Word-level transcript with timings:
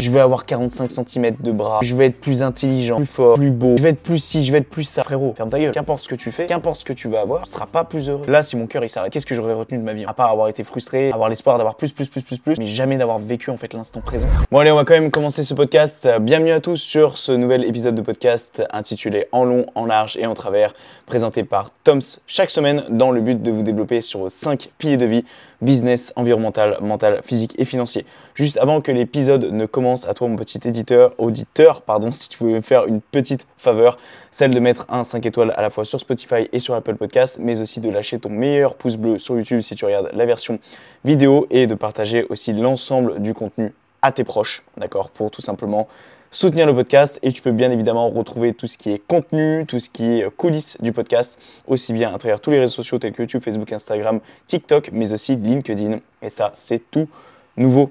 Je 0.00 0.10
vais 0.10 0.20
avoir 0.20 0.46
45 0.46 0.90
cm 0.90 1.36
de 1.40 1.52
bras, 1.52 1.80
je 1.82 1.94
vais 1.94 2.06
être 2.06 2.20
plus 2.20 2.42
intelligent, 2.42 2.96
plus 2.96 3.06
fort, 3.06 3.36
plus 3.36 3.50
beau, 3.50 3.76
je 3.76 3.82
vais 3.82 3.90
être 3.90 4.02
plus 4.02 4.18
ci, 4.18 4.44
je 4.44 4.52
vais 4.52 4.58
être 4.58 4.68
plus 4.68 4.84
ça. 4.84 5.02
Frérot, 5.02 5.34
ferme 5.36 5.50
ta 5.50 5.58
gueule. 5.58 5.72
Qu'importe 5.72 6.02
ce 6.02 6.08
que 6.08 6.14
tu 6.14 6.30
fais, 6.30 6.46
qu'importe 6.46 6.80
ce 6.80 6.84
que 6.84 6.92
tu 6.92 7.08
vas 7.08 7.20
avoir, 7.20 7.44
tu 7.44 7.50
seras 7.50 7.66
pas 7.66 7.84
plus 7.84 8.08
heureux. 8.08 8.24
Là, 8.26 8.42
si 8.42 8.56
mon 8.56 8.66
cœur 8.66 8.82
il 8.82 8.88
s'arrête, 8.88 9.12
qu'est-ce 9.12 9.26
que 9.26 9.34
j'aurais 9.34 9.52
retenu 9.52 9.78
de 9.78 9.82
ma 9.82 9.92
vie 9.92 10.04
À 10.06 10.14
part 10.14 10.30
avoir 10.30 10.48
été 10.48 10.64
frustré, 10.64 11.10
avoir 11.12 11.28
l'espoir 11.28 11.58
d'avoir 11.58 11.74
plus, 11.74 11.92
plus, 11.92 12.08
plus, 12.08 12.22
plus, 12.22 12.38
plus, 12.38 12.54
mais 12.58 12.66
jamais 12.66 12.96
d'avoir 12.96 13.18
vécu 13.18 13.50
en 13.50 13.56
fait 13.56 13.74
l'instant 13.74 14.00
présent. 14.00 14.28
Bon, 14.50 14.58
allez, 14.58 14.70
on 14.70 14.76
va 14.76 14.84
quand 14.84 14.94
même 14.94 15.10
commencer 15.10 15.44
ce 15.44 15.54
podcast. 15.54 16.08
Bienvenue 16.20 16.52
à 16.52 16.60
tous 16.60 16.76
sur 16.76 17.18
ce 17.18 17.32
nouvel 17.32 17.64
épisode 17.64 17.94
de 17.94 18.02
podcast 18.02 18.64
intitulé 18.72 19.26
En 19.32 19.44
long, 19.44 19.66
en 19.74 19.84
large 19.84 20.16
et 20.16 20.26
en 20.26 20.34
travers, 20.34 20.72
présenté 21.06 21.44
par 21.44 21.70
Toms 21.84 22.00
chaque 22.26 22.50
semaine 22.50 22.84
dans 22.88 23.10
le 23.10 23.20
but 23.20 23.42
de 23.42 23.50
vous 23.50 23.62
développer 23.62 24.00
sur 24.00 24.20
vos 24.20 24.28
5 24.28 24.70
piliers 24.78 24.96
de 24.96 25.06
vie 25.06 25.24
business, 25.62 26.12
environnemental, 26.16 26.78
mental, 26.80 27.20
physique 27.24 27.54
et 27.58 27.64
financier. 27.64 28.06
Juste 28.34 28.58
avant 28.58 28.80
que 28.80 28.92
l'épisode 28.92 29.52
ne 29.52 29.66
commence, 29.66 29.89
à 30.08 30.14
toi 30.14 30.28
mon 30.28 30.36
petit 30.36 30.60
éditeur, 30.64 31.12
auditeur, 31.18 31.82
pardon, 31.82 32.12
si 32.12 32.28
tu 32.28 32.38
pouvais 32.38 32.52
me 32.52 32.60
faire 32.60 32.86
une 32.86 33.00
petite 33.00 33.46
faveur, 33.58 33.98
celle 34.30 34.54
de 34.54 34.60
mettre 34.60 34.86
un 34.88 35.02
5 35.02 35.26
étoiles 35.26 35.52
à 35.56 35.62
la 35.62 35.70
fois 35.70 35.84
sur 35.84 35.98
Spotify 35.98 36.48
et 36.52 36.60
sur 36.60 36.74
Apple 36.74 36.94
Podcast, 36.94 37.38
mais 37.40 37.60
aussi 37.60 37.80
de 37.80 37.90
lâcher 37.90 38.18
ton 38.18 38.30
meilleur 38.30 38.76
pouce 38.76 38.96
bleu 38.96 39.18
sur 39.18 39.36
YouTube 39.36 39.60
si 39.60 39.74
tu 39.74 39.84
regardes 39.84 40.10
la 40.12 40.26
version 40.26 40.58
vidéo 41.04 41.46
et 41.50 41.66
de 41.66 41.74
partager 41.74 42.24
aussi 42.30 42.52
l'ensemble 42.52 43.20
du 43.20 43.34
contenu 43.34 43.74
à 44.02 44.12
tes 44.12 44.24
proches, 44.24 44.62
d'accord, 44.76 45.10
pour 45.10 45.30
tout 45.30 45.42
simplement 45.42 45.88
soutenir 46.30 46.66
le 46.66 46.74
podcast 46.74 47.18
et 47.22 47.32
tu 47.32 47.42
peux 47.42 47.50
bien 47.50 47.70
évidemment 47.72 48.08
retrouver 48.08 48.54
tout 48.54 48.68
ce 48.68 48.78
qui 48.78 48.92
est 48.92 49.04
contenu, 49.04 49.66
tout 49.66 49.80
ce 49.80 49.90
qui 49.90 50.20
est 50.20 50.30
coulisses 50.36 50.76
du 50.80 50.92
podcast, 50.92 51.40
aussi 51.66 51.92
bien 51.92 52.14
à 52.14 52.18
travers 52.18 52.40
tous 52.40 52.50
les 52.50 52.60
réseaux 52.60 52.74
sociaux 52.74 52.98
tels 52.98 53.12
que 53.12 53.22
YouTube, 53.22 53.42
Facebook, 53.42 53.72
Instagram, 53.72 54.20
TikTok, 54.46 54.90
mais 54.92 55.12
aussi 55.12 55.36
LinkedIn. 55.36 55.98
Et 56.22 56.30
ça, 56.30 56.50
c'est 56.54 56.90
tout 56.90 57.08
nouveau. 57.56 57.90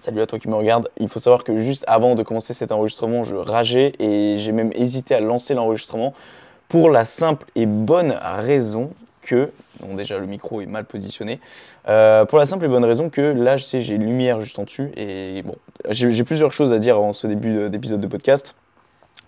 Salut 0.00 0.22
à 0.22 0.26
toi 0.26 0.38
qui 0.38 0.48
me 0.48 0.54
regarde. 0.54 0.88
Il 0.98 1.10
faut 1.10 1.18
savoir 1.18 1.44
que 1.44 1.58
juste 1.58 1.84
avant 1.86 2.14
de 2.14 2.22
commencer 2.22 2.54
cet 2.54 2.72
enregistrement, 2.72 3.24
je 3.24 3.36
rageais 3.36 3.92
et 3.98 4.36
j'ai 4.38 4.50
même 4.50 4.72
hésité 4.74 5.14
à 5.14 5.20
lancer 5.20 5.52
l'enregistrement 5.52 6.14
pour 6.68 6.88
la 6.88 7.04
simple 7.04 7.44
et 7.54 7.66
bonne 7.66 8.16
raison 8.22 8.92
que, 9.20 9.50
bon 9.80 9.94
déjà 9.96 10.16
le 10.16 10.24
micro 10.24 10.62
est 10.62 10.66
mal 10.66 10.86
positionné, 10.86 11.38
euh, 11.86 12.24
pour 12.24 12.38
la 12.38 12.46
simple 12.46 12.64
et 12.64 12.68
bonne 12.68 12.86
raison 12.86 13.10
que 13.10 13.20
là, 13.20 13.58
je 13.58 13.64
sais, 13.64 13.82
j'ai 13.82 13.98
lumière 13.98 14.40
juste 14.40 14.58
en 14.58 14.62
dessus 14.62 14.90
et 14.96 15.42
bon, 15.42 15.56
j'ai 15.90 16.24
plusieurs 16.24 16.50
choses 16.50 16.72
à 16.72 16.78
dire 16.78 16.98
en 16.98 17.12
ce 17.12 17.26
début 17.26 17.68
d'épisode 17.68 18.00
de 18.00 18.06
podcast. 18.06 18.54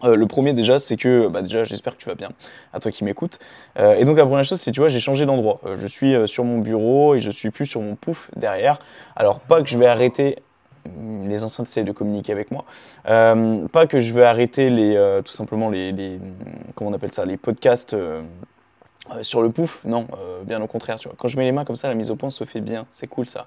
Euh, 0.05 0.17
le 0.17 0.27
premier 0.27 0.55
déjà, 0.55 0.79
c'est 0.79 0.97
que 0.97 1.29
bah 1.29 1.43
déjà 1.43 1.65
j'espère 1.65 1.99
que 1.99 2.03
tu 2.03 2.09
vas 2.09 2.15
bien, 2.15 2.31
à 2.73 2.81
toi 2.81 2.91
qui 2.91 3.05
m'écoutes. 3.05 3.41
Euh, 3.79 3.97
et 3.97 4.07
donc 4.07 4.17
la 4.17 4.25
première 4.25 4.47
chose, 4.47 4.59
c'est 4.59 4.73
tu 4.73 4.81
vois, 4.81 4.89
j'ai 4.89 5.01
changé 5.01 5.27
d'endroit. 5.27 5.61
je 5.75 5.87
suis 5.87 6.15
sur 6.27 6.45
mon 6.45 6.61
bureau 6.61 7.15
et 7.15 7.19
je 7.19 7.29
suis 7.29 7.51
plus 7.51 7.67
sur 7.67 7.83
mon 7.83 7.95
pouf 7.95 8.31
derrière. 8.37 8.79
Alors 9.17 9.39
pas 9.39 9.63
que 9.63 9.69
je 9.69 9.77
vais 9.77 9.87
arrêter 9.87 10.37
les 11.25 11.45
enceintes 11.45 11.69
essayent 11.69 11.85
de 11.85 11.93
communiquer 11.93 12.33
avec 12.33 12.51
moi. 12.51 12.65
pas 13.05 13.87
que 13.87 14.01
je 14.01 14.13
vais 14.13 14.25
arrêter 14.25 14.71
les, 14.71 15.21
tout 15.25 15.33
simplement 15.33 15.71
les, 15.71 16.19
comment 16.75 16.91
on 16.91 16.95
appelle 16.95 17.13
ça, 17.13 17.25
les 17.25 17.37
podcasts 17.37 17.97
euh, 19.11 19.25
sur 19.25 19.43
le 19.43 19.51
pouf, 19.51 19.83
non, 19.85 20.07
euh, 20.17 20.45
bien 20.45 20.63
au 20.63 20.69
contraire. 20.69 20.97
Tu 20.99 21.09
vois. 21.09 21.17
Quand 21.19 21.27
je 21.27 21.37
mets 21.37 21.45
les 21.45 21.51
mains 21.51 21.65
comme 21.65 21.75
ça, 21.75 21.89
la 21.89 21.95
mise 21.95 22.13
au 22.13 22.17
point 22.17 22.31
se 22.31 22.45
fait 22.45 22.61
bien. 22.61 22.87
C'est 22.93 23.09
cool 23.09 23.27
ça. 23.27 23.47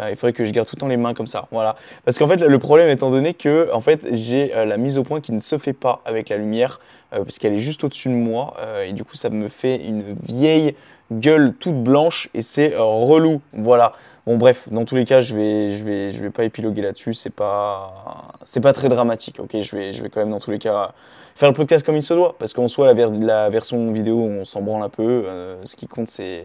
Euh, 0.00 0.10
il 0.10 0.16
faudrait 0.16 0.32
que 0.32 0.44
je 0.44 0.50
garde 0.50 0.66
tout 0.66 0.74
le 0.74 0.80
temps 0.80 0.88
les 0.88 0.96
mains 0.96 1.14
comme 1.14 1.28
ça. 1.28 1.46
Voilà. 1.52 1.76
Parce 2.04 2.18
qu'en 2.18 2.26
fait, 2.26 2.36
le 2.36 2.58
problème 2.58 2.88
étant 2.88 3.10
donné 3.10 3.34
que 3.34 3.70
en 3.72 3.80
fait, 3.80 4.08
j'ai 4.12 4.48
la 4.48 4.76
mise 4.76 4.98
au 4.98 5.04
point 5.04 5.20
qui 5.20 5.32
ne 5.32 5.38
se 5.38 5.58
fait 5.58 5.72
pas 5.72 6.02
avec 6.04 6.28
la 6.28 6.38
lumière, 6.38 6.80
puisqu'elle 7.22 7.52
est 7.52 7.58
juste 7.58 7.84
au-dessus 7.84 8.08
de 8.08 8.14
moi. 8.14 8.56
et 8.84 8.92
du 8.92 9.04
coup, 9.04 9.16
ça 9.16 9.30
me 9.30 9.48
fait 9.48 9.76
une 9.76 10.16
vieille 10.24 10.74
gueule 11.12 11.54
toute 11.54 11.82
blanche 11.82 12.28
et 12.34 12.42
c'est 12.42 12.74
relou. 12.76 13.40
Voilà. 13.52 13.92
Bon 14.30 14.36
bref, 14.36 14.68
dans 14.70 14.84
tous 14.84 14.94
les 14.94 15.04
cas, 15.04 15.20
je 15.20 15.34
vais, 15.34 15.72
je 15.74 15.82
vais, 15.82 16.12
je 16.12 16.22
vais 16.22 16.30
pas 16.30 16.44
épiloguer 16.44 16.82
là-dessus. 16.82 17.14
C'est 17.14 17.34
pas, 17.34 18.28
c'est 18.44 18.60
pas 18.60 18.72
très 18.72 18.88
dramatique. 18.88 19.40
Ok, 19.40 19.60
je 19.60 19.76
vais, 19.76 20.08
quand 20.08 20.20
même 20.20 20.30
dans 20.30 20.38
tous 20.38 20.52
les 20.52 20.60
cas 20.60 20.92
faire 21.34 21.48
le 21.48 21.54
podcast 21.54 21.84
comme 21.84 21.96
il 21.96 22.04
se 22.04 22.14
doit, 22.14 22.36
parce 22.38 22.52
qu'en 22.52 22.68
soit 22.68 22.94
la, 22.94 23.08
la, 23.08 23.50
version 23.50 23.90
vidéo, 23.90 24.20
on 24.20 24.44
s'en 24.44 24.62
branle 24.62 24.84
un 24.84 24.88
peu. 24.88 25.24
Euh, 25.26 25.56
ce 25.64 25.74
qui 25.74 25.88
compte, 25.88 26.06
c'est 26.06 26.44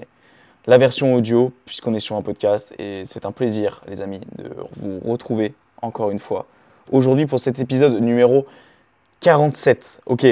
la 0.65 0.79
version 0.79 1.13
audio, 1.13 1.53
puisqu'on 1.65 1.93
est 1.93 1.99
sur 1.99 2.15
un 2.15 2.23
podcast. 2.23 2.73
Et 2.79 3.03
c'est 3.05 3.23
un 3.23 3.31
plaisir, 3.31 3.83
les 3.87 4.01
amis, 4.01 4.21
de 4.35 4.49
vous 4.77 4.99
retrouver 5.05 5.53
encore 5.83 6.09
une 6.09 6.17
fois 6.17 6.47
aujourd'hui 6.91 7.27
pour 7.27 7.39
cet 7.39 7.59
épisode 7.59 8.01
numéro 8.01 8.47
47. 9.19 10.01
Ok? 10.07 10.25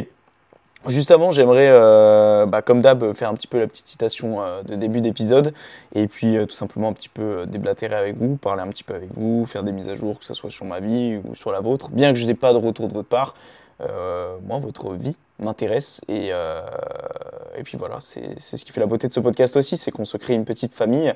Juste 0.87 1.11
avant, 1.11 1.31
j'aimerais, 1.31 1.69
euh, 1.69 2.45
bah, 2.45 2.61
comme 2.61 2.81
d'hab, 2.81 3.13
faire 3.13 3.29
un 3.29 3.33
petit 3.35 3.47
peu 3.47 3.59
la 3.59 3.67
petite 3.67 3.87
citation 3.87 4.41
euh, 4.41 4.63
de 4.63 4.75
début 4.75 4.99
d'épisode 4.99 5.53
et 5.95 6.07
puis 6.07 6.35
tout 6.47 6.55
simplement 6.55 6.89
un 6.89 6.93
petit 6.93 7.09
peu 7.09 7.45
déblatérer 7.47 7.95
avec 7.95 8.17
vous, 8.17 8.35
parler 8.35 8.61
un 8.61 8.67
petit 8.67 8.83
peu 8.83 8.93
avec 8.93 9.09
vous, 9.13 9.45
faire 9.45 9.63
des 9.63 9.71
mises 9.71 9.89
à 9.89 9.95
jour, 9.95 10.19
que 10.19 10.25
ce 10.25 10.33
soit 10.33 10.49
sur 10.49 10.65
ma 10.65 10.79
vie 10.79 11.21
ou 11.23 11.35
sur 11.35 11.51
la 11.51 11.61
vôtre. 11.61 11.89
Bien 11.89 12.11
que 12.11 12.19
je 12.19 12.25
n'ai 12.25 12.35
pas 12.35 12.51
de 12.51 12.57
retour 12.57 12.89
de 12.89 12.93
votre 12.93 13.07
part, 13.07 13.33
euh, 13.81 14.37
moi, 14.45 14.59
votre 14.59 14.93
vie 14.93 15.15
m'intéresse. 15.39 16.01
Et, 16.07 16.29
euh, 16.31 16.61
et, 17.57 17.63
puis 17.63 17.77
voilà, 17.77 17.97
c'est 17.99 18.39
ce 18.39 18.63
qui 18.63 18.71
fait 18.71 18.79
la 18.79 18.85
beauté 18.85 19.07
de 19.07 19.13
ce 19.13 19.19
podcast 19.19 19.55
aussi, 19.57 19.77
c'est 19.77 19.91
qu'on 19.91 20.05
se 20.05 20.17
crée 20.17 20.33
une 20.33 20.45
petite 20.45 20.75
famille, 20.75 21.13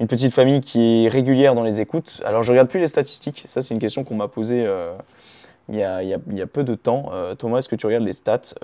une 0.00 0.06
petite 0.06 0.32
famille 0.32 0.60
qui 0.60 1.06
est 1.06 1.08
régulière 1.08 1.54
dans 1.54 1.62
les 1.62 1.80
écoutes. 1.80 2.20
Alors, 2.24 2.42
je 2.42 2.50
regarde 2.52 2.68
plus 2.68 2.80
les 2.80 2.88
statistiques. 2.88 3.44
Ça, 3.46 3.62
c'est 3.62 3.74
une 3.74 3.80
question 3.80 4.04
qu'on 4.04 4.16
m'a 4.16 4.28
posée. 4.28 4.64
Euh, 4.66 4.94
il 5.68 5.76
y, 5.76 5.82
a, 5.82 6.46
peu 6.46 6.62
de 6.62 6.74
temps. 6.74 7.10
Thomas, 7.38 7.58
est-ce 7.58 7.68
que 7.68 7.76
tu 7.76 7.86
regardes 7.86 8.04
les 8.04 8.12
stats 8.12 8.54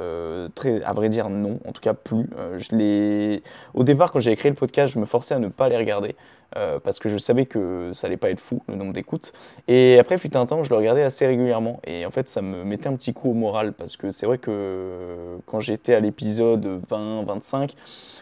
très, 0.54 0.82
À 0.82 0.92
vrai 0.92 1.08
dire, 1.08 1.30
non. 1.30 1.58
En 1.66 1.72
tout 1.72 1.80
cas, 1.80 1.94
plus. 1.94 2.28
je 2.58 3.40
Au 3.74 3.84
départ, 3.84 4.12
quand 4.12 4.20
j'ai 4.20 4.32
écrit 4.32 4.50
le 4.50 4.54
podcast, 4.54 4.92
je 4.94 4.98
me 4.98 5.06
forçais 5.06 5.34
à 5.34 5.38
ne 5.38 5.48
pas 5.48 5.68
les 5.68 5.76
regarder. 5.76 6.14
Euh, 6.56 6.80
parce 6.80 6.98
que 6.98 7.08
je 7.08 7.16
savais 7.16 7.46
que 7.46 7.92
ça 7.94 8.08
allait 8.08 8.16
pas 8.16 8.30
être 8.30 8.40
fou 8.40 8.62
le 8.68 8.74
nombre 8.74 8.92
d'écoutes. 8.92 9.32
Et 9.68 9.98
après, 9.98 10.18
fut 10.18 10.36
un 10.36 10.46
temps, 10.46 10.64
je 10.64 10.70
le 10.70 10.76
regardais 10.76 11.02
assez 11.02 11.26
régulièrement. 11.26 11.80
Et 11.86 12.04
en 12.06 12.10
fait, 12.10 12.28
ça 12.28 12.42
me 12.42 12.64
mettait 12.64 12.88
un 12.88 12.96
petit 12.96 13.12
coup 13.12 13.30
au 13.30 13.34
moral 13.34 13.72
parce 13.72 13.96
que 13.96 14.10
c'est 14.10 14.26
vrai 14.26 14.38
que 14.38 15.38
quand 15.46 15.60
j'étais 15.60 15.94
à 15.94 16.00
l'épisode 16.00 16.82
20-25, 16.90 17.74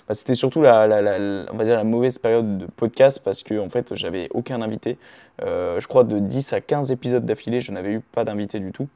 bah, 0.09 0.15
c'était 0.15 0.35
surtout 0.35 0.63
la, 0.63 1.47
on 1.53 1.57
va 1.57 1.65
dire 1.65 1.77
la 1.77 1.85
mauvaise 1.85 2.19
période 2.19 2.59
de 2.59 2.67
podcast 2.67 3.21
parce 3.25 3.43
que 3.43 3.59
en 3.59 3.71
fait, 3.71 3.95
j'avais 3.95 4.29
aucun 4.33 4.61
invité. 4.61 4.99
Euh, 5.43 5.81
je 5.81 5.87
crois 5.87 6.05
de 6.05 6.19
10 6.19 6.53
à 6.53 6.61
15 6.61 6.93
épisodes 6.93 7.25
d'affilée, 7.25 7.61
je 7.61 7.73
n'avais 7.73 7.93
eu 7.93 8.01
pas 8.01 8.25
d'invité 8.25 8.59
du 8.61 8.73
tout. 8.73 8.89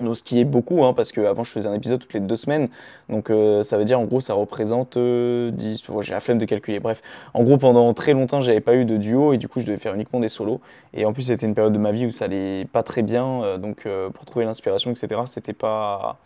Donc, 0.00 0.16
ce 0.16 0.22
qui 0.22 0.40
est 0.40 0.44
beaucoup, 0.44 0.84
hein, 0.84 0.94
parce 0.94 1.12
qu'avant 1.12 1.44
je 1.44 1.50
faisais 1.50 1.68
un 1.68 1.74
épisode 1.74 2.00
toutes 2.00 2.14
les 2.14 2.20
deux 2.20 2.36
semaines. 2.36 2.68
Donc 3.10 3.28
euh, 3.28 3.62
ça 3.62 3.76
veut 3.76 3.84
dire 3.84 4.00
en 4.00 4.04
gros 4.04 4.20
ça 4.20 4.32
représente 4.32 4.96
10. 4.96 5.00
Euh, 5.00 6.00
j'ai 6.00 6.12
la 6.12 6.20
flemme 6.20 6.38
de 6.38 6.46
calculer. 6.46 6.80
Bref, 6.80 7.02
en 7.34 7.42
gros 7.42 7.58
pendant 7.58 7.92
très 7.92 8.14
longtemps 8.14 8.40
j'avais 8.40 8.60
pas 8.60 8.74
eu 8.74 8.86
de 8.86 8.96
duo 8.96 9.34
et 9.34 9.38
du 9.38 9.48
coup 9.48 9.60
je 9.60 9.66
devais 9.66 9.76
faire 9.76 9.94
uniquement 9.94 10.20
des 10.20 10.30
solos. 10.30 10.60
Et 10.94 11.04
en 11.04 11.12
plus 11.12 11.24
c'était 11.24 11.46
une 11.46 11.54
période 11.54 11.74
de 11.74 11.78
ma 11.78 11.92
vie 11.92 12.06
où 12.06 12.10
ça 12.10 12.24
allait 12.24 12.64
pas 12.64 12.82
très 12.82 13.02
bien. 13.02 13.42
Euh, 13.42 13.58
donc 13.58 13.86
pour 14.14 14.24
trouver 14.24 14.46
l'inspiration, 14.46 14.90
etc., 14.90 15.20
c'était 15.26 15.52
pas, 15.52 16.18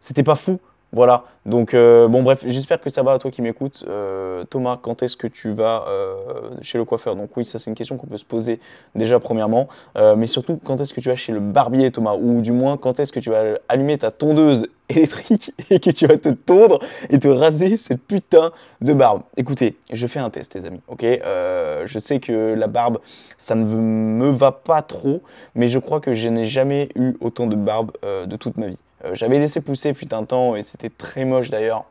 c'était 0.00 0.22
pas 0.22 0.34
fou. 0.34 0.58
Voilà, 0.92 1.24
donc 1.44 1.74
euh, 1.74 2.06
bon 2.06 2.22
bref, 2.22 2.44
j'espère 2.46 2.80
que 2.80 2.88
ça 2.90 3.02
va 3.02 3.12
à 3.12 3.18
toi 3.18 3.30
qui 3.30 3.42
m'écoutes. 3.42 3.84
Euh, 3.88 4.44
Thomas, 4.44 4.78
quand 4.80 5.02
est-ce 5.02 5.16
que 5.16 5.26
tu 5.26 5.50
vas 5.50 5.84
euh, 5.88 6.50
chez 6.62 6.78
le 6.78 6.84
coiffeur? 6.84 7.16
Donc 7.16 7.36
oui, 7.36 7.44
ça 7.44 7.58
c'est 7.58 7.70
une 7.70 7.76
question 7.76 7.96
qu'on 7.96 8.06
peut 8.06 8.18
se 8.18 8.24
poser 8.24 8.60
déjà 8.94 9.18
premièrement, 9.18 9.68
mais 10.16 10.28
surtout 10.28 10.60
quand 10.62 10.80
est-ce 10.80 10.94
que 10.94 11.00
tu 11.00 11.08
vas 11.08 11.16
chez 11.16 11.32
le 11.32 11.40
barbier 11.40 11.90
Thomas? 11.90 12.14
Ou 12.14 12.40
du 12.40 12.52
moins 12.52 12.76
quand 12.76 13.00
est-ce 13.00 13.12
que 13.12 13.18
tu 13.20 13.30
vas 13.30 13.58
allumer 13.68 13.98
ta 13.98 14.12
tondeuse 14.12 14.68
électrique 14.88 15.52
et 15.70 15.80
que 15.80 15.90
tu 15.90 16.06
vas 16.06 16.16
te 16.16 16.28
tondre 16.28 16.78
et 17.10 17.18
te 17.18 17.26
raser 17.26 17.76
cette 17.76 18.00
putain 18.00 18.52
de 18.80 18.92
barbe? 18.92 19.22
Écoutez, 19.36 19.76
je 19.92 20.06
fais 20.06 20.20
un 20.20 20.30
test 20.30 20.54
les 20.54 20.66
amis, 20.66 20.80
ok? 20.86 21.02
Je 21.02 21.98
sais 21.98 22.20
que 22.20 22.54
la 22.54 22.68
barbe, 22.68 22.98
ça 23.38 23.56
ne 23.56 23.64
me 23.64 24.30
va 24.30 24.52
pas 24.52 24.82
trop, 24.82 25.22
mais 25.56 25.68
je 25.68 25.80
crois 25.80 26.00
que 26.00 26.14
je 26.14 26.28
n'ai 26.28 26.46
jamais 26.46 26.88
eu 26.94 27.16
autant 27.20 27.48
de 27.48 27.56
barbe 27.56 27.90
de 28.02 28.36
toute 28.36 28.56
ma 28.56 28.68
vie. 28.68 28.78
Euh, 29.04 29.14
j'avais 29.14 29.38
laissé 29.38 29.60
pousser 29.60 29.94
fut 29.94 30.12
un 30.14 30.24
temps 30.24 30.56
et 30.56 30.62
c'était 30.62 30.90
très 30.90 31.24
moche 31.24 31.50
d'ailleurs. 31.50 31.84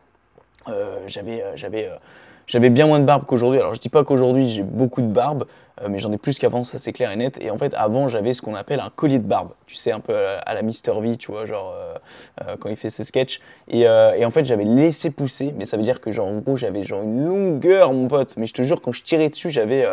Euh, 0.67 0.99
j'avais, 1.07 1.43
euh, 1.43 1.51
j'avais, 1.55 1.89
j'avais 2.47 2.69
bien 2.69 2.87
moins 2.87 2.99
de 2.99 3.05
barbe 3.05 3.25
qu'aujourd'hui. 3.25 3.59
Alors 3.59 3.73
je 3.73 3.79
dis 3.79 3.89
pas 3.89 4.03
qu'aujourd'hui 4.03 4.47
j'ai 4.47 4.63
beaucoup 4.63 5.01
de 5.01 5.07
barbe, 5.07 5.45
mais 5.89 5.99
j'en 5.99 6.11
ai 6.11 6.17
plus 6.17 6.39
qu'avant, 6.39 6.63
ça 6.63 6.79
c'est 6.79 6.93
clair 6.93 7.11
et 7.11 7.15
net. 7.15 7.37
Et 7.43 7.51
en 7.51 7.57
fait, 7.57 7.73
avant 7.75 8.07
j'avais 8.07 8.33
ce 8.33 8.41
qu'on 8.41 8.55
appelle 8.55 8.79
un 8.79 8.89
collier 8.89 9.19
de 9.19 9.27
barbe. 9.27 9.49
Tu 9.67 9.75
sais, 9.75 9.91
un 9.91 9.99
peu 9.99 10.15
à 10.15 10.53
la, 10.53 10.61
Mister 10.61 10.93
V, 10.99 11.17
tu 11.17 11.31
vois, 11.31 11.45
genre 11.45 11.75
quand 12.59 12.69
il 12.69 12.75
fait 12.75 12.89
ses 12.89 13.03
sketchs. 13.03 13.41
Et, 13.67 13.81
et 13.81 14.25
en 14.25 14.29
fait, 14.29 14.45
j'avais 14.45 14.63
laissé 14.63 15.11
pousser, 15.11 15.53
mais 15.57 15.65
ça 15.65 15.77
veut 15.77 15.83
dire 15.83 16.01
que 16.01 16.11
genre 16.11 16.27
en 16.27 16.37
gros 16.37 16.55
j'avais 16.55 16.83
genre 16.83 17.03
une 17.03 17.25
longueur, 17.25 17.93
mon 17.93 18.07
pote. 18.07 18.35
Mais 18.37 18.47
je 18.47 18.53
te 18.53 18.61
jure, 18.61 18.81
quand 18.81 18.93
je 18.93 19.03
tirais 19.03 19.29
dessus, 19.29 19.49
j'avais 19.49 19.85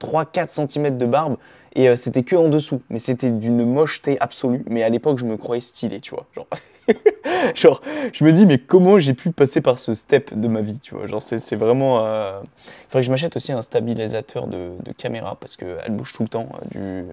3-4 0.00 0.66
cm 0.68 0.98
de 0.98 1.06
barbe 1.06 1.36
et 1.74 1.88
euh, 1.88 1.96
c'était 1.96 2.22
que 2.22 2.36
en 2.36 2.48
dessous. 2.48 2.82
Mais 2.90 2.98
c'était 2.98 3.30
d'une 3.30 3.64
mocheté 3.64 4.18
absolue. 4.20 4.64
Mais 4.68 4.82
à 4.82 4.88
l'époque, 4.88 5.18
je 5.18 5.24
me 5.24 5.36
croyais 5.36 5.60
stylé, 5.60 6.00
tu 6.00 6.14
vois. 6.14 6.26
Genre, 6.34 6.46
genre 7.54 7.82
je 8.12 8.24
me 8.24 8.32
dis, 8.32 8.46
mais 8.46 8.58
comment 8.58 8.98
j'ai 8.98 9.14
pu 9.14 9.30
passer 9.30 9.60
par 9.60 9.78
ce 9.78 9.94
step 9.94 10.34
de 10.34 10.48
ma 10.48 10.60
vie, 10.60 10.78
tu 10.80 10.94
vois. 10.94 11.06
Genre, 11.06 11.22
c'est 11.22 11.56
vraiment. 11.56 12.04
Euh, 12.04 12.40
il 12.42 12.90
faudrait 12.90 13.00
que 13.00 13.06
je 13.06 13.10
m'achète 13.10 13.36
aussi 13.36 13.52
un 13.52 13.62
stabilisateur 13.62 14.46
de, 14.46 14.70
caméra 14.96 15.36
parce 15.38 15.56
qu'elle 15.56 15.90
bouge 15.92 16.12
tout 16.12 16.22
le 16.22 16.28
temps 16.28 16.48
du, 16.70 17.04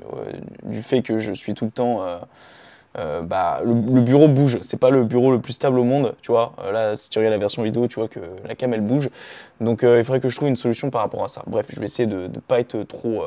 du 0.63 0.81
fait 0.81 1.01
que 1.01 1.19
je 1.19 1.33
suis 1.33 1.53
tout 1.53 1.65
le 1.65 1.71
temps 1.71 2.01
euh, 2.97 3.21
bah, 3.21 3.61
le, 3.65 4.01
bureau 4.01 4.27
bouge. 4.27 4.59
C'est 4.61 4.79
pas 4.79 4.89
le 4.89 5.03
bureau 5.03 5.31
le 5.31 5.39
plus 5.39 5.53
stable 5.53 5.77
au 5.79 5.83
monde, 5.83 6.15
tu 6.21 6.31
vois. 6.31 6.53
Euh, 6.63 6.71
là, 6.71 6.95
si 6.95 7.09
tu 7.09 7.19
regardes 7.19 7.33
la 7.33 7.39
version 7.39 7.63
vidéo, 7.63 7.87
tu 7.87 7.95
vois 7.95 8.07
que 8.07 8.19
la 8.47 8.55
cam 8.55 8.73
elle 8.73 8.81
bouge. 8.81 9.09
Donc 9.59 9.83
euh, 9.83 9.99
il 9.99 10.05
faudrait 10.05 10.21
que 10.21 10.29
je 10.29 10.35
trouve 10.35 10.47
une 10.47 10.55
solution 10.55 10.89
par 10.89 11.01
rapport 11.01 11.23
à 11.23 11.27
ça. 11.27 11.43
Bref, 11.47 11.67
je 11.69 11.79
vais 11.79 11.85
essayer 11.85 12.07
de 12.07 12.27
ne 12.27 12.39
pas 12.39 12.59
être 12.59 12.83
trop 12.83 13.23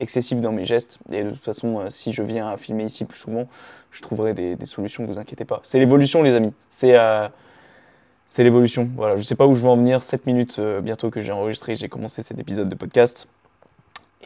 excessif 0.00 0.40
dans 0.40 0.52
mes 0.52 0.64
gestes. 0.64 0.98
Et 1.12 1.22
de 1.22 1.30
toute 1.30 1.44
façon, 1.44 1.84
si 1.90 2.12
je 2.12 2.22
viens 2.22 2.48
à 2.48 2.56
filmer 2.56 2.84
ici 2.84 3.04
plus 3.04 3.18
souvent, 3.18 3.46
je 3.90 4.02
trouverai 4.02 4.34
des, 4.34 4.56
des 4.56 4.66
solutions, 4.66 5.04
vous 5.06 5.18
inquiétez 5.18 5.44
pas. 5.44 5.60
C'est 5.62 5.78
l'évolution, 5.78 6.22
les 6.22 6.34
amis. 6.34 6.52
C'est 6.68 6.96
c'est 8.26 8.42
l'évolution. 8.42 8.90
Voilà, 8.96 9.16
je 9.16 9.22
sais 9.22 9.36
pas 9.36 9.46
où 9.46 9.54
je 9.54 9.62
vais 9.62 9.68
en 9.68 9.76
venir. 9.76 10.02
7 10.02 10.26
minutes 10.26 10.60
bientôt 10.82 11.10
que 11.10 11.20
j'ai 11.20 11.32
enregistré, 11.32 11.76
j'ai 11.76 11.88
commencé 11.88 12.22
cet 12.22 12.38
épisode 12.38 12.68
de 12.68 12.74
podcast. 12.74 13.28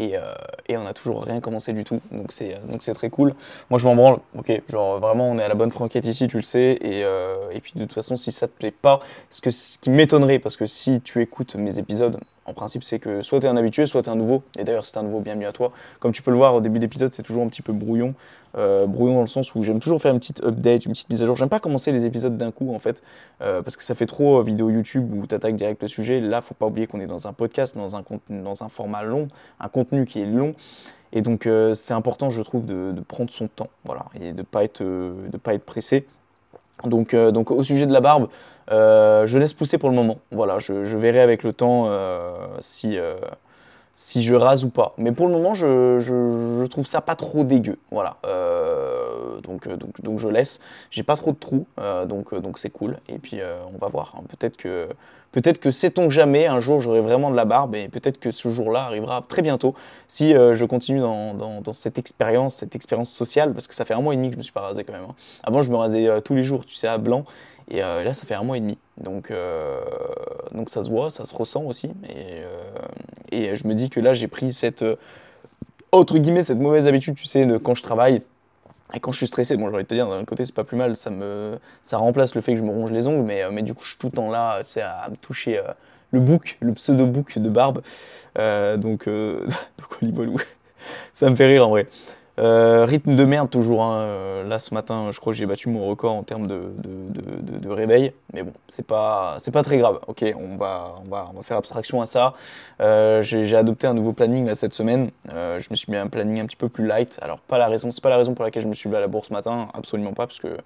Euh, 0.01 0.35
et, 0.69 0.77
on 0.77 0.85
n'a 0.85 0.93
toujours 0.93 1.25
rien 1.25 1.41
commencé 1.41 1.73
du 1.73 1.85
tout. 1.85 2.01
Donc 2.13 2.31
c'est, 2.31 2.55
euh, 2.55 2.59
donc 2.71 2.83
c'est 2.83 2.95
très 2.95 3.11
cool. 3.11 3.35
Moi 3.71 3.79
je 3.79 3.87
m'en 3.87 3.97
branle, 3.97 4.19
ok, 4.37 4.63
genre 4.69 4.99
vraiment 5.01 5.31
on 5.31 5.39
est 5.39 5.43
à 5.43 5.49
la 5.49 5.55
bonne 5.55 5.71
franquette 5.71 6.07
ici, 6.07 6.29
tu 6.29 6.37
le 6.37 6.43
sais. 6.43 6.79
Et, 6.81 7.05
euh, 7.05 7.51
et 7.53 7.61
puis 7.61 7.73
de 7.75 7.81
toute 7.81 7.95
façon, 7.95 8.17
si 8.17 8.33
ça 8.33 8.47
te 8.47 8.53
plaît 8.53 8.71
pas, 8.71 9.01
ce, 9.31 9.41
que, 9.41 9.51
ce 9.51 9.79
qui 9.79 9.91
m'étonnerait, 9.91 10.39
parce 10.39 10.57
que 10.57 10.67
si 10.67 11.01
tu 11.01 11.21
écoutes 11.23 11.57
mes 11.57 11.79
épisodes, 11.79 12.19
en 12.45 12.55
principe 12.55 12.85
c'est 12.85 12.99
que 12.99 13.23
soit 13.23 13.41
tu 13.41 13.47
es 13.47 13.49
un 13.49 13.57
habitué, 13.57 13.87
soit 13.87 14.03
tu 14.03 14.09
es 14.09 14.13
un 14.13 14.17
nouveau. 14.17 14.43
Et 14.59 14.65
d'ailleurs 14.65 14.87
c'est 14.87 14.99
un 14.99 15.03
nouveau, 15.03 15.21
bienvenue 15.21 15.47
à 15.47 15.53
toi. 15.53 15.73
Comme 16.01 16.13
tu 16.13 16.23
peux 16.23 16.31
le 16.31 16.37
voir 16.37 16.55
au 16.55 16.61
début 16.61 16.79
d'épisode, 16.79 17.13
c'est 17.13 17.23
toujours 17.23 17.43
un 17.43 17.49
petit 17.49 17.63
peu 17.63 17.73
brouillon. 17.73 18.15
Euh, 18.59 18.87
brouillon 18.87 19.15
dans 19.15 19.21
le 19.21 19.29
sens 19.29 19.55
où 19.55 19.63
j'aime 19.63 19.79
toujours 19.79 20.01
faire 20.03 20.13
une 20.13 20.19
petite 20.19 20.43
update, 20.43 20.85
une 20.85 20.93
petite 20.93 21.09
mise 21.11 21.23
à 21.23 21.27
jour. 21.27 21.37
J'aime 21.37 21.49
pas 21.49 21.61
commencer 21.61 21.93
les 21.93 22.05
épisodes 22.05 22.37
d'un 22.37 22.51
coup 22.51 22.75
en 22.75 22.79
fait, 22.81 23.03
euh, 23.41 23.63
parce 23.63 23.77
que 23.77 23.85
ça 23.85 23.95
fait 23.95 24.07
trop 24.07 24.41
euh, 24.41 24.43
vidéo 24.43 24.69
YouTube 24.69 25.13
où 25.15 25.27
tu 25.27 25.35
attaques 25.35 25.55
direct 25.55 25.81
le 25.81 25.89
sujet. 25.89 26.21
Là, 26.21 26.41
faut 26.41 26.55
pas 26.55 26.67
oublier 26.67 26.87
qu'on 26.89 27.01
est 27.01 27.07
dans 27.07 27.29
un 27.29 27.33
podcast, 27.33 27.77
dans 27.77 27.95
un, 27.95 28.03
dans 28.31 28.63
un 28.65 28.69
format 28.69 29.05
long, 29.05 29.29
un 29.61 29.69
contenu 29.69 30.07
qui 30.07 30.21
est 30.21 30.27
long. 30.27 30.55
Et 31.13 31.23
donc 31.23 31.49
c'est 31.73 31.95
important, 31.95 32.29
je 32.29 32.43
trouve, 32.43 32.67
de, 32.67 32.93
prendre 33.07 33.31
son 33.31 33.49
temps, 33.49 33.71
voilà, 33.87 34.05
et 34.21 34.35
de 34.35 34.43
pas 34.43 34.63
être, 34.63 34.83
de 34.83 35.37
pas 35.43 35.55
être 35.55 35.65
pressé. 35.65 36.07
Donc, 36.85 37.17
donc 37.17 37.51
au 37.51 37.63
sujet 37.63 37.87
de 37.87 37.93
la 37.95 38.03
barbe, 38.03 38.29
je 38.69 39.39
laisse 39.39 39.55
pousser 39.55 39.79
pour 39.79 39.89
le 39.89 39.97
moment. 39.97 40.19
Voilà, 40.33 40.59
je 40.59 40.75
verrai 40.75 41.21
avec 41.21 41.45
le 41.45 41.55
temps 41.55 41.91
si 42.61 42.99
si 44.01 44.23
je 44.23 44.33
rase 44.33 44.65
ou 44.65 44.71
pas. 44.71 44.95
Mais 44.97 45.11
pour 45.11 45.27
le 45.27 45.33
moment, 45.33 45.55
je, 45.55 46.65
trouve 46.67 46.87
ça 46.87 47.01
pas 47.01 47.17
trop 47.17 47.43
dégueu. 47.43 47.79
Voilà. 47.91 48.19
Euh, 48.27 49.41
donc, 49.41 49.67
euh, 49.67 49.77
donc, 49.77 50.01
donc 50.03 50.21
je 50.21 50.29
laisse. 50.29 50.61
J'ai 50.93 51.03
pas 51.03 51.17
trop 51.17 51.33
de 51.33 51.37
trous, 51.37 51.67
euh, 51.81 52.07
donc 52.07 52.33
donc 52.33 52.61
c'est 52.61 52.71
cool. 52.71 52.99
Et 53.09 53.19
puis 53.19 53.41
on 53.75 53.77
va 53.77 53.89
voir. 53.89 54.15
Hein. 54.17 54.23
Peut-être 54.29 54.57
que 54.57 54.89
peut-être 55.33 55.59
que 55.59 55.73
sait-on 55.73 56.11
jamais 56.11 56.47
un 56.47 56.61
jour 56.61 56.79
j'aurai 56.79 57.01
vraiment 57.01 57.29
de 57.31 57.37
la 57.37 57.45
barbe 57.45 57.75
et 57.75 57.89
peut-être 57.89 58.19
que 58.19 58.31
ce 58.31 58.49
jour-là 58.51 58.85
arrivera 58.85 59.25
très 59.29 59.43
bientôt 59.43 59.75
si 60.07 60.33
je 60.33 60.65
continue 60.65 61.01
dans, 61.01 61.35
dans, 61.35 61.61
dans 61.61 61.73
cette 61.73 61.99
expérience, 61.99 62.55
cette 62.55 62.77
expérience 62.77 63.11
sociale 63.11 63.53
parce 63.53 63.67
que 63.67 63.75
ça 63.75 63.85
fait 63.85 63.95
un 63.95 64.01
mois 64.01 64.15
et 64.15 64.17
demi 64.17 64.29
que 64.29 64.35
je 64.35 64.39
me 64.39 64.43
suis 64.45 64.53
pas 64.53 64.63
rasé 64.63 64.85
quand 64.85 64.93
même. 64.93 65.05
Hein. 65.11 65.15
Avant 65.43 65.61
je 65.61 65.71
me 65.71 65.77
rasais 65.77 66.23
tous 66.23 66.37
les 66.37 66.45
jours, 66.45 66.65
tu 66.65 66.77
sais, 66.77 66.87
à 66.87 66.99
blanc. 66.99 67.25
Et 67.71 67.81
là, 67.81 68.15
ça 68.15 68.27
fait 68.27 68.35
un 68.35 68.45
mois 68.45 68.57
et 68.57 68.61
demi. 68.61 68.79
Donc, 68.97 69.31
donc 70.53 70.71
ça 70.71 70.83
se 70.83 70.89
voit, 70.89 71.11
ça 71.11 71.27
se 71.27 71.37
ressent 71.37 71.65
aussi. 71.65 71.91
Et, 72.09 72.43
et 73.33 73.57
je 73.57 73.67
me 73.67 73.75
dis 73.75 73.91
que 73.91 74.01
là, 74.01 74.15
j'ai 74.15 74.29
pris 74.29 74.53
cette, 74.53 74.83
euh, 74.83 74.97
guillemets, 76.15 76.43
cette 76.43 76.59
mauvaise 76.59 76.87
habitude, 76.87 77.15
tu 77.15 77.25
sais, 77.25 77.47
de 77.47 77.59
quand 77.59 77.75
je 77.75 77.83
travaille. 77.83 78.23
Et 78.95 79.01
quand 79.01 79.13
je 79.13 79.19
suis 79.19 79.27
stressé, 79.27 79.57
bon, 79.57 79.69
j'ai 79.69 79.75
envie 79.75 79.85
de 79.85 79.89
te 79.89 79.95
dire, 79.95 80.09
d'un 80.09 80.25
côté, 80.25 80.45
c'est 80.45 80.55
pas 80.55 80.65
plus 80.65 80.77
mal, 80.77 80.97
ça, 80.97 81.11
me, 81.11 81.59
ça 81.83 81.99
remplace 81.99 82.35
le 82.35 82.41
fait 82.41 82.53
que 82.53 82.59
je 82.59 82.63
me 82.63 82.71
ronge 82.71 82.91
les 82.91 83.07
ongles, 83.07 83.25
mais, 83.25 83.43
euh, 83.43 83.51
mais 83.53 83.63
du 83.63 83.75
coup, 83.75 83.85
je 83.85 83.91
suis 83.91 83.99
tout 83.99 84.07
le 84.07 84.13
temps 84.13 84.31
là, 84.31 84.63
tu 84.65 84.81
à 84.81 85.09
me 85.11 85.17
toucher 85.17 85.59
euh, 85.59 85.63
le 86.11 86.21
bouc, 86.21 86.57
le 86.61 86.73
pseudo-bouc 86.73 87.39
de 87.39 87.49
barbe. 87.51 87.83
donc, 88.37 89.09
donc, 90.03 90.47
ça 91.13 91.29
me 91.29 91.37
fait 91.37 91.47
rire 91.47 91.67
en 91.67 91.71
vrai. 91.71 91.87
Euh, 92.39 92.85
rythme 92.85 93.17
de 93.17 93.25
merde 93.25 93.51
toujours. 93.51 93.83
Hein. 93.83 93.99
Euh, 94.01 94.45
là 94.45 94.59
ce 94.59 94.73
matin, 94.73 95.11
je 95.13 95.19
crois 95.19 95.33
que 95.33 95.37
j'ai 95.39 95.47
battu 95.47 95.69
mon 95.69 95.87
record 95.89 96.15
en 96.15 96.23
termes 96.23 96.47
de, 96.47 97.69
réveil. 97.69 98.13
Mais 98.33 98.43
bon, 98.43 98.53
c'est 98.67 98.87
pas, 98.87 99.37
c'est 99.41 99.51
pas 99.51 99.63
très 99.63 99.79
grave. 99.79 99.99
Ok, 100.07 100.25
on 100.37 100.57
va, 100.57 100.95
on 101.05 101.11
va, 101.11 101.29
on 101.33 101.37
va 101.37 101.43
faire 101.43 101.57
abstraction 101.57 102.01
à 102.01 102.07
ça. 102.07 102.35
Euh, 102.81 103.21
j'ai, 103.23 103.57
adopté 103.57 103.87
un 103.87 103.95
nouveau 103.95 104.13
planning 104.13 104.47
là 104.47 104.55
cette 104.55 104.75
semaine. 104.75 105.11
je 105.27 105.67
me 105.71 105.75
suis 105.75 105.91
mis 105.91 105.99
un 105.99 106.07
planning 106.07 106.41
un 106.41 106.47
petit 106.47 106.57
peu 106.57 106.69
plus 106.69 106.87
light. 106.87 107.19
Alors 107.23 107.41
pas 107.41 107.59
la 107.59 107.69
raison, 107.69 107.91
c'est 107.91 108.03
pas 108.03 108.09
la 108.09 108.17
raison 108.17 108.35
pour 108.35 108.45
laquelle 108.45 108.63
je 108.63 108.69
me 108.69 108.75
suis 108.75 108.89
levé 108.89 108.99
à 108.99 109.01
la 109.01 109.09
bourse 109.09 109.29
ce 109.29 109.33
matin. 109.33 109.69
Absolument 109.75 110.13
pas, 110.13 110.27
parce 110.27 110.41
que 110.41 110.57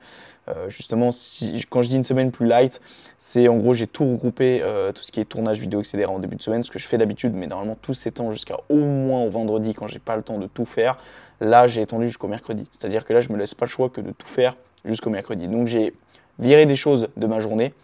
justement, 0.68 1.10
si, 1.10 1.64
quand 1.70 1.82
je 1.82 1.88
dis 1.88 1.96
une 1.96 2.04
semaine 2.04 2.30
plus 2.30 2.46
light, 2.46 2.80
c'est 3.18 3.48
en 3.48 3.56
gros 3.56 3.74
j'ai 3.74 3.86
tout 3.86 4.04
regroupé, 4.04 4.62
tout 4.94 5.02
ce 5.02 5.10
qui 5.10 5.20
est 5.20 5.24
tournage 5.24 5.58
vidéo, 5.58 5.80
etc. 5.80 6.04
en 6.06 6.18
début 6.18 6.36
de 6.36 6.42
semaine, 6.42 6.62
ce 6.62 6.70
que 6.70 6.78
je 6.78 6.86
fais 6.86 6.98
d'habitude, 6.98 7.32
mais 7.34 7.46
normalement 7.46 7.76
tout 7.80 7.94
s'étend 7.94 8.30
jusqu'à 8.30 8.56
au 8.68 8.76
moins 8.76 9.22
au 9.24 9.30
vendredi 9.30 9.74
quand 9.74 9.86
j'ai 9.86 9.98
pas 9.98 10.16
le 10.16 10.22
temps 10.22 10.38
de 10.38 10.46
tout 10.46 10.66
faire. 10.66 10.98
Là, 11.42 11.66
j'ai 11.66 11.82
étendu 11.82 12.06
jusqu'au 12.06 12.28
mercredi. 12.28 12.68
C'est-à-dire 12.70 13.04
que 13.04 13.12
là, 13.12 13.20
je 13.20 13.32
me 13.32 13.36
laisse 13.36 13.52
pas 13.52 13.64
le 13.64 13.70
choix 13.70 13.90
que 13.90 14.00
de 14.00 14.12
tout 14.12 14.28
faire 14.28 14.54
jusqu'au 14.84 15.10
mercredi. 15.10 15.48
Donc, 15.48 15.66
j'ai 15.66 15.92
viré 16.38 16.66
des 16.66 16.76
choses 16.76 17.08
de 17.16 17.26
ma 17.26 17.40
journée 17.40 17.74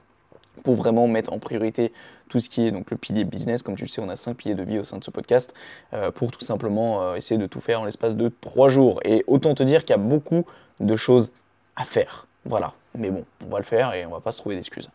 pour 0.62 0.76
vraiment 0.76 1.08
mettre 1.08 1.32
en 1.32 1.40
priorité 1.40 1.92
tout 2.28 2.38
ce 2.38 2.48
qui 2.48 2.68
est 2.68 2.70
donc 2.70 2.88
le 2.92 2.96
pilier 2.96 3.24
business. 3.24 3.64
Comme 3.64 3.74
tu 3.74 3.82
le 3.82 3.88
sais, 3.88 4.00
on 4.00 4.08
a 4.08 4.14
cinq 4.14 4.36
piliers 4.36 4.54
de 4.54 4.62
vie 4.62 4.78
au 4.78 4.84
sein 4.84 4.98
de 4.98 5.02
ce 5.02 5.10
podcast 5.10 5.54
euh, 5.92 6.12
pour 6.12 6.30
tout 6.30 6.44
simplement 6.44 7.02
euh, 7.02 7.14
essayer 7.16 7.36
de 7.36 7.46
tout 7.46 7.58
faire 7.58 7.80
en 7.80 7.84
l'espace 7.84 8.14
de 8.14 8.30
trois 8.40 8.68
jours. 8.68 9.00
Et 9.04 9.24
autant 9.26 9.54
te 9.54 9.64
dire 9.64 9.80
qu'il 9.84 9.90
y 9.90 9.98
a 9.98 10.02
beaucoup 10.02 10.44
de 10.78 10.94
choses 10.94 11.32
à 11.74 11.82
faire. 11.82 12.28
Voilà. 12.44 12.74
Mais 12.94 13.10
bon, 13.10 13.24
on 13.44 13.50
va 13.50 13.58
le 13.58 13.64
faire 13.64 13.92
et 13.92 14.06
on 14.06 14.10
va 14.10 14.20
pas 14.20 14.30
se 14.30 14.38
trouver 14.38 14.54
d'excuses. 14.54 14.88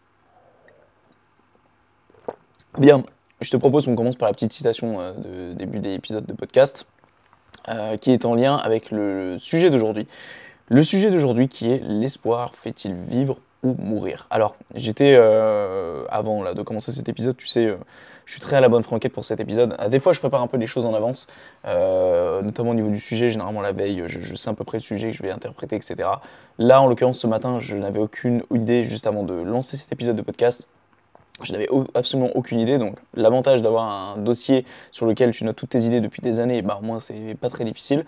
Bien, 2.77 3.03
je 3.41 3.51
te 3.51 3.57
propose 3.57 3.85
qu'on 3.85 3.95
commence 3.95 4.15
par 4.15 4.29
la 4.29 4.33
petite 4.33 4.53
citation 4.53 5.01
euh, 5.01 5.11
de 5.51 5.53
début 5.53 5.79
des 5.79 5.95
épisodes 5.95 6.25
de 6.25 6.33
podcast. 6.33 6.87
Euh, 7.69 7.95
qui 7.95 8.11
est 8.11 8.25
en 8.25 8.35
lien 8.35 8.57
avec 8.57 8.91
le 8.91 9.37
sujet 9.39 9.69
d'aujourd'hui. 9.69 10.05
Le 10.67 10.83
sujet 10.83 11.09
d'aujourd'hui 11.09 11.47
qui 11.47 11.71
est 11.71 11.81
l'espoir 11.81 12.55
fait-il 12.55 12.93
vivre 12.93 13.37
ou 13.63 13.75
mourir? 13.79 14.27
Alors, 14.31 14.57
j'étais, 14.75 15.15
euh, 15.15 16.03
avant 16.09 16.43
là, 16.43 16.53
de 16.53 16.61
commencer 16.61 16.91
cet 16.91 17.07
épisode, 17.07 17.37
tu 17.37 17.47
sais, 17.47 17.67
euh, 17.67 17.77
je 18.25 18.33
suis 18.33 18.41
très 18.41 18.57
à 18.57 18.59
la 18.59 18.67
bonne 18.67 18.83
franquette 18.83 19.13
pour 19.13 19.23
cet 19.23 19.39
épisode. 19.39 19.77
des 19.89 20.01
fois, 20.01 20.11
je 20.11 20.19
prépare 20.19 20.41
un 20.41 20.47
peu 20.47 20.57
les 20.57 20.67
choses 20.67 20.83
en 20.83 20.93
avance, 20.93 21.27
notamment 21.63 22.71
au 22.71 22.75
niveau 22.75 22.89
du 22.89 22.99
sujet, 22.99 23.29
généralement 23.29 23.61
la 23.61 23.71
veille, 23.71 24.03
je, 24.07 24.19
je, 24.19 24.35
sais 24.35 24.49
à 24.49 24.53
peu 24.53 24.65
près 24.65 24.79
le 24.79 24.83
sujet 24.83 25.11
que 25.11 25.17
je 25.17 25.23
vais 25.23 25.31
interpréter, 25.31 25.77
etc. 25.77 25.95
Là, 26.57 26.81
en 26.81 26.87
l'occurrence, 26.87 27.19
ce 27.19 27.27
matin, 27.27 27.59
je 27.61 27.77
n'avais 27.77 27.99
aucune 27.99 28.43
idée 28.53 28.83
juste 28.83 29.07
avant 29.07 29.23
de 29.23 29.33
lancer 29.33 29.77
cet 29.77 29.93
épisode 29.93 30.17
de 30.17 30.21
podcast. 30.21 30.67
Je 31.41 31.51
n'avais 31.51 31.67
absolument 31.95 32.29
aucune 32.35 32.59
idée, 32.59 32.77
donc 32.77 32.95
l'avantage 33.15 33.61
d'avoir 33.61 34.15
un 34.15 34.17
dossier 34.17 34.65
sur 34.91 35.05
lequel 35.05 35.31
tu 35.31 35.43
notes 35.43 35.55
toutes 35.55 35.71
tes 35.71 35.81
idées 35.81 35.99
depuis 35.99 36.21
des 36.21 36.39
années, 36.39 36.61
bah, 36.61 36.79
au 36.81 36.85
moins 36.85 36.99
c'est 36.99 37.35
pas 37.39 37.49
très 37.49 37.65
difficile. 37.65 38.05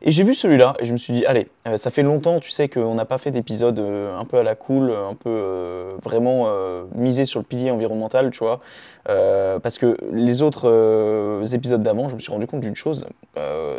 Et 0.00 0.12
j'ai 0.12 0.22
vu 0.22 0.34
celui-là 0.34 0.76
et 0.78 0.86
je 0.86 0.92
me 0.92 0.96
suis 0.96 1.12
dit, 1.12 1.26
allez, 1.26 1.48
euh, 1.66 1.76
ça 1.76 1.90
fait 1.90 2.02
longtemps, 2.02 2.38
tu 2.38 2.50
sais, 2.50 2.68
qu'on 2.68 2.94
n'a 2.94 3.04
pas 3.04 3.18
fait 3.18 3.32
d'épisode 3.32 3.78
euh, 3.80 4.16
un 4.16 4.24
peu 4.24 4.38
à 4.38 4.44
la 4.44 4.54
cool, 4.54 4.92
un 4.92 5.14
peu 5.14 5.28
euh, 5.28 5.96
vraiment 6.04 6.48
misé 6.94 7.24
sur 7.24 7.40
le 7.40 7.44
pilier 7.44 7.70
environnemental, 7.70 8.30
tu 8.30 8.38
vois. 8.38 8.60
parce 9.04 9.78
que 9.78 9.96
les 10.12 10.42
autres 10.42 11.42
épisodes 11.52 11.82
d'avant, 11.82 12.08
je 12.08 12.14
me 12.14 12.20
suis 12.20 12.32
rendu 12.32 12.46
compte 12.46 12.60
d'une 12.60 12.76
chose, 12.76 13.06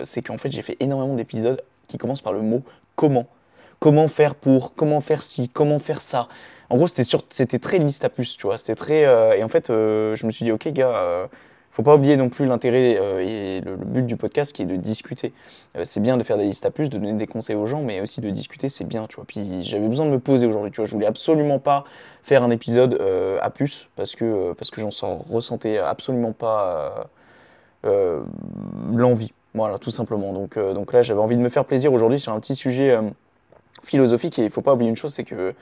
c'est 0.03 0.21
qu'en 0.21 0.37
fait 0.37 0.51
j'ai 0.51 0.61
fait 0.61 0.77
énormément 0.79 1.15
d'épisodes 1.15 1.61
qui 1.87 1.97
commencent 1.97 2.21
par 2.21 2.33
le 2.33 2.41
mot 2.41 2.63
comment. 2.95 3.27
Comment 3.79 4.09
faire 4.09 4.35
pour, 4.35 4.75
comment 4.75 4.99
faire 4.99 5.23
ci, 5.23 5.47
comment 5.47 5.79
faire 5.79 6.01
ça. 6.01 6.27
En 6.69 6.77
gros, 6.77 6.87
c'était, 6.87 7.03
c'était 7.29 7.59
très 7.59 7.79
liste 7.79 8.05
à 8.05 8.09
plus, 8.09 8.37
tu 8.37 8.45
vois. 8.45 8.57
C'était 8.57 8.75
très. 8.75 9.05
Euh, 9.05 9.35
et 9.35 9.43
en 9.43 9.47
fait, 9.47 9.69
euh, 9.69 10.15
je 10.15 10.25
me 10.25 10.31
suis 10.31 10.45
dit, 10.45 10.51
ok, 10.51 10.67
gars, 10.69 10.95
euh, 10.95 11.27
faut 11.71 11.81
pas 11.81 11.95
oublier 11.95 12.15
non 12.15 12.29
plus 12.29 12.45
l'intérêt 12.45 12.99
et 13.25 13.61
le, 13.61 13.75
but 13.75 14.05
du 14.05 14.17
podcast 14.17 14.53
qui 14.53 14.63
est 14.63 14.65
de 14.65 14.75
discuter. 14.75 15.33
c'est 15.83 15.99
bien 15.99 16.17
de 16.17 16.23
faire 16.23 16.37
des 16.37 16.45
listes 16.45 16.65
à 16.65 16.71
plus, 16.71 16.89
de 16.89 16.97
donner 16.97 17.13
des 17.13 17.27
conseils 17.27 17.55
aux 17.55 17.67
gens, 17.67 17.81
mais 17.81 18.01
aussi 18.01 18.21
de 18.21 18.29
discuter, 18.29 18.69
c'est 18.69 18.85
bien, 18.85 19.05
tu 19.07 19.17
vois. 19.17 19.25
Puis 19.25 19.63
j'avais 19.63 19.87
besoin 19.87 20.07
de 20.07 20.11
me 20.11 20.19
poser 20.19 20.47
aujourd'hui, 20.47 20.71
tu 20.71 20.77
vois. 20.77 20.87
Je 20.87 20.93
voulais 20.93 21.05
absolument 21.05 21.59
pas 21.59 21.85
faire 22.23 22.43
un 22.43 22.49
épisode 22.49 22.99
à 23.39 23.49
plus 23.51 23.87
parce 23.95 24.15
que, 24.15 24.53
parce 24.53 24.71
que 24.71 24.81
j'en 24.81 24.89
ressentais 25.29 25.77
absolument 25.77 26.33
pas 26.33 27.07
l'envie. 27.83 29.31
Voilà, 29.53 29.77
tout 29.77 29.91
simplement. 29.91 30.33
Donc, 30.33 30.57
donc 30.57 30.91
là, 30.91 31.03
j'avais 31.03 31.21
envie 31.21 31.37
de 31.37 31.41
me 31.41 31.49
faire 31.49 31.65
plaisir 31.65 31.93
aujourd'hui 31.93 32.19
sur 32.19 32.33
un 32.33 32.39
petit 32.39 32.55
sujet 32.55 32.97
philosophique 33.83 34.39
et 34.39 34.45
il 34.45 34.49
faut 34.49 34.61
pas 34.61 34.73
oublier 34.73 34.89
une 34.89 34.97
chose, 34.97 35.13
c'est 35.13 35.23
que 35.23 35.53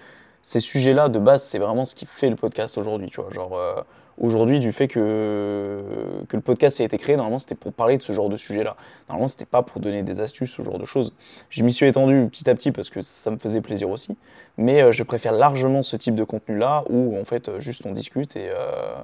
ces 0.47 0.61
sujets-là, 0.61 1.09
de 1.09 1.19
base, 1.19 1.43
c'est 1.43 1.59
vraiment 1.59 1.83
ce 1.83 1.93
qui 1.93 2.05
fait 2.05 2.29
le 2.29 2.37
podcast 2.37 2.77
aujourd'hui. 2.77 3.09
Tu 3.09 3.19
vois, 3.19 3.29
genre 3.31 3.57
euh, 3.57 3.81
aujourd'hui, 4.17 4.61
du 4.61 4.71
fait 4.71 4.87
que, 4.87 5.83
que 6.29 6.37
le 6.37 6.41
podcast 6.41 6.79
a 6.79 6.85
été 6.85 6.97
créé, 6.97 7.17
normalement, 7.17 7.37
c'était 7.37 7.53
pour 7.53 7.73
parler 7.73 7.97
de 7.97 8.01
ce 8.01 8.13
genre 8.13 8.29
de 8.29 8.37
sujet-là. 8.37 8.77
Normalement, 9.09 9.27
c'était 9.27 9.43
pas 9.43 9.61
pour 9.61 9.81
donner 9.81 10.03
des 10.03 10.21
astuces, 10.21 10.51
ce 10.51 10.61
genre 10.61 10.79
de 10.79 10.85
choses. 10.85 11.13
Je 11.49 11.63
m'y 11.65 11.73
suis 11.73 11.85
étendu 11.85 12.29
petit 12.31 12.49
à 12.49 12.55
petit 12.55 12.71
parce 12.71 12.89
que 12.89 13.01
ça 13.01 13.29
me 13.29 13.37
faisait 13.37 13.59
plaisir 13.59 13.89
aussi. 13.89 14.15
Mais 14.55 14.81
euh, 14.81 14.93
je 14.93 15.03
préfère 15.03 15.33
largement 15.33 15.83
ce 15.83 15.97
type 15.97 16.15
de 16.15 16.23
contenu-là 16.23 16.85
où, 16.89 17.19
en 17.19 17.25
fait, 17.25 17.51
juste 17.59 17.85
on 17.85 17.91
discute 17.91 18.37
et, 18.37 18.49
euh, 18.49 18.95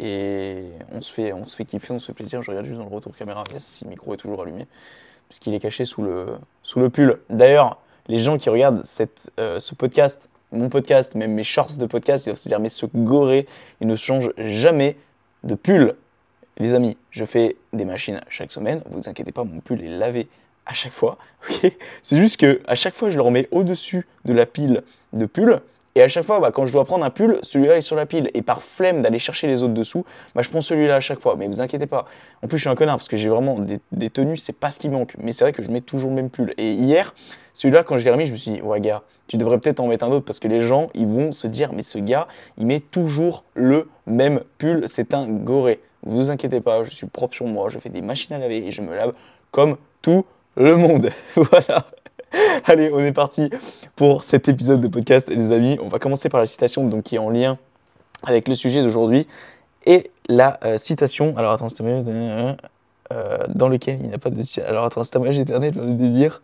Et 0.00 0.70
on 0.90 1.02
se, 1.02 1.12
fait, 1.12 1.34
on 1.34 1.44
se 1.44 1.54
fait 1.54 1.66
kiffer, 1.66 1.92
on 1.92 1.98
se 1.98 2.06
fait 2.06 2.14
plaisir. 2.14 2.40
Je 2.40 2.50
regarde 2.50 2.64
juste 2.64 2.78
dans 2.78 2.88
le 2.88 2.94
retour 2.94 3.14
caméra, 3.14 3.44
yes, 3.52 3.62
si 3.62 3.84
le 3.84 3.90
micro 3.90 4.14
est 4.14 4.16
toujours 4.16 4.40
allumé, 4.40 4.66
parce 5.28 5.38
qu'il 5.38 5.52
est 5.52 5.60
caché 5.60 5.84
sous 5.84 6.02
le, 6.02 6.38
sous 6.62 6.80
le 6.80 6.88
pull. 6.88 7.20
D'ailleurs, 7.28 7.76
les 8.06 8.20
gens 8.20 8.38
qui 8.38 8.48
regardent 8.48 8.82
cette, 8.84 9.30
euh, 9.38 9.60
ce 9.60 9.74
podcast, 9.74 10.30
mon 10.52 10.68
podcast, 10.68 11.14
même 11.14 11.32
mes 11.32 11.44
shorts 11.44 11.76
de 11.78 11.86
podcast, 11.86 12.26
ils 12.26 12.30
doivent 12.30 12.38
se 12.38 12.48
dire, 12.48 12.60
mais 12.60 12.68
ce 12.68 12.86
goré, 12.86 13.46
il 13.80 13.86
ne 13.86 13.96
change 13.96 14.32
jamais 14.38 14.96
de 15.44 15.54
pull. 15.54 15.94
Les 16.58 16.74
amis, 16.74 16.96
je 17.10 17.24
fais 17.24 17.56
des 17.72 17.84
machines 17.84 18.20
chaque 18.28 18.52
semaine, 18.52 18.82
vous 18.90 19.08
inquiétez 19.08 19.32
pas, 19.32 19.44
mon 19.44 19.60
pull 19.60 19.82
est 19.82 19.98
lavé 19.98 20.28
à 20.66 20.74
chaque 20.74 20.92
fois. 20.92 21.18
c'est 22.02 22.16
juste 22.16 22.38
que 22.38 22.60
à 22.66 22.74
chaque 22.74 22.94
fois, 22.94 23.10
je 23.10 23.16
le 23.16 23.22
remets 23.22 23.48
au-dessus 23.50 24.06
de 24.24 24.32
la 24.32 24.46
pile 24.46 24.82
de 25.12 25.26
pull. 25.26 25.60
Et 25.94 26.02
à 26.02 26.08
chaque 26.08 26.24
fois, 26.24 26.38
bah, 26.40 26.50
quand 26.52 26.66
je 26.66 26.72
dois 26.72 26.84
prendre 26.84 27.04
un 27.04 27.10
pull, 27.10 27.38
celui-là 27.42 27.76
est 27.76 27.80
sur 27.80 27.96
la 27.96 28.06
pile. 28.06 28.30
Et 28.34 28.42
par 28.42 28.62
flemme 28.62 29.02
d'aller 29.02 29.18
chercher 29.18 29.46
les 29.46 29.62
autres 29.62 29.74
dessous, 29.74 30.04
bah, 30.34 30.42
je 30.42 30.48
prends 30.48 30.60
celui-là 30.60 30.96
à 30.96 31.00
chaque 31.00 31.20
fois. 31.20 31.36
Mais 31.36 31.46
vous 31.46 31.60
inquiétez 31.60 31.86
pas. 31.86 32.06
En 32.42 32.46
plus, 32.46 32.58
je 32.58 32.62
suis 32.62 32.70
un 32.70 32.74
connard 32.74 32.96
parce 32.96 33.08
que 33.08 33.16
j'ai 33.16 33.28
vraiment 33.28 33.58
des, 33.58 34.10
tenues, 34.10 34.36
c'est 34.36 34.52
pas 34.52 34.70
ce 34.70 34.78
qui 34.78 34.88
manque. 34.88 35.14
Mais 35.18 35.32
c'est 35.32 35.44
vrai 35.44 35.52
que 35.52 35.62
je 35.62 35.70
mets 35.70 35.80
toujours 35.80 36.10
le 36.10 36.16
même 36.16 36.30
pull. 36.30 36.54
Et 36.56 36.72
hier, 36.72 37.14
celui-là, 37.52 37.82
quand 37.82 37.98
je 37.98 38.04
l'ai 38.04 38.10
remis, 38.10 38.26
je 38.26 38.32
me 38.32 38.36
suis 38.36 38.52
dit, 38.52 38.62
ouais, 38.62 38.80
gars, 38.80 39.02
tu 39.26 39.36
devrais 39.36 39.58
peut-être 39.58 39.80
en 39.80 39.88
mettre 39.88 40.04
un 40.04 40.10
autre 40.10 40.24
parce 40.24 40.38
que 40.38 40.48
les 40.48 40.60
gens, 40.60 40.88
ils 40.94 41.06
vont 41.06 41.32
se 41.32 41.46
dire, 41.46 41.72
mais 41.72 41.82
ce 41.82 41.98
gars, 41.98 42.28
il 42.56 42.66
met 42.66 42.80
toujours 42.80 43.44
le 43.54 43.88
même 44.06 44.40
pull. 44.58 44.84
C'est 44.86 45.14
un 45.14 45.26
goré. 45.26 45.80
Vous 46.04 46.30
inquiétez 46.30 46.60
pas, 46.60 46.84
je 46.84 46.90
suis 46.90 47.06
propre 47.06 47.34
sur 47.34 47.46
moi. 47.46 47.68
Je 47.68 47.78
fais 47.78 47.90
des 47.90 48.02
machines 48.02 48.34
à 48.34 48.38
laver 48.38 48.66
et 48.66 48.72
je 48.72 48.82
me 48.82 48.94
lave 48.94 49.12
comme 49.50 49.76
tout 50.00 50.24
le 50.56 50.76
monde. 50.76 51.10
voilà. 51.34 51.86
Allez, 52.64 52.90
on 52.92 53.00
est 53.00 53.12
parti 53.12 53.50
pour 53.96 54.24
cet 54.24 54.48
épisode 54.48 54.80
de 54.80 54.88
podcast, 54.88 55.28
les 55.28 55.52
amis. 55.52 55.78
On 55.82 55.88
va 55.88 55.98
commencer 55.98 56.28
par 56.28 56.40
la 56.40 56.46
citation 56.46 56.86
donc, 56.86 57.04
qui 57.04 57.16
est 57.16 57.18
en 57.18 57.30
lien 57.30 57.58
avec 58.24 58.48
le 58.48 58.54
sujet 58.54 58.82
d'aujourd'hui. 58.82 59.26
Et 59.86 60.10
la 60.28 60.58
euh, 60.64 60.78
citation, 60.78 61.36
alors 61.36 61.52
attends, 61.52 61.68
euh, 61.80 62.54
euh, 63.12 63.38
dans 63.54 63.68
lequel 63.68 63.98
il 64.02 64.10
n'y 64.10 64.18
pas 64.18 64.30
de. 64.30 64.42
Alors 64.66 64.84
attends, 64.84 65.04
c'est 65.04 65.16
un 65.16 65.20
voyage 65.20 65.38
éternel 65.38 65.74
le 65.74 65.94
désir 65.94 66.42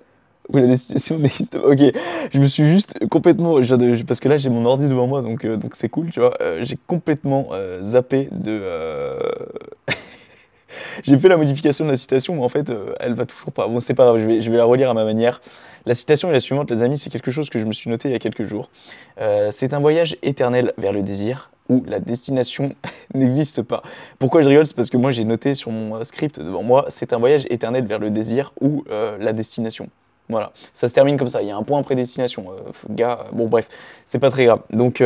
ou 0.50 0.58
la 0.58 0.66
destination 0.66 1.18
n'existe 1.18 1.58
pas. 1.58 1.68
Ok, 1.68 1.80
je 2.32 2.38
me 2.38 2.46
suis 2.46 2.68
juste 2.68 3.06
complètement. 3.08 3.60
Parce 4.06 4.20
que 4.20 4.28
là, 4.28 4.36
j'ai 4.36 4.50
mon 4.50 4.64
ordi 4.64 4.88
devant 4.88 5.06
moi, 5.06 5.22
donc 5.22 5.46
donc 5.46 5.74
c'est 5.74 5.88
cool, 5.88 6.10
tu 6.10 6.20
vois. 6.20 6.36
j'ai 6.62 6.78
complètement 6.86 7.48
zappé 7.82 8.28
de. 8.30 8.62
j'ai 11.02 11.18
fait 11.18 11.28
la 11.28 11.36
modification 11.36 11.84
de 11.84 11.90
la 11.90 11.96
citation, 11.96 12.34
mais 12.34 12.42
en 12.42 12.48
fait, 12.48 12.70
euh, 12.70 12.94
elle 13.00 13.14
va 13.14 13.26
toujours 13.26 13.52
pas. 13.52 13.66
Bon, 13.66 13.80
c'est 13.80 13.94
pas 13.94 14.04
grave, 14.04 14.18
je 14.18 14.26
vais, 14.26 14.40
je 14.40 14.50
vais 14.50 14.56
la 14.56 14.64
relire 14.64 14.90
à 14.90 14.94
ma 14.94 15.04
manière. 15.04 15.40
La 15.86 15.94
citation 15.94 16.30
est 16.30 16.32
la 16.32 16.40
suivante, 16.40 16.70
les 16.70 16.82
amis, 16.82 16.96
c'est 16.96 17.10
quelque 17.10 17.30
chose 17.30 17.50
que 17.50 17.58
je 17.58 17.66
me 17.66 17.72
suis 17.72 17.90
noté 17.90 18.08
il 18.08 18.12
y 18.12 18.14
a 18.14 18.18
quelques 18.18 18.44
jours. 18.44 18.70
Euh, 19.20 19.50
c'est 19.50 19.74
un 19.74 19.80
voyage 19.80 20.16
éternel 20.22 20.72
vers 20.78 20.92
le 20.92 21.02
désir 21.02 21.50
où 21.68 21.84
la 21.86 22.00
destination 22.00 22.74
n'existe 23.14 23.60
pas. 23.60 23.82
Pourquoi 24.18 24.40
je 24.40 24.48
rigole 24.48 24.66
C'est 24.66 24.76
parce 24.76 24.88
que 24.88 24.96
moi 24.96 25.10
j'ai 25.10 25.24
noté 25.24 25.54
sur 25.54 25.70
mon 25.70 25.96
euh, 25.96 26.04
script 26.04 26.40
devant 26.40 26.62
moi, 26.62 26.86
c'est 26.88 27.12
un 27.12 27.18
voyage 27.18 27.44
éternel 27.50 27.86
vers 27.86 27.98
le 27.98 28.10
désir 28.10 28.54
ou 28.62 28.84
la 28.88 29.32
destination. 29.34 29.88
Voilà, 30.30 30.52
ça 30.72 30.88
se 30.88 30.94
termine 30.94 31.18
comme 31.18 31.28
ça. 31.28 31.42
Il 31.42 31.48
y 31.48 31.50
a 31.50 31.56
un 31.56 31.62
point 31.62 31.82
prédestination. 31.82 32.46
gars, 32.88 33.26
bon 33.32 33.46
bref, 33.46 33.68
c'est 34.06 34.18
pas 34.18 34.30
très 34.30 34.46
grave. 34.46 34.60
Donc 34.70 35.02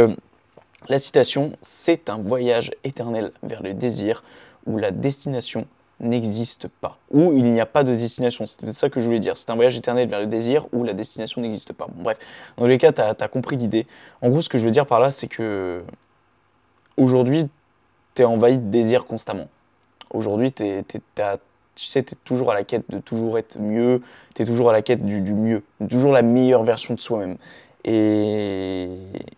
la 0.88 0.98
citation, 0.98 1.52
c'est 1.60 2.08
un 2.08 2.18
voyage 2.18 2.70
éternel 2.84 3.32
vers 3.42 3.62
le 3.62 3.74
désir 3.74 4.22
où 4.64 4.78
la 4.78 4.92
destination 4.92 5.66
n'existe 6.00 6.68
pas, 6.68 6.96
ou 7.10 7.32
il 7.32 7.50
n'y 7.50 7.60
a 7.60 7.66
pas 7.66 7.82
de 7.82 7.94
destination. 7.94 8.46
C'est 8.46 8.60
peut-être 8.60 8.76
ça 8.76 8.88
que 8.88 9.00
je 9.00 9.06
voulais 9.06 9.18
dire. 9.18 9.36
C'est 9.36 9.50
un 9.50 9.56
voyage 9.56 9.76
éternel 9.76 10.08
vers 10.08 10.20
le 10.20 10.26
désir 10.26 10.66
où 10.72 10.84
la 10.84 10.92
destination 10.92 11.40
n'existe 11.40 11.72
pas. 11.72 11.86
Bon, 11.86 12.02
bref, 12.04 12.18
dans 12.56 12.66
les 12.66 12.78
cas, 12.78 12.92
tu 12.92 13.00
as, 13.00 13.28
compris 13.28 13.56
l'idée. 13.56 13.86
En 14.22 14.28
gros, 14.28 14.40
ce 14.40 14.48
que 14.48 14.58
je 14.58 14.64
veux 14.64 14.70
dire 14.70 14.86
par 14.86 15.00
là, 15.00 15.10
c'est 15.10 15.26
que 15.26 15.82
aujourd'hui, 16.96 17.48
tu 18.14 18.22
es 18.22 18.24
envahi 18.24 18.58
de 18.58 18.70
désir 18.70 19.06
constamment. 19.06 19.48
Aujourd'hui, 20.10 20.52
tu 20.52 20.64
sais, 20.64 22.02
tu 22.02 22.12
es 22.12 22.16
toujours 22.24 22.52
à 22.52 22.54
la 22.54 22.64
quête 22.64 22.84
de 22.88 22.98
toujours 22.98 23.38
être 23.38 23.58
mieux, 23.58 24.00
tu 24.34 24.42
es 24.42 24.44
toujours 24.44 24.70
à 24.70 24.72
la 24.72 24.82
quête 24.82 25.04
du, 25.04 25.20
du 25.20 25.34
mieux, 25.34 25.62
toujours 25.90 26.12
la 26.12 26.22
meilleure 26.22 26.62
version 26.62 26.94
de 26.94 27.00
soi-même 27.00 27.36
et, 27.84 28.88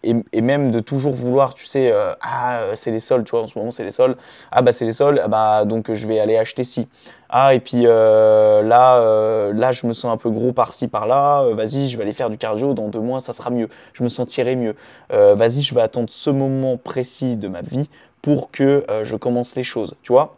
et, 0.03 0.41
même 0.41 0.71
de 0.71 0.81
toujours 0.81 1.13
vouloir, 1.13 1.55
tu 1.55 1.67
sais, 1.67 1.93
euh, 1.93 2.13
ah, 2.23 2.61
c'est 2.75 2.91
les 2.91 3.01
soldes, 3.01 3.25
tu 3.25 3.33
vois, 3.33 3.43
en 3.43 3.47
ce 3.47 3.59
moment, 3.59 3.71
c'est 3.71 3.85
les 3.85 3.91
soldes. 3.91 4.17
Ah, 4.51 4.63
bah, 4.63 4.73
c'est 4.73 4.87
les 4.87 4.95
soldes, 4.95 5.21
ah, 5.23 5.29
bah, 5.29 5.65
donc 5.67 5.93
je 5.93 6.07
vais 6.07 6.19
aller 6.19 6.37
acheter 6.37 6.65
ci. 6.65 6.89
Ah, 7.29 7.55
et 7.55 7.61
puis 7.61 7.83
euh, 7.85 8.63
là, 8.63 8.99
euh, 9.01 9.53
là, 9.53 9.73
je 9.73 9.87
me 9.87 9.93
sens 9.93 10.11
un 10.13 10.17
peu 10.17 10.31
gros 10.31 10.53
par-ci, 10.53 10.89
par-là. 10.89 11.45
Vas-y, 11.53 11.89
je 11.89 11.97
vais 11.97 12.03
aller 12.03 12.13
faire 12.13 12.31
du 12.31 12.39
cardio. 12.39 12.75
Dans 12.75 12.89
deux 12.89 13.01
mois, 13.01 13.21
ça 13.21 13.33
sera 13.33 13.51
mieux. 13.51 13.69
Je 13.93 14.03
me 14.03 14.09
sentirai 14.09 14.57
mieux. 14.57 14.75
Vas-y, 15.11 15.63
je 15.63 15.75
vais 15.75 15.83
attendre 15.83 16.09
ce 16.11 16.31
moment 16.31 16.77
précis 16.77 17.37
de 17.37 17.49
ma 17.49 17.63
vie 17.63 17.89
pour 18.23 18.51
que 18.51 18.85
je 19.03 19.17
commence 19.17 19.55
les 19.55 19.63
choses. 19.63 19.95
Tu 20.03 20.13
vois 20.13 20.37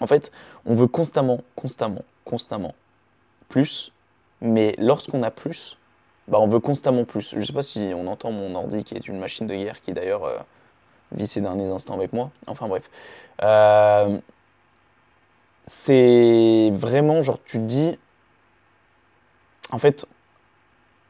En 0.00 0.06
fait, 0.06 0.32
on 0.64 0.74
veut 0.74 0.86
constamment, 0.86 1.40
constamment, 1.54 2.02
constamment 2.24 2.74
plus. 3.48 3.92
Mais 4.40 4.74
lorsqu'on 4.78 5.22
a 5.22 5.30
plus, 5.30 5.76
bah, 6.28 6.38
on 6.40 6.48
veut 6.48 6.60
constamment 6.60 7.04
plus. 7.04 7.30
Je 7.30 7.38
ne 7.38 7.42
sais 7.42 7.52
pas 7.52 7.62
si 7.62 7.92
on 7.94 8.06
entend 8.06 8.32
mon 8.32 8.54
ordi 8.54 8.84
qui 8.84 8.94
est 8.94 9.08
une 9.08 9.18
machine 9.18 9.46
de 9.46 9.54
guerre 9.54 9.80
qui 9.80 9.92
d'ailleurs 9.92 10.24
euh, 10.24 10.36
vit 11.12 11.26
ces 11.26 11.40
derniers 11.40 11.68
instants 11.68 11.94
avec 11.94 12.12
moi. 12.12 12.30
Enfin 12.46 12.68
bref. 12.68 12.90
Euh, 13.42 14.18
c'est 15.66 16.70
vraiment 16.74 17.22
genre 17.22 17.38
tu 17.44 17.58
te 17.58 17.62
dis, 17.62 17.98
en 19.70 19.78
fait, 19.78 20.06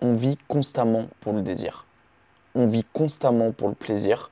on 0.01 0.15
vit 0.15 0.39
constamment 0.49 1.09
pour 1.21 1.33
le 1.33 1.43
désir. 1.43 1.87
On 2.55 2.67
vit 2.67 2.85
constamment 2.93 3.53
pour 3.53 3.69
le 3.69 3.75
plaisir. 3.75 4.31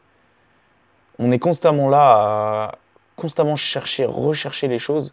On 1.18 1.30
est 1.30 1.38
constamment 1.38 1.88
là 1.88 2.68
à 2.68 2.78
constamment 3.16 3.56
chercher, 3.56 4.04
rechercher 4.06 4.68
les 4.68 4.78
choses 4.78 5.12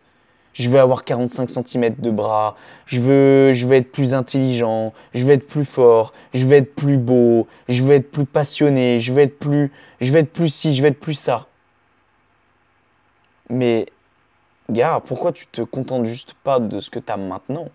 je 0.53 0.69
veux 0.69 0.79
avoir 0.79 1.03
45 1.03 1.49
cm 1.49 1.95
de 1.97 2.11
bras, 2.11 2.55
je 2.85 2.99
veux, 2.99 3.53
je 3.53 3.65
veux 3.65 3.75
être 3.75 3.91
plus 3.91 4.13
intelligent, 4.13 4.93
je 5.13 5.25
veux 5.25 5.33
être 5.33 5.47
plus 5.47 5.65
fort, 5.65 6.13
je 6.33 6.45
veux 6.45 6.55
être 6.55 6.75
plus 6.75 6.97
beau, 6.97 7.47
je 7.69 7.83
veux 7.83 7.93
être 7.95 8.11
plus 8.11 8.25
passionné, 8.25 8.99
je 8.99 9.13
veux 9.13 9.21
être 9.21 9.39
plus, 9.39 9.71
je 10.01 10.11
veux 10.11 10.19
être 10.19 10.31
plus 10.31 10.49
ci, 10.49 10.73
je 10.73 10.81
veux 10.81 10.89
être 10.89 10.99
plus 10.99 11.13
ça. 11.13 11.47
Mais, 13.49 13.85
gars, 14.69 15.01
pourquoi 15.05 15.31
tu 15.31 15.47
te 15.47 15.61
contentes 15.61 16.05
juste 16.05 16.33
pas 16.43 16.59
de 16.59 16.79
ce 16.79 16.89
que 16.89 16.99
tu 16.99 17.11
as 17.11 17.17
maintenant 17.17 17.69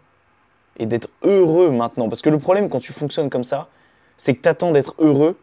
et 0.78 0.86
d'être 0.86 1.08
heureux 1.22 1.70
maintenant? 1.70 2.08
Parce 2.08 2.22
que 2.22 2.30
le 2.30 2.38
problème 2.38 2.68
quand 2.68 2.80
tu 2.80 2.92
fonctionnes 2.92 3.30
comme 3.30 3.44
ça, 3.44 3.68
c'est 4.16 4.34
que 4.34 4.42
tu 4.42 4.48
attends 4.48 4.70
d'être 4.70 4.94
heureux 4.98 5.38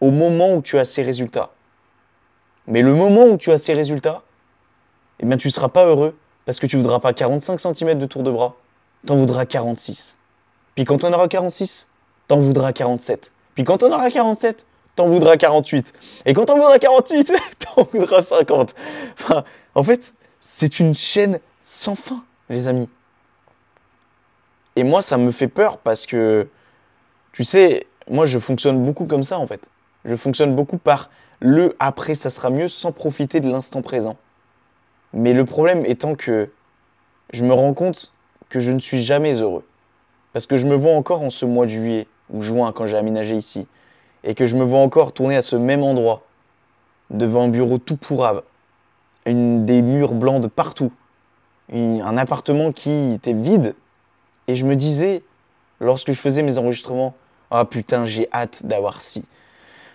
au 0.00 0.10
moment 0.10 0.54
où 0.54 0.62
tu 0.62 0.78
as 0.78 0.84
ces 0.84 1.02
résultats. 1.02 1.50
Mais 2.66 2.82
le 2.82 2.94
moment 2.94 3.24
où 3.24 3.36
tu 3.36 3.50
as 3.50 3.58
ces 3.58 3.74
résultats, 3.74 4.22
eh 5.20 5.26
bien, 5.26 5.36
tu 5.36 5.48
ne 5.48 5.52
seras 5.52 5.68
pas 5.68 5.86
heureux 5.86 6.16
parce 6.46 6.60
que 6.60 6.66
tu 6.66 6.76
voudras 6.76 6.98
pas 7.00 7.12
45 7.12 7.58
cm 7.58 7.98
de 7.98 8.06
tour 8.06 8.22
de 8.22 8.30
bras, 8.30 8.54
t'en 9.06 9.16
voudras 9.16 9.46
46. 9.46 10.16
Puis 10.74 10.84
quand 10.84 11.04
on 11.04 11.12
aura 11.12 11.28
46, 11.28 11.88
t'en 12.28 12.38
voudras 12.38 12.72
47. 12.72 13.32
Puis 13.54 13.64
quand 13.64 13.82
on 13.82 13.92
aura 13.92 14.10
47, 14.10 14.66
t'en 14.96 15.06
voudras 15.06 15.36
48. 15.36 15.92
Et 16.26 16.32
quand 16.32 16.50
on 16.50 16.56
voudra 16.56 16.78
48, 16.78 17.32
t'en 17.58 17.88
voudras 17.92 18.22
50. 18.22 18.74
Enfin, 19.20 19.44
en 19.74 19.82
fait, 19.82 20.12
c'est 20.40 20.80
une 20.80 20.94
chaîne 20.94 21.38
sans 21.62 21.94
fin, 21.94 22.22
les 22.48 22.68
amis. 22.68 22.88
Et 24.76 24.84
moi, 24.84 25.02
ça 25.02 25.16
me 25.16 25.30
fait 25.30 25.48
peur 25.48 25.78
parce 25.78 26.04
que, 26.04 26.48
tu 27.32 27.44
sais, 27.44 27.86
moi, 28.08 28.24
je 28.24 28.38
fonctionne 28.38 28.84
beaucoup 28.84 29.06
comme 29.06 29.22
ça, 29.22 29.38
en 29.38 29.46
fait. 29.46 29.68
Je 30.04 30.16
fonctionne 30.16 30.54
beaucoup 30.54 30.78
par 30.78 31.10
le 31.40 31.76
après, 31.78 32.14
ça 32.14 32.30
sera 32.30 32.50
mieux 32.50 32.68
sans 32.68 32.92
profiter 32.92 33.40
de 33.40 33.50
l'instant 33.50 33.82
présent. 33.82 34.16
Mais 35.14 35.32
le 35.32 35.44
problème 35.44 35.86
étant 35.86 36.16
que 36.16 36.50
je 37.32 37.44
me 37.44 37.54
rends 37.54 37.72
compte 37.72 38.12
que 38.48 38.58
je 38.58 38.72
ne 38.72 38.80
suis 38.80 39.02
jamais 39.02 39.34
heureux. 39.40 39.64
Parce 40.32 40.46
que 40.46 40.56
je 40.56 40.66
me 40.66 40.74
vois 40.74 40.92
encore 40.92 41.22
en 41.22 41.30
ce 41.30 41.46
mois 41.46 41.66
de 41.66 41.70
juillet 41.70 42.08
ou 42.32 42.42
juin 42.42 42.72
quand 42.72 42.86
j'ai 42.86 42.96
aménagé 42.96 43.36
ici. 43.36 43.68
Et 44.24 44.34
que 44.34 44.46
je 44.46 44.56
me 44.56 44.64
vois 44.64 44.80
encore 44.80 45.12
tourner 45.12 45.36
à 45.36 45.42
ce 45.42 45.54
même 45.54 45.84
endroit, 45.84 46.22
devant 47.10 47.44
un 47.44 47.48
bureau 47.48 47.78
tout 47.78 47.96
pourrave, 47.96 48.42
des 49.26 49.82
murs 49.82 50.14
blancs 50.14 50.42
de 50.42 50.48
partout, 50.48 50.90
un 51.72 52.16
appartement 52.16 52.72
qui 52.72 53.12
était 53.12 53.32
vide. 53.32 53.76
Et 54.48 54.56
je 54.56 54.66
me 54.66 54.74
disais, 54.74 55.22
lorsque 55.80 56.12
je 56.12 56.20
faisais 56.20 56.42
mes 56.42 56.58
enregistrements, 56.58 57.14
ah 57.50 57.64
putain, 57.64 58.04
j'ai 58.04 58.28
hâte 58.32 58.66
d'avoir 58.66 59.00
ci. 59.00 59.24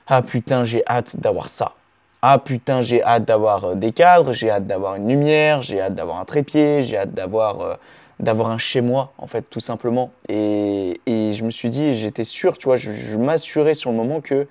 Ah 0.07 0.21
putain, 0.21 0.63
j'ai 0.63 0.83
hâte 0.87 1.17
d'avoir 1.19 1.49
ça. 1.49 1.73
Ah 2.21 2.37
putain, 2.37 2.81
j'ai 2.81 3.01
hâte 3.01 3.23
d'avoir 3.23 3.63
euh, 3.63 3.75
des 3.75 3.93
cadres, 3.93 4.33
j'ai 4.33 4.49
hâte 4.49 4.67
d'avoir 4.67 4.95
une 4.95 5.07
lumière, 5.07 5.61
j'ai 5.61 5.79
hâte 5.79 5.95
d'avoir 5.95 6.19
un 6.19 6.25
trépied, 6.25 6.81
j'ai 6.81 6.97
hâte 6.97 7.13
d'avoir 7.13 7.61
euh, 7.61 7.75
d'avoir 8.19 8.49
un 8.49 8.57
chez 8.57 8.81
moi, 8.81 9.13
en 9.17 9.27
fait, 9.27 9.43
tout 9.49 9.61
simplement. 9.61 10.11
Et, 10.27 10.99
et 11.05 11.31
je 11.31 11.45
me 11.45 11.49
suis 11.49 11.69
dit, 11.69 11.95
j'étais 11.95 12.25
sûr, 12.25 12.57
tu 12.57 12.65
vois, 12.65 12.75
je, 12.75 12.91
je 12.91 13.15
m'assurais 13.15 13.73
sur 13.73 13.91
le 13.91 13.95
moment 13.95 14.19
que 14.19 14.47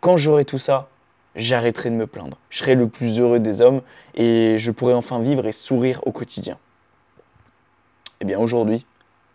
quand 0.00 0.16
j'aurai 0.16 0.46
tout 0.46 0.56
ça, 0.56 0.88
j'arrêterai 1.36 1.90
de 1.90 1.96
me 1.96 2.06
plaindre. 2.06 2.38
Je 2.48 2.60
serai 2.60 2.74
le 2.74 2.88
plus 2.88 3.20
heureux 3.20 3.38
des 3.38 3.60
hommes 3.60 3.82
et 4.14 4.56
je 4.58 4.70
pourrai 4.70 4.94
enfin 4.94 5.20
vivre 5.20 5.46
et 5.46 5.52
sourire 5.52 6.00
au 6.06 6.12
quotidien. 6.12 6.56
Eh 8.22 8.24
bien, 8.24 8.38
aujourd'hui, 8.38 8.86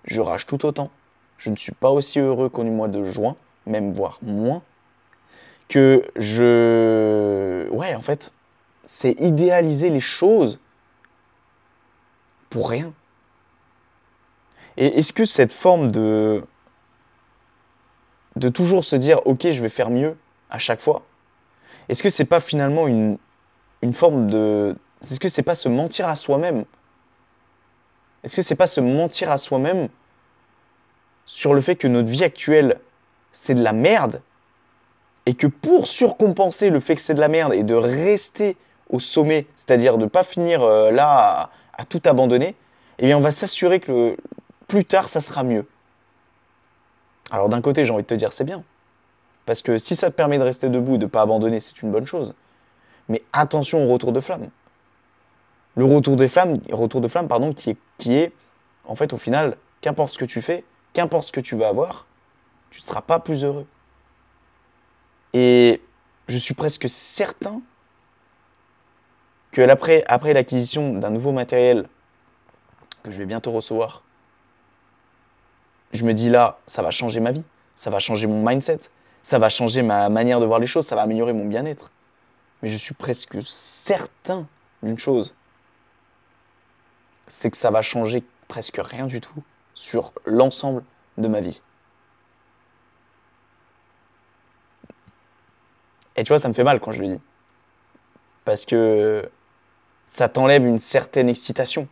je 0.06 0.22
rage 0.22 0.48
tout 0.48 0.66
autant. 0.66 0.90
Je 1.38 1.52
ne 1.52 1.56
suis 1.56 1.74
pas 1.74 1.92
aussi 1.92 2.20
heureux 2.20 2.50
qu'au 2.50 2.64
mois 2.64 2.88
de 2.88 3.04
juin, 3.04 3.36
même 3.68 3.94
voire 3.94 4.18
moins 4.24 4.64
que 5.68 6.04
je. 6.16 7.68
Ouais, 7.70 7.96
en 7.96 8.02
fait, 8.02 8.34
c'est 8.86 9.20
idéaliser 9.20 9.90
les 9.90 10.00
choses 10.00 10.60
pour 12.50 12.70
rien. 12.70 12.94
Et 14.78 15.00
est-ce 15.00 15.14
que 15.14 15.26
cette 15.26 15.52
forme 15.52 15.92
de 15.92 16.44
de 18.36 18.50
toujours 18.50 18.84
se 18.84 18.98
dire 18.98 19.22
ok 19.26 19.50
je 19.52 19.62
vais 19.62 19.70
faire 19.70 19.90
mieux 19.90 20.18
à 20.50 20.58
chaque 20.58 20.82
fois, 20.82 21.04
est-ce 21.90 22.04
que 22.04 22.10
c'est 22.10 22.26
pas 22.26 22.40
finalement 22.40 22.88
une, 22.88 23.18
une 23.82 23.94
forme 23.94 24.30
de 24.30 24.76
est-ce 25.02 25.20
que 25.20 25.30
c'est 25.30 25.44
pas 25.44 25.56
se 25.56 25.70
mentir 25.70 26.08
à 26.08 26.16
soi-même? 26.16 26.66
Est-ce 28.24 28.36
que 28.36 28.42
c'est 28.42 28.56
pas 28.56 28.68
se 28.68 28.82
mentir 28.82 29.30
à 29.32 29.38
soi-même 29.38 29.90
sur 31.26 31.54
le 31.54 31.62
fait 31.62 31.76
que 31.76 31.88
notre 31.88 32.10
vie 32.10 32.24
actuelle 32.24 32.80
c'est 33.32 33.56
de 33.56 33.64
la 33.64 33.74
merde? 33.74 34.22
Et 35.26 35.34
que 35.34 35.48
pour 35.48 35.88
surcompenser 35.88 36.70
le 36.70 36.80
fait 36.80 36.96
que 36.96 37.02
c'est 37.02 37.14
de 37.14 37.20
la 37.20 37.28
merde 37.28 37.54
et 37.54 37.64
de 37.64 37.74
rester 37.76 38.58
au 38.90 39.00
sommet, 39.00 39.48
c'est-à-dire 39.56 39.98
de 39.98 40.04
ne 40.04 40.10
pas 40.10 40.24
finir 40.24 40.62
euh, 40.62 40.92
là 40.92 41.50
à, 41.78 41.86
tout 41.86 42.02
abandonner, 42.06 42.56
eh 43.00 43.06
bien 43.08 43.18
on 43.18 43.22
va 43.22 43.32
s'assurer 43.32 43.80
que 43.80 44.16
plus 44.68 44.86
tard 44.86 45.10
ça 45.10 45.22
sera 45.22 45.44
mieux. 45.44 45.66
Alors 47.32 47.50
d'un 47.50 47.62
côté 47.62 47.86
j'ai 47.86 47.92
envie 47.92 48.04
de 48.04 48.08
te 48.08 48.14
dire 48.14 48.32
c'est 48.32 48.44
bien, 48.44 48.64
parce 49.46 49.62
que 49.62 49.78
si 49.78 49.96
ça 49.96 50.10
te 50.10 50.16
permet 50.16 50.38
de 50.38 50.44
rester 50.44 50.70
debout 50.70 50.96
et 50.96 51.00
de 51.00 51.06
ne 51.06 51.10
pas 51.10 51.22
abandonner, 51.22 51.60
c'est 51.60 51.82
une 51.82 51.92
bonne 51.92 52.06
chose. 52.06 52.36
Mais 53.10 53.24
attention 53.34 53.86
au 53.86 53.92
retour 53.92 54.12
de 54.12 54.20
flamme. 54.20 54.50
Le 55.76 55.86
retour 55.86 56.16
de 56.16 56.28
flamme, 56.28 56.60
retour 56.72 57.02
de 57.02 57.08
flamme 57.08 57.28
pardon, 57.28 57.54
qui 57.54 57.72
est, 57.72 57.78
qui 57.98 58.16
est 58.16 58.32
en 58.86 58.96
fait 58.96 59.14
au 59.14 59.18
final, 59.18 59.58
qu'importe 59.82 60.14
ce 60.14 60.18
que 60.18 60.26
tu 60.26 60.42
fais, 60.42 60.64
qu'importe 60.94 61.28
ce 61.28 61.32
que 61.32 61.42
tu 61.42 61.56
vas 61.56 61.68
avoir, 61.68 62.06
tu 62.70 62.80
ne 62.80 62.86
seras 62.86 63.02
pas 63.02 63.20
plus 63.20 63.44
heureux. 63.44 63.66
Et 65.38 65.82
je 66.30 66.38
suis 66.38 66.54
presque 66.54 66.88
certain 66.88 67.62
que 69.52 69.62
après, 69.62 70.02
après 70.08 70.34
l'acquisition 70.34 70.94
d'un 70.94 71.10
nouveau 71.10 71.34
matériel 71.34 71.90
que 73.04 73.12
je 73.12 73.18
vais 73.18 73.26
bientôt 73.26 73.52
recevoir, 73.52 74.04
je 75.92 76.06
me 76.06 76.14
dis 76.14 76.30
là, 76.30 76.60
ça 76.68 76.82
va 76.82 76.90
changer 76.90 77.20
ma 77.20 77.34
vie, 77.34 77.44
ça 77.76 77.90
va 77.90 78.00
changer 78.00 78.28
mon 78.28 78.48
mindset, 78.48 78.80
ça 79.24 79.38
va 79.38 79.50
changer 79.50 79.82
ma 79.82 80.08
manière 80.08 80.40
de 80.40 80.46
voir 80.46 80.60
les 80.60 80.68
choses, 80.68 80.88
ça 80.88 80.96
va 80.96 81.02
améliorer 81.02 81.34
mon 81.34 81.46
bien-être. 81.46 81.92
Mais 82.64 82.70
je 82.70 82.78
suis 82.78 82.94
presque 82.94 83.38
certain 83.44 84.48
d'une 84.84 84.98
chose, 84.98 85.36
c'est 87.28 87.52
que 87.52 87.58
ça 87.58 87.72
va 87.72 87.82
changer 87.82 88.24
presque 88.48 88.80
rien 88.82 89.06
du 89.06 89.20
tout 89.20 89.44
sur 89.74 90.14
l'ensemble 90.26 90.86
de 91.18 91.28
ma 91.28 91.42
vie. 91.42 91.62
Et 96.16 96.24
tu 96.24 96.30
vois, 96.30 96.40
ça 96.40 96.48
me 96.48 96.54
fait 96.54 96.64
mal 96.64 96.80
quand 96.80 96.92
je 96.92 97.02
le 97.02 97.08
dis. 97.08 97.22
Parce 98.46 98.66
que 98.66 99.30
ça 100.06 100.30
t'enlève 100.30 100.66
une 100.66 100.80
certaine 100.80 101.30
excitation. 101.30 101.88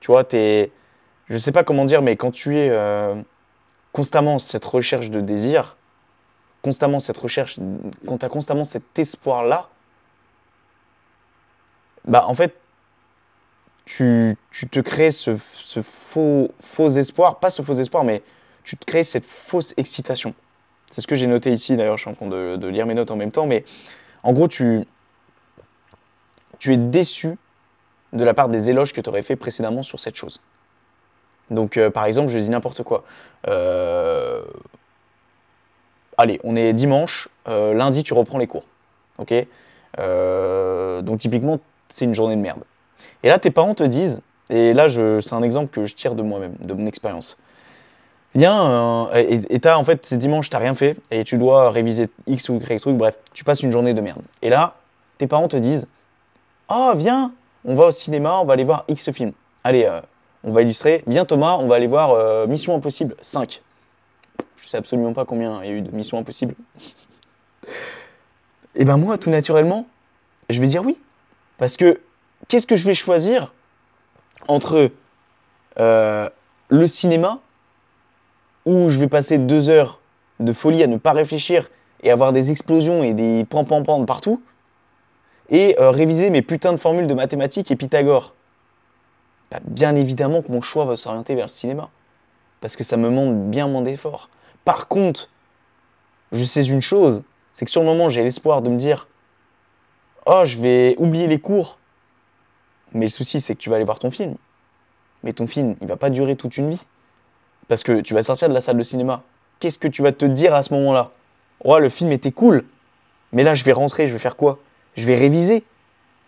Tu 0.00 0.10
vois, 0.10 0.24
t'es. 0.24 0.72
Je 1.28 1.38
sais 1.38 1.52
pas 1.52 1.64
comment 1.64 1.84
dire, 1.84 2.02
mais 2.02 2.16
quand 2.16 2.30
tu 2.30 2.58
es 2.58 2.70
euh, 2.70 3.14
constamment 3.92 4.38
cette 4.38 4.64
recherche 4.64 5.10
de 5.10 5.20
désir, 5.20 5.76
constamment 6.62 6.98
cette 6.98 7.18
recherche, 7.18 7.58
quand 8.06 8.18
tu 8.18 8.26
as 8.26 8.28
constamment 8.28 8.64
cet 8.64 8.98
espoir-là, 8.98 9.68
bah 12.06 12.24
en 12.26 12.34
fait, 12.34 12.56
tu, 13.84 14.36
tu 14.50 14.68
te 14.68 14.80
crées 14.80 15.10
ce, 15.10 15.36
ce, 15.36 15.82
faux, 15.82 16.50
faux 16.60 16.88
espoir, 16.88 17.38
pas 17.38 17.50
ce 17.50 17.62
faux 17.62 17.74
espoir, 17.74 18.04
mais 18.04 18.22
tu 18.64 18.76
te 18.76 18.84
crées 18.84 19.04
cette 19.04 19.26
fausse 19.26 19.74
excitation. 19.76 20.34
C'est 20.90 21.00
ce 21.00 21.06
que 21.06 21.14
j'ai 21.14 21.28
noté 21.28 21.52
ici, 21.52 21.76
d'ailleurs, 21.76 21.96
je 21.96 22.02
suis 22.02 22.10
en 22.10 22.14
train 22.14 22.26
de, 22.26 22.66
lire 22.66 22.84
mes 22.84 22.94
notes 22.94 23.12
en 23.12 23.16
même 23.16 23.30
temps, 23.30 23.46
mais 23.46 23.64
en 24.24 24.32
gros, 24.32 24.48
tu, 24.48 24.84
es 26.66 26.76
déçu 26.76 27.38
de 28.12 28.24
la 28.24 28.34
part 28.34 28.48
des 28.48 28.70
éloges 28.70 28.92
que 28.92 29.00
tu 29.00 29.08
aurais 29.08 29.22
fait 29.22 29.36
précédemment 29.36 29.84
sur 29.84 30.00
cette 30.00 30.16
chose. 30.16 30.40
Donc, 31.50 31.76
euh, 31.76 31.90
par 31.90 32.04
exemple, 32.04 32.28
je 32.28 32.38
dis 32.38 32.50
n'importe 32.50 32.82
quoi. 32.82 33.04
Euh, 33.48 34.42
allez, 36.18 36.40
on 36.42 36.56
est 36.56 36.72
dimanche, 36.72 37.28
euh, 37.48 37.72
lundi, 37.72 38.02
tu 38.02 38.14
reprends 38.14 38.38
les 38.38 38.48
cours. 38.48 38.64
Ok? 39.18 39.32
Donc, 39.96 41.18
typiquement, 41.20 41.60
c'est 41.88 42.04
une 42.04 42.14
journée 42.14 42.36
de 42.36 42.40
merde. 42.40 42.62
Et 43.22 43.28
là, 43.28 43.38
tes 43.38 43.50
parents 43.50 43.74
te 43.74 43.84
disent, 43.84 44.20
et 44.48 44.72
là, 44.72 44.88
c'est 44.88 45.34
un 45.34 45.42
exemple 45.42 45.70
que 45.70 45.86
je 45.86 45.94
tire 45.94 46.14
de 46.14 46.22
moi-même, 46.22 46.54
de 46.60 46.74
mon 46.74 46.86
expérience. 46.86 47.36
Viens, 48.34 49.10
euh, 49.12 49.40
et 49.50 49.58
t'as 49.58 49.76
en 49.76 49.84
fait, 49.84 50.06
c'est 50.06 50.16
dimanche, 50.16 50.50
t'as 50.50 50.58
rien 50.58 50.74
fait, 50.76 50.96
et 51.10 51.24
tu 51.24 51.36
dois 51.36 51.70
réviser 51.70 52.08
X 52.28 52.48
ou 52.48 52.56
Y 52.56 52.80
truc, 52.80 52.96
bref, 52.96 53.18
tu 53.32 53.42
passes 53.42 53.62
une 53.62 53.72
journée 53.72 53.92
de 53.92 54.00
merde. 54.00 54.22
Et 54.40 54.50
là, 54.50 54.76
tes 55.18 55.26
parents 55.26 55.48
te 55.48 55.56
disent 55.56 55.88
Oh, 56.68 56.92
viens, 56.94 57.32
on 57.64 57.74
va 57.74 57.86
au 57.86 57.90
cinéma, 57.90 58.38
on 58.38 58.44
va 58.44 58.52
aller 58.52 58.62
voir 58.62 58.84
X 58.86 59.10
film. 59.10 59.32
Allez, 59.64 59.84
euh, 59.84 60.00
on 60.44 60.52
va 60.52 60.62
illustrer. 60.62 61.02
Viens 61.08 61.24
Thomas, 61.24 61.56
on 61.58 61.66
va 61.66 61.74
aller 61.74 61.88
voir 61.88 62.12
euh, 62.12 62.46
Mission 62.46 62.76
Impossible 62.76 63.16
5. 63.20 63.62
Je 64.56 64.68
sais 64.68 64.76
absolument 64.76 65.12
pas 65.12 65.24
combien 65.24 65.60
il 65.64 65.68
y 65.68 65.72
a 65.72 65.74
eu 65.74 65.82
de 65.82 65.90
Mission 65.90 66.16
Impossible. 66.16 66.54
et 68.76 68.84
ben 68.84 68.96
moi, 68.96 69.18
tout 69.18 69.30
naturellement, 69.30 69.86
je 70.48 70.60
vais 70.60 70.68
dire 70.68 70.84
oui. 70.84 70.96
Parce 71.58 71.76
que 71.76 72.00
qu'est-ce 72.46 72.66
que 72.68 72.76
je 72.76 72.86
vais 72.86 72.94
choisir 72.94 73.52
entre 74.46 74.90
le 75.76 76.86
cinéma 76.86 77.40
où 78.70 78.88
je 78.88 79.00
vais 79.00 79.08
passer 79.08 79.38
deux 79.38 79.68
heures 79.68 80.00
de 80.38 80.52
folie 80.52 80.82
à 80.84 80.86
ne 80.86 80.96
pas 80.96 81.12
réfléchir 81.12 81.68
et 82.04 82.10
avoir 82.10 82.32
des 82.32 82.52
explosions 82.52 83.02
et 83.02 83.14
des 83.14 83.44
pam 83.44 83.66
pam 83.66 84.06
partout, 84.06 84.42
et 85.48 85.76
euh, 85.80 85.90
réviser 85.90 86.30
mes 86.30 86.40
putains 86.40 86.72
de 86.72 86.76
formules 86.78 87.08
de 87.08 87.14
mathématiques 87.14 87.70
et 87.72 87.76
Pythagore. 87.76 88.34
Bah, 89.50 89.58
bien 89.64 89.96
évidemment 89.96 90.40
que 90.40 90.52
mon 90.52 90.60
choix 90.60 90.84
va 90.84 90.94
s'orienter 90.94 91.34
vers 91.34 91.46
le 91.46 91.50
cinéma, 91.50 91.90
parce 92.60 92.76
que 92.76 92.84
ça 92.84 92.96
me 92.96 93.06
demande 93.10 93.50
bien 93.50 93.66
moins 93.66 93.82
d'efforts. 93.82 94.30
Par 94.64 94.86
contre, 94.86 95.28
je 96.30 96.44
sais 96.44 96.64
une 96.64 96.80
chose, 96.80 97.24
c'est 97.50 97.64
que 97.64 97.70
sur 97.72 97.80
le 97.80 97.88
moment, 97.88 98.08
j'ai 98.08 98.22
l'espoir 98.22 98.62
de 98.62 98.70
me 98.70 98.76
dire 98.76 99.08
Oh, 100.26 100.42
je 100.44 100.58
vais 100.58 100.94
oublier 100.98 101.26
les 101.26 101.40
cours. 101.40 101.78
Mais 102.92 103.06
le 103.06 103.10
souci, 103.10 103.40
c'est 103.40 103.54
que 103.54 103.60
tu 103.60 103.68
vas 103.68 103.76
aller 103.76 103.84
voir 103.84 103.98
ton 103.98 104.12
film. 104.12 104.36
Mais 105.24 105.32
ton 105.32 105.48
film, 105.48 105.74
il 105.80 105.88
va 105.88 105.96
pas 105.96 106.10
durer 106.10 106.36
toute 106.36 106.56
une 106.56 106.70
vie. 106.70 106.86
Parce 107.70 107.84
que 107.84 108.00
tu 108.00 108.14
vas 108.14 108.24
sortir 108.24 108.48
de 108.48 108.54
la 108.54 108.60
salle 108.60 108.76
de 108.76 108.82
cinéma. 108.82 109.22
Qu'est-ce 109.60 109.78
que 109.78 109.86
tu 109.86 110.02
vas 110.02 110.10
te 110.10 110.24
dire 110.24 110.52
à 110.54 110.64
ce 110.64 110.74
moment-là? 110.74 111.12
Ouais, 111.64 111.80
le 111.80 111.88
film 111.88 112.10
était 112.10 112.32
cool. 112.32 112.64
Mais 113.30 113.44
là, 113.44 113.54
je 113.54 113.62
vais 113.62 113.70
rentrer, 113.70 114.08
je 114.08 114.12
vais 114.12 114.18
faire 114.18 114.34
quoi? 114.34 114.58
Je 114.96 115.06
vais 115.06 115.14
réviser. 115.14 115.62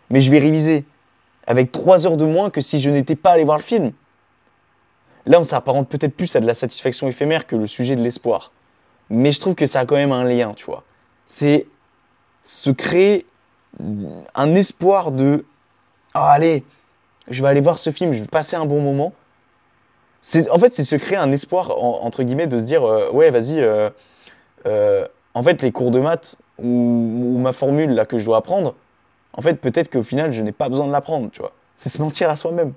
Mais 0.09 0.20
je 0.20 0.31
vais 0.31 0.38
réviser 0.38 0.85
avec 1.48 1.72
trois 1.72 2.07
heures 2.07 2.16
de 2.16 2.24
moins 2.24 2.48
que 2.48 2.61
si 2.61 2.81
je 2.81 2.90
n'étais 2.90 3.16
pas 3.16 3.33
allé 3.33 3.42
voir 3.42 3.57
le 3.57 3.64
film. 3.64 3.90
Là, 5.26 5.40
on 5.40 5.42
s'apparente 5.42 5.88
peut-être 5.88 6.14
plus 6.14 6.37
à 6.37 6.38
de 6.38 6.46
la 6.46 6.55
satisfaction 6.55 7.09
éphémère 7.09 7.48
que 7.48 7.57
le 7.57 7.66
sujet 7.66 7.96
de 7.96 8.02
l'espoir. 8.02 8.52
Mais 9.11 9.33
je 9.33 9.40
trouve 9.40 9.57
que 9.57 9.66
ça 9.66 9.81
a 9.81 9.85
quand 9.85 9.96
même 9.96 10.12
un 10.12 10.22
lien, 10.22 10.55
tu 10.55 10.66
vois. 10.66 10.85
C'est 11.26 11.66
se 12.44 12.70
créer 12.70 13.26
un 14.37 14.55
espoir 14.55 15.11
de 15.11 15.44
ah, 16.14 16.31
allez, 16.31 16.62
je 17.26 17.42
vais 17.42 17.48
aller 17.48 17.61
voir 17.61 17.81
ce 17.81 17.90
film, 17.90 18.12
je 18.12 18.20
vais 18.20 18.28
passer 18.28 18.55
un 18.55 18.64
bon 18.64 18.81
moment 18.81 19.12
en 20.50 20.58
fait, 20.58 20.72
c'est 20.72 20.85
se 20.85 20.96
créer 20.96 21.18
un 21.18 21.32
espoir, 21.32 21.76
entre 21.78 22.22
guillemets, 22.22 22.46
de 22.46 22.58
se 22.58 22.64
dire, 22.64 22.85
euh, 22.85 23.11
ouais, 23.11 23.30
vas-y, 23.30 23.61
euh, 23.61 23.90
euh, 24.66 25.06
en 25.35 25.42
fait, 25.42 25.62
les 25.62 25.72
cours 25.72 25.90
de 25.90 26.00
maths 26.00 26.37
ou, 26.58 27.38
ma 27.38 27.52
formule 27.52 27.90
là 27.90 28.04
que 28.04 28.18
je 28.18 28.24
dois 28.24 28.37
apprendre, 28.37 28.74
en 29.32 29.42
fait, 29.42 29.54
peut-être 29.54 29.90
qu'au 29.90 30.02
final, 30.02 30.32
je 30.32 30.42
n'ai 30.42 30.52
pas 30.52 30.68
besoin 30.68 30.87
de 30.87 30.92
l'apprendre, 30.92 31.30
tu 31.32 31.40
vois. 31.40 31.52
C'est 31.76 31.88
se 31.88 32.00
mentir 32.00 32.30
à 32.30 32.37
soi-même. 32.37 32.72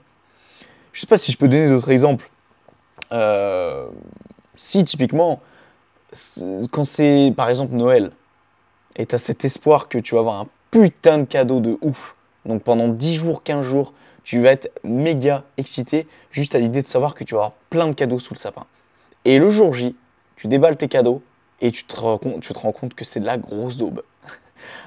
Je 0.93 1.01
sais 1.01 1.07
pas 1.07 1.17
si 1.17 1.31
je 1.31 1.37
peux 1.37 1.47
donner 1.47 1.69
d'autres 1.69 1.91
exemples. 1.91 2.29
si, 4.55 4.83
typiquement, 4.83 5.41
quand 6.71 6.85
c'est, 6.85 7.33
par 7.35 7.49
exemple, 7.49 7.75
Noël, 7.75 8.11
et 8.95 9.05
tu 9.05 9.13
as 9.13 9.17
cet 9.17 9.45
espoir 9.45 9.89
que 9.89 9.97
tu 9.97 10.15
vas 10.15 10.21
avoir 10.21 10.39
un 10.41 10.47
putain 10.71 11.19
de 11.19 11.25
cadeau 11.25 11.59
de 11.59 11.77
ouf, 11.81 12.15
donc 12.45 12.63
pendant 12.63 12.87
10 12.87 13.15
jours, 13.15 13.43
15 13.43 13.65
jours, 13.65 13.93
tu 14.25 14.41
vas 14.41 14.51
être 14.51 14.71
méga 14.83 15.43
excité 15.57 16.07
juste 16.31 16.55
à 16.55 16.59
l'idée 16.59 16.81
de 16.81 16.87
savoir 16.87 17.13
que 17.13 17.23
tu 17.23 17.35
vas 17.35 17.41
avoir 17.41 17.53
plein 17.69 17.87
de 17.87 17.93
cadeaux 17.93 18.17
sous 18.17 18.33
le 18.33 18.39
sapin. 18.39 18.65
Et 19.23 19.37
le 19.37 19.51
jour 19.51 19.73
J, 19.73 19.95
tu 20.35 20.47
déballes 20.47 20.77
tes 20.77 20.87
cadeaux 20.87 21.21
et 21.61 21.71
tu 21.71 21.85
te, 21.85 21.95
rends 21.95 22.17
compte, 22.17 22.95
que 22.95 23.05
c'est 23.05 23.19
de 23.19 23.25
la 23.25 23.37
grosse 23.37 23.77
daube. 23.77 24.01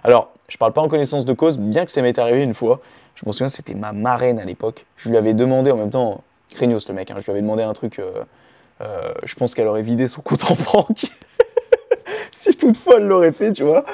Alors, 0.04 0.32
je 0.48 0.56
parle 0.56 0.72
pas 0.72 0.82
en 0.82 0.88
connaissance 0.88 1.24
de 1.24 1.32
cause, 1.32 1.56
bien 1.56 1.84
que 1.84 1.92
ça 1.92 2.02
m'est 2.02 2.18
arrivé 2.18 2.42
une 2.42 2.52
fois. 2.52 2.80
Je 3.14 3.22
me 3.26 3.32
souviens, 3.32 3.48
c'était 3.48 3.74
ma 3.74 3.92
marraine 3.92 4.40
à 4.40 4.44
l'époque. 4.44 4.86
Je 4.96 5.08
lui 5.08 5.16
avais 5.16 5.34
demandé 5.34 5.70
en 5.70 5.76
même 5.76 5.90
temps, 5.90 6.24
craignos 6.50 6.88
le 6.88 6.94
mec, 6.94 7.10
hein, 7.12 7.16
je 7.18 7.24
lui 7.24 7.30
avais 7.30 7.40
demandé 7.40 7.62
un 7.62 7.74
truc. 7.74 8.00
Euh, 8.00 8.24
euh, 8.80 9.12
je 9.22 9.36
pense 9.36 9.54
qu'elle 9.54 9.68
aurait 9.68 9.82
vidé 9.82 10.08
son 10.08 10.20
compte 10.20 10.50
en 10.50 10.56
banque. 10.72 11.04
si 12.32 12.56
toutefois 12.56 12.96
elle 12.96 13.06
l'aurait 13.06 13.32
fait, 13.32 13.52
tu 13.52 13.62
vois. 13.62 13.84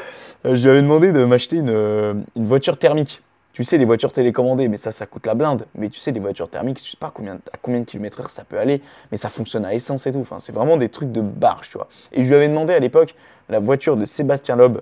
Euh, 0.46 0.54
je 0.54 0.62
lui 0.62 0.70
avais 0.70 0.82
demandé 0.82 1.12
de 1.12 1.22
m'acheter 1.24 1.58
une 1.58 2.24
voiture 2.34 2.78
thermique 2.78 3.20
tu 3.54 3.62
sais, 3.62 3.78
les 3.78 3.84
voitures 3.84 4.12
télécommandées, 4.12 4.66
mais 4.66 4.76
ça, 4.76 4.90
ça 4.90 5.06
coûte 5.06 5.26
la 5.26 5.34
blinde. 5.34 5.64
Mais 5.76 5.88
tu 5.88 6.00
sais, 6.00 6.10
les 6.10 6.18
voitures 6.18 6.50
thermiques, 6.50 6.78
je 6.78 6.90
sais 6.90 6.96
pas 6.98 7.06
à 7.06 7.56
combien 7.62 7.80
de 7.80 7.84
kilomètres 7.84 8.20
heure 8.20 8.28
ça 8.28 8.42
peut 8.42 8.58
aller, 8.58 8.82
mais 9.12 9.16
ça 9.16 9.28
fonctionne 9.28 9.64
à 9.64 9.72
essence 9.72 10.08
et 10.08 10.12
tout. 10.12 10.26
C'est 10.38 10.52
vraiment 10.52 10.76
des 10.76 10.88
trucs 10.88 11.12
de 11.12 11.20
barge, 11.20 11.70
tu 11.70 11.78
vois. 11.78 11.86
Et 12.12 12.24
je 12.24 12.28
lui 12.28 12.34
avais 12.34 12.48
demandé 12.48 12.74
à 12.74 12.80
l'époque 12.80 13.14
la 13.48 13.60
voiture 13.60 13.96
de 13.96 14.04
Sébastien 14.06 14.56
Loeb, 14.56 14.78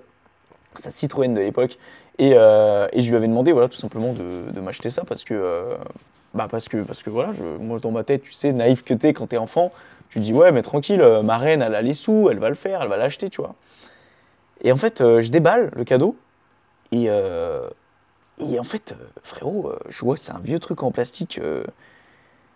sa 0.73 0.89
Citroën 0.89 1.31
de 1.35 1.39
l'époque, 1.39 1.77
Et, 2.17 2.33
euh, 2.33 2.87
je 2.95 3.07
lui 3.07 3.15
avais 3.15 3.27
demandé, 3.27 3.51
voilà, 3.51 3.69
tout 3.69 3.77
simplement 3.77 4.11
de, 4.11 4.59
m'acheter 4.59 4.89
ça 4.89 5.03
parce 5.03 5.23
que, 5.23 5.35
euh, 5.35 5.75
bah 6.33 6.47
parce 6.49 6.67
que, 6.67 6.77
parce 6.77 7.03
que 7.03 7.11
voilà, 7.11 7.31
je, 7.33 7.43
moi 7.43 7.77
dans 7.79 7.91
ma 7.91 8.03
tête, 8.03 8.23
tu 8.23 8.33
sais, 8.33 8.53
naïf 8.53 8.83
que 8.83 8.95
t'es 8.95 9.13
quand 9.13 9.27
t'es 9.27 9.37
enfant, 9.37 9.71
tu 10.09 10.19
dis, 10.19 10.33
ouais, 10.33 10.51
mais 10.51 10.63
tranquille, 10.63 11.01
euh, 11.01 11.21
ma 11.21 11.37
reine, 11.37 11.61
elle 11.61 11.75
a 11.75 11.81
les 11.83 11.93
sous, 11.93 12.29
elle 12.31 12.39
va 12.39 12.49
le 12.49 12.55
faire, 12.55 12.81
elle 12.81 12.89
va 12.89 12.97
l'acheter, 12.97 13.29
tu 13.29 13.41
vois. 13.41 13.53
Et 14.63 14.71
en 14.71 14.77
fait, 14.77 14.99
je 14.99 15.29
déballe 15.29 15.69
le 15.75 15.83
cadeau 15.83 16.15
et, 16.91 17.09
et 18.51 18.59
en 18.59 18.63
fait, 18.63 18.93
euh, 18.93 19.05
frérot, 19.23 19.69
euh, 19.69 19.79
je 19.89 20.03
vois, 20.03 20.17
c'est 20.17 20.31
un 20.31 20.39
vieux 20.39 20.59
truc 20.59 20.83
en 20.83 20.91
plastique. 20.91 21.39
euh, 21.41 21.63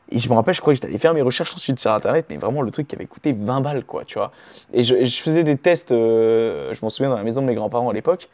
et 0.10 0.20
je 0.20 0.30
me 0.30 0.36
rappelle, 0.36 0.54
je 0.54 0.62
crois 0.62 0.72
que 0.72 0.76
j'étais 0.76 0.88
allé 0.88 0.98
faire 0.98 1.14
mes 1.14 1.22
recherches 1.22 1.54
ensuite 1.54 1.80
sur 1.80 1.92
internet, 1.92 2.28
mais 2.30 2.38
vraiment 2.38 2.62
le 2.62 2.72
truc 2.72 2.88
qui 2.88 2.96
avait 2.96 3.08
coûté 3.08 3.34
20 3.34 3.60
balles, 3.60 3.84
quoi, 3.84 4.06
tu 4.06 4.18
vois. 4.18 4.32
Et 4.74 4.86
je, 4.86 5.22
faisais 5.22 5.44
des 5.44 5.58
tests, 5.58 5.90
je 5.90 6.82
m'en 6.82 6.90
souviens, 6.90 7.10
dans 7.10 7.18
la 7.18 7.24
maison 7.24 7.42
de 7.42 7.48
mes 7.48 7.56
grands-parents 7.56 7.90
à 7.90 7.94
l'époque, 7.94 8.30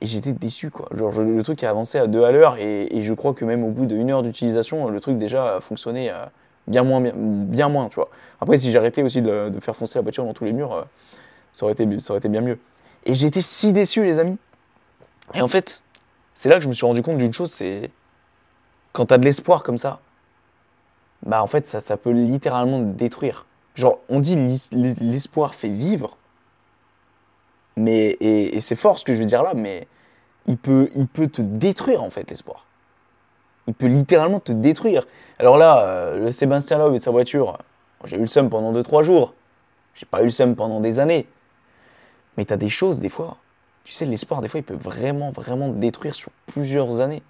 et 0.00 0.06
j'étais 0.06 0.30
déçu, 0.30 0.70
quoi. 0.70 0.88
Genre, 0.94 1.10
le 1.20 1.42
truc 1.42 1.64
a 1.64 1.70
avancé 1.70 1.98
à 1.98 2.06
deux 2.06 2.22
à 2.22 2.30
l'heure, 2.30 2.58
et, 2.58 3.02
je 3.02 3.12
crois 3.12 3.34
que 3.34 3.44
même 3.44 3.64
au 3.64 3.70
bout 3.70 3.86
d'une 3.86 4.08
heure 4.08 4.22
d'utilisation, 4.22 4.88
le 4.88 5.00
truc 5.00 5.18
déjà 5.18 5.58
fonctionnait 5.60 6.12
bien 6.68 6.84
moins, 6.84 7.00
bien, 7.00 7.68
moins, 7.68 7.88
tu 7.88 7.96
vois. 7.96 8.08
Après, 8.40 8.56
si 8.56 8.70
j'arrêtais 8.70 9.02
aussi 9.02 9.20
de, 9.20 9.50
faire 9.60 9.74
foncer 9.74 9.98
la 9.98 10.02
voiture 10.04 10.24
dans 10.24 10.32
tous 10.32 10.44
les 10.44 10.52
murs, 10.52 10.86
ça 11.52 11.64
aurait 11.64 11.72
été 11.72 12.28
bien 12.28 12.40
mieux. 12.40 12.58
Et 13.04 13.16
j'étais 13.16 13.42
si 13.42 13.72
déçu, 13.72 14.04
les 14.04 14.20
amis. 14.20 14.38
Et 15.34 15.42
en 15.42 15.48
fait, 15.48 15.82
c'est 16.36 16.50
là 16.50 16.56
que 16.56 16.60
je 16.60 16.68
me 16.68 16.74
suis 16.74 16.86
rendu 16.86 17.02
compte 17.02 17.16
d'une 17.18 17.32
chose, 17.32 17.50
c'est 17.50 17.90
quand 18.92 19.06
t'as 19.06 19.18
de 19.18 19.24
l'espoir 19.24 19.62
comme 19.62 19.78
ça, 19.78 20.00
bah 21.24 21.42
en 21.42 21.46
fait 21.46 21.66
ça, 21.66 21.80
ça 21.80 21.96
peut 21.96 22.10
littéralement 22.10 22.78
te 22.78 22.96
détruire. 22.96 23.46
Genre 23.74 23.98
on 24.08 24.20
dit 24.20 24.36
l'espoir 25.00 25.54
fait 25.54 25.70
vivre, 25.70 26.18
mais 27.76 28.10
et, 28.20 28.56
et 28.56 28.60
c'est 28.60 28.76
fort 28.76 28.98
ce 28.98 29.04
que 29.04 29.14
je 29.14 29.20
veux 29.20 29.26
dire 29.26 29.42
là, 29.42 29.54
mais 29.54 29.88
il 30.46 30.58
peut, 30.58 30.90
il 30.94 31.06
peut 31.06 31.26
te 31.26 31.40
détruire 31.40 32.02
en 32.02 32.10
fait 32.10 32.28
l'espoir. 32.28 32.66
Il 33.66 33.74
peut 33.74 33.86
littéralement 33.86 34.38
te 34.38 34.52
détruire. 34.52 35.06
Alors 35.38 35.56
là, 35.56 35.84
euh, 35.84 36.18
le 36.18 36.32
Sébastien 36.32 36.78
Loeb 36.78 36.94
et 36.94 37.00
sa 37.00 37.10
voiture, 37.10 37.58
j'ai 38.04 38.16
eu 38.16 38.20
le 38.20 38.26
seum 38.26 38.48
pendant 38.50 38.72
2-3 38.72 39.02
jours. 39.02 39.34
J'ai 39.94 40.06
pas 40.06 40.20
eu 40.20 40.24
le 40.24 40.30
seum 40.30 40.54
pendant 40.54 40.80
des 40.80 40.98
années. 41.00 41.26
Mais 42.36 42.44
t'as 42.44 42.58
des 42.58 42.68
choses 42.68 43.00
des 43.00 43.08
fois. 43.08 43.38
Tu 43.86 43.92
sais, 43.92 44.04
l'espoir 44.04 44.40
des 44.40 44.48
fois 44.48 44.58
il 44.58 44.64
peut 44.64 44.74
vraiment, 44.74 45.30
vraiment 45.30 45.68
détruire 45.68 46.16
sur 46.16 46.32
plusieurs 46.48 46.98
années. 46.98 47.22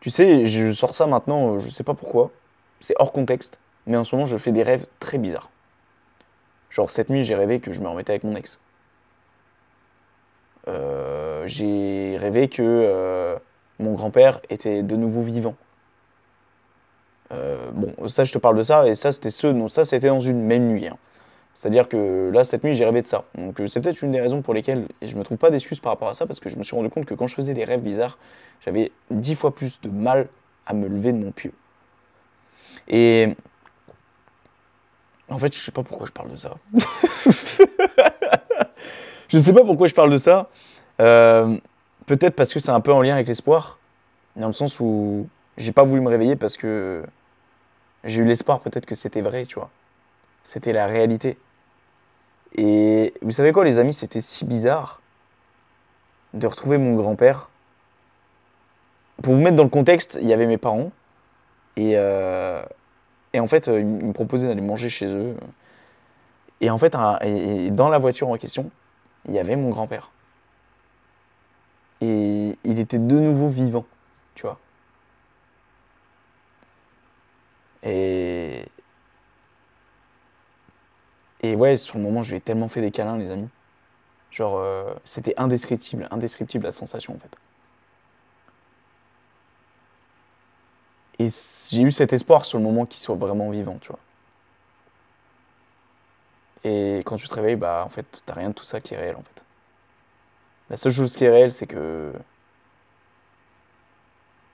Tu 0.00 0.08
sais, 0.08 0.46
je 0.46 0.72
sors 0.72 0.94
ça 0.94 1.06
maintenant, 1.06 1.56
euh, 1.56 1.60
je 1.60 1.68
sais 1.68 1.84
pas 1.84 1.92
pourquoi. 1.92 2.30
C'est 2.80 2.94
hors 2.98 3.12
contexte. 3.12 3.58
Mais 3.86 3.98
en 3.98 4.04
ce 4.04 4.16
moment, 4.16 4.24
je 4.24 4.38
fais 4.38 4.52
des 4.52 4.62
rêves 4.62 4.86
très 5.00 5.18
bizarres. 5.18 5.50
Genre, 6.70 6.90
cette 6.90 7.10
nuit, 7.10 7.24
j'ai 7.24 7.34
rêvé 7.34 7.60
que 7.60 7.74
je 7.74 7.82
me 7.82 7.88
remettais 7.88 8.12
avec 8.12 8.24
mon 8.24 8.34
ex. 8.36 8.58
Euh, 10.66 11.46
j'ai 11.46 12.16
rêvé 12.18 12.48
que 12.48 12.62
euh, 12.62 13.36
mon 13.78 13.92
grand-père 13.92 14.40
était 14.48 14.82
de 14.82 14.96
nouveau 14.96 15.20
vivant. 15.20 15.56
Bon, 17.72 18.08
ça, 18.08 18.24
je 18.24 18.32
te 18.32 18.38
parle 18.38 18.56
de 18.56 18.62
ça, 18.62 18.86
et 18.86 18.94
ça, 18.94 19.10
c'était 19.10 19.30
ça, 19.30 19.84
c'était 19.84 20.08
dans 20.08 20.20
une 20.20 20.40
même 20.40 20.68
nuit. 20.68 20.86
hein. 20.86 20.96
C'est-à-dire 21.54 21.88
que 21.88 22.30
là, 22.32 22.44
cette 22.44 22.64
nuit, 22.64 22.74
j'ai 22.74 22.84
rêvé 22.84 23.02
de 23.02 23.06
ça. 23.06 23.24
Donc, 23.36 23.60
euh, 23.60 23.66
c'est 23.66 23.80
peut-être 23.80 24.02
une 24.02 24.10
des 24.10 24.20
raisons 24.20 24.42
pour 24.42 24.54
lesquelles 24.54 24.86
je 25.02 25.16
me 25.16 25.22
trouve 25.22 25.38
pas 25.38 25.50
d'excuses 25.50 25.80
par 25.80 25.92
rapport 25.92 26.08
à 26.08 26.14
ça, 26.14 26.26
parce 26.26 26.40
que 26.40 26.48
je 26.48 26.56
me 26.56 26.62
suis 26.62 26.74
rendu 26.74 26.90
compte 26.90 27.06
que 27.06 27.14
quand 27.14 27.26
je 27.26 27.34
faisais 27.34 27.54
des 27.54 27.64
rêves 27.64 27.80
bizarres, 27.80 28.18
j'avais 28.64 28.90
dix 29.10 29.34
fois 29.34 29.54
plus 29.54 29.80
de 29.82 29.88
mal 29.88 30.28
à 30.66 30.74
me 30.74 30.88
lever 30.88 31.12
de 31.12 31.18
mon 31.18 31.30
pieu. 31.30 31.52
Et 32.88 33.34
en 35.28 35.38
fait, 35.38 35.54
je 35.54 35.60
sais 35.60 35.72
pas 35.72 35.82
pourquoi 35.82 36.06
je 36.06 36.12
parle 36.12 36.30
de 36.30 36.36
ça. 36.36 36.54
je 39.28 39.38
sais 39.38 39.52
pas 39.52 39.64
pourquoi 39.64 39.86
je 39.86 39.94
parle 39.94 40.10
de 40.10 40.18
ça. 40.18 40.50
Euh, 41.00 41.56
Peut-être 42.06 42.34
parce 42.34 42.52
que 42.52 42.60
c'est 42.60 42.70
un 42.70 42.80
peu 42.80 42.92
en 42.92 43.00
lien 43.00 43.14
avec 43.14 43.28
l'espoir, 43.28 43.78
dans 44.36 44.46
le 44.46 44.52
sens 44.52 44.78
où 44.78 45.26
j'ai 45.56 45.72
pas 45.72 45.84
voulu 45.84 46.02
me 46.02 46.10
réveiller 46.10 46.36
parce 46.36 46.56
que 46.56 47.02
j'ai 48.04 48.20
eu 48.20 48.24
l'espoir 48.24 48.60
peut-être 48.60 48.84
que 48.84 48.94
c'était 48.94 49.22
vrai, 49.22 49.46
tu 49.46 49.54
vois. 49.54 49.70
C'était 50.42 50.74
la 50.74 50.86
réalité. 50.86 51.38
Et 52.56 53.14
vous 53.22 53.32
savez 53.32 53.52
quoi, 53.52 53.64
les 53.64 53.78
amis, 53.78 53.92
c'était 53.92 54.20
si 54.20 54.44
bizarre 54.44 55.00
de 56.34 56.46
retrouver 56.46 56.78
mon 56.78 56.94
grand-père. 56.94 57.48
Pour 59.22 59.34
vous 59.34 59.40
mettre 59.40 59.56
dans 59.56 59.64
le 59.64 59.68
contexte, 59.68 60.18
il 60.20 60.28
y 60.28 60.32
avait 60.32 60.46
mes 60.46 60.58
parents. 60.58 60.92
Et, 61.76 61.92
euh, 61.96 62.62
en 63.36 63.46
fait, 63.48 63.68
euh, 63.68 63.80
ils 63.80 63.86
me 63.86 64.12
proposaient 64.12 64.48
d'aller 64.48 64.60
manger 64.60 64.88
chez 64.88 65.06
eux. 65.06 65.36
Et 66.60 66.70
en 66.70 66.78
fait, 66.78 66.92
dans 66.92 67.88
la 67.88 67.98
voiture 67.98 68.28
en 68.28 68.36
question, 68.36 68.70
il 69.26 69.34
y 69.34 69.38
avait 69.38 69.56
mon 69.56 69.70
grand-père. 69.70 70.10
Et 72.00 72.56
il 72.64 72.78
était 72.78 72.98
de 72.98 73.18
nouveau 73.18 73.48
vivant, 73.48 73.84
tu 74.34 74.42
vois. 74.42 74.58
Et. 77.82 78.64
Et 81.44 81.56
ouais, 81.56 81.76
sur 81.76 81.98
le 81.98 82.02
moment, 82.02 82.22
je 82.22 82.30
lui 82.30 82.38
ai 82.38 82.40
tellement 82.40 82.68
fait 82.68 82.80
des 82.80 82.90
câlins, 82.90 83.18
les 83.18 83.30
amis. 83.30 83.50
Genre, 84.30 84.56
euh, 84.56 84.94
c'était 85.04 85.34
indescriptible, 85.36 86.08
indescriptible 86.10 86.64
la 86.64 86.72
sensation, 86.72 87.14
en 87.14 87.18
fait. 87.18 87.36
Et 91.18 91.28
j'ai 91.70 91.82
eu 91.82 91.92
cet 91.92 92.14
espoir 92.14 92.46
sur 92.46 92.56
le 92.56 92.64
moment 92.64 92.86
qu'il 92.86 92.98
soit 92.98 93.14
vraiment 93.14 93.50
vivant, 93.50 93.76
tu 93.78 93.88
vois. 93.88 93.98
Et 96.64 97.02
quand 97.04 97.16
tu 97.16 97.28
te 97.28 97.34
réveilles, 97.34 97.56
bah, 97.56 97.82
en 97.84 97.90
fait, 97.90 98.22
t'as 98.24 98.32
rien 98.32 98.48
de 98.48 98.54
tout 98.54 98.64
ça 98.64 98.80
qui 98.80 98.94
est 98.94 98.96
réel, 98.96 99.16
en 99.16 99.22
fait. 99.22 99.44
La 100.70 100.76
seule 100.78 100.92
chose 100.92 101.14
qui 101.14 101.24
est 101.24 101.30
réelle, 101.30 101.52
c'est 101.52 101.66
que. 101.66 102.10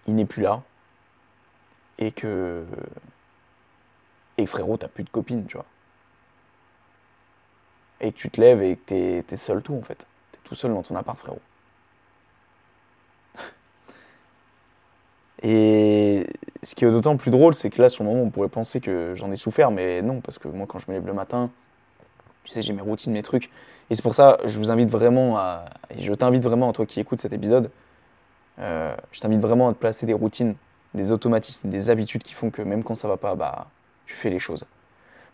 Il 0.09 0.17
n'est 0.17 0.25
plus 0.25 0.43
là. 0.43 0.61
Et 1.99 2.11
que. 2.11 2.67
Et 4.39 4.47
frérot, 4.47 4.77
t'as 4.77 4.89
plus 4.89 5.05
de 5.05 5.11
copine, 5.11 5.47
tu 5.47 5.57
vois. 5.57 5.67
Et 8.01 8.13
que 8.13 8.17
tu 8.17 8.31
te 8.31 8.41
lèves 8.41 8.63
et 8.63 8.77
que 8.77 8.81
t'es, 8.87 9.25
t'es 9.27 9.37
seul 9.37 9.63
tout, 9.63 9.75
en 9.75 9.83
fait. 9.83 10.07
T'es 10.33 10.39
tout 10.45 10.55
seul 10.55 10.73
dans 10.73 10.83
ton 10.83 10.97
appart, 10.97 11.19
frérot. 11.19 11.41
Et 15.43 16.27
ce 16.63 16.75
qui 16.75 16.85
est 16.85 16.91
d'autant 16.91 17.17
plus 17.17 17.31
drôle, 17.31 17.55
c'est 17.55 17.71
que 17.71 17.81
là, 17.81 17.89
sur 17.89 18.05
le 18.05 18.11
moment, 18.11 18.23
on 18.23 18.31
pourrait 18.31 18.49
penser 18.49 18.81
que 18.81 19.15
j'en 19.15 19.33
ai 19.33 19.37
souffert, 19.37 19.71
mais 19.71 20.03
non, 20.03 20.21
parce 20.21 20.39
que 20.39 20.49
moi, 20.49 20.67
quand 20.69 20.79
je 20.79 20.87
me 20.89 20.95
lève 20.95 21.07
le 21.07 21.15
matin, 21.15 21.51
tu 22.45 22.53
sais, 22.53 22.63
j'ai 22.63 22.73
mes 22.73 22.83
routines, 22.83 23.13
mes 23.13 23.23
trucs. 23.23 23.51
Et 23.89 23.95
c'est 23.95 24.03
pour 24.03 24.15
ça, 24.15 24.39
je 24.45 24.59
vous 24.59 24.71
invite 24.71 24.89
vraiment 24.91 25.39
à. 25.39 25.65
Et 25.91 26.03
je 26.03 26.13
t'invite 26.13 26.43
vraiment, 26.43 26.73
toi 26.73 26.87
qui 26.87 27.01
écoutes 27.01 27.21
cet 27.21 27.33
épisode, 27.33 27.71
euh, 28.59 28.95
je 29.13 29.21
t'invite 29.21 29.41
vraiment 29.41 29.69
à 29.69 29.73
te 29.73 29.79
placer 29.79 30.07
des 30.07 30.13
routines, 30.13 30.55
des 30.95 31.13
automatismes, 31.13 31.69
des 31.71 31.91
habitudes 31.91 32.23
qui 32.23 32.35
font 32.35 32.51
que 32.51 32.63
même 32.63 32.85
quand 32.85 32.95
ça 32.95 33.09
va 33.09 33.17
pas, 33.17 33.35
bah, 33.35 33.69
tu 34.07 34.15
fais 34.15 34.31
les 34.31 34.39
choses. 34.39 34.65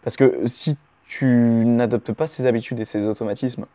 Parce 0.03 0.17
que 0.17 0.47
si 0.47 0.77
tu 1.07 1.27
n'adoptes 1.27 2.13
pas 2.13 2.27
ces 2.27 2.47
habitudes 2.47 2.81
et 2.81 2.85
ces 2.85 3.07
automatismes, 3.07 3.67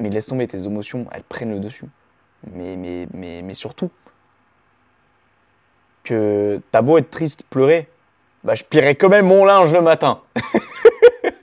mais 0.00 0.10
laisse 0.10 0.26
tomber 0.26 0.46
tes 0.46 0.64
émotions, 0.64 1.06
elles 1.12 1.24
prennent 1.24 1.52
le 1.52 1.60
dessus. 1.60 1.86
Mais, 2.52 2.76
mais, 2.76 3.08
mais, 3.42 3.54
surtout, 3.54 3.90
que 6.04 6.60
t'as 6.70 6.82
beau 6.82 6.98
être 6.98 7.10
triste, 7.10 7.42
pleurer, 7.50 7.88
bah, 8.44 8.54
je 8.54 8.62
plierai 8.62 8.94
quand 8.94 9.08
même 9.08 9.26
mon 9.26 9.44
linge 9.44 9.72
le 9.72 9.80
matin. 9.80 10.20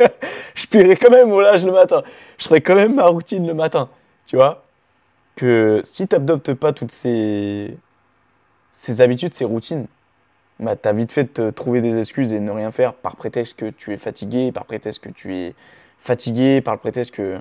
je 0.56 0.68
plierai 0.68 0.96
quand 0.96 1.12
même 1.12 1.30
mon 1.30 1.42
linge 1.42 1.66
le 1.66 1.74
matin. 1.74 2.02
Je 2.38 2.46
ferai 2.46 2.62
quand 2.62 2.76
même 2.76 2.96
ma 2.96 3.08
routine 3.08 3.46
le 3.46 3.54
matin. 3.54 3.90
Tu 4.26 4.38
vois? 4.38 4.64
Que 5.36 5.82
si 5.84 6.08
tu 6.08 6.16
n'adoptes 6.16 6.54
pas 6.54 6.72
toutes 6.72 6.92
ces, 6.92 7.78
ces 8.72 9.02
habitudes, 9.02 9.34
ces 9.34 9.44
routines, 9.44 9.88
bah, 10.60 10.76
tu 10.76 10.88
as 10.88 10.94
vite 10.94 11.12
fait 11.12 11.24
de 11.24 11.30
te 11.30 11.50
trouver 11.50 11.82
des 11.82 11.98
excuses 11.98 12.34
et 12.34 12.40
ne 12.40 12.52
rien 12.52 12.72
faire 12.72 12.94
par 12.94 13.16
prétexte 13.16 13.58
que 13.58 13.70
tu 13.70 13.94
es 13.94 13.98
fatigué, 13.98 14.52
par 14.52 14.66
prétexte 14.66 15.04
que 15.04 15.10
tu 15.10 15.36
es 15.36 15.54
fatigué, 16.00 16.62
par 16.62 16.74
le 16.76 16.80
prétexte 16.80 17.14
que, 17.14 17.40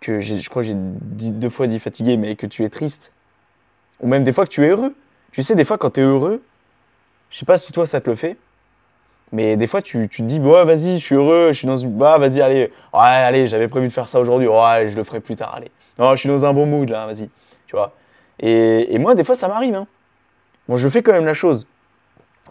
que 0.00 0.20
je 0.20 0.48
crois 0.48 0.62
que 0.62 0.68
j'ai 0.68 0.74
deux 0.74 1.50
fois 1.50 1.66
dit 1.66 1.80
fatigué, 1.80 2.16
mais 2.16 2.36
que 2.36 2.46
tu 2.46 2.64
es 2.64 2.68
triste. 2.68 3.12
Ou 4.00 4.08
même 4.08 4.24
des 4.24 4.32
fois 4.32 4.44
que 4.44 4.50
tu 4.50 4.64
es 4.64 4.68
heureux. 4.68 4.94
Tu 5.32 5.42
sais, 5.42 5.54
des 5.54 5.64
fois 5.64 5.78
quand 5.78 5.90
tu 5.90 6.00
es 6.00 6.04
heureux, 6.04 6.42
je 7.30 7.38
sais 7.38 7.46
pas 7.46 7.58
si 7.58 7.72
toi 7.72 7.86
ça 7.86 8.00
te 8.00 8.08
le 8.08 8.16
fait, 8.16 8.36
mais 9.32 9.56
des 9.56 9.66
fois, 9.66 9.82
tu, 9.82 10.08
tu 10.08 10.22
te 10.22 10.26
dis, 10.26 10.38
ouais, 10.38 10.64
vas-y, 10.64 10.98
je 10.98 11.04
suis 11.04 11.14
heureux, 11.14 11.48
je 11.48 11.58
suis 11.58 11.66
dans 11.66 11.76
une. 11.76 11.90
Bah, 11.90 12.18
vas-y, 12.18 12.40
allez. 12.40 12.72
Ouais, 12.92 13.00
allez, 13.00 13.46
j'avais 13.46 13.68
prévu 13.68 13.88
de 13.88 13.92
faire 13.92 14.08
ça 14.08 14.20
aujourd'hui. 14.20 14.46
Ouais, 14.46 14.88
je 14.88 14.96
le 14.96 15.02
ferai 15.02 15.20
plus 15.20 15.34
tard, 15.34 15.54
allez. 15.56 15.70
Non, 15.98 16.14
je 16.14 16.20
suis 16.20 16.28
dans 16.28 16.46
un 16.46 16.52
bon 16.52 16.66
mood, 16.66 16.88
là, 16.88 17.06
vas-y. 17.06 17.28
Tu 17.66 17.74
vois. 17.74 17.92
Et, 18.38 18.94
et 18.94 18.98
moi, 18.98 19.14
des 19.14 19.24
fois, 19.24 19.34
ça 19.34 19.48
m'arrive. 19.48 19.74
Hein. 19.74 19.86
Bon, 20.68 20.76
je 20.76 20.88
fais 20.88 21.02
quand 21.02 21.12
même 21.12 21.24
la 21.24 21.34
chose. 21.34 21.66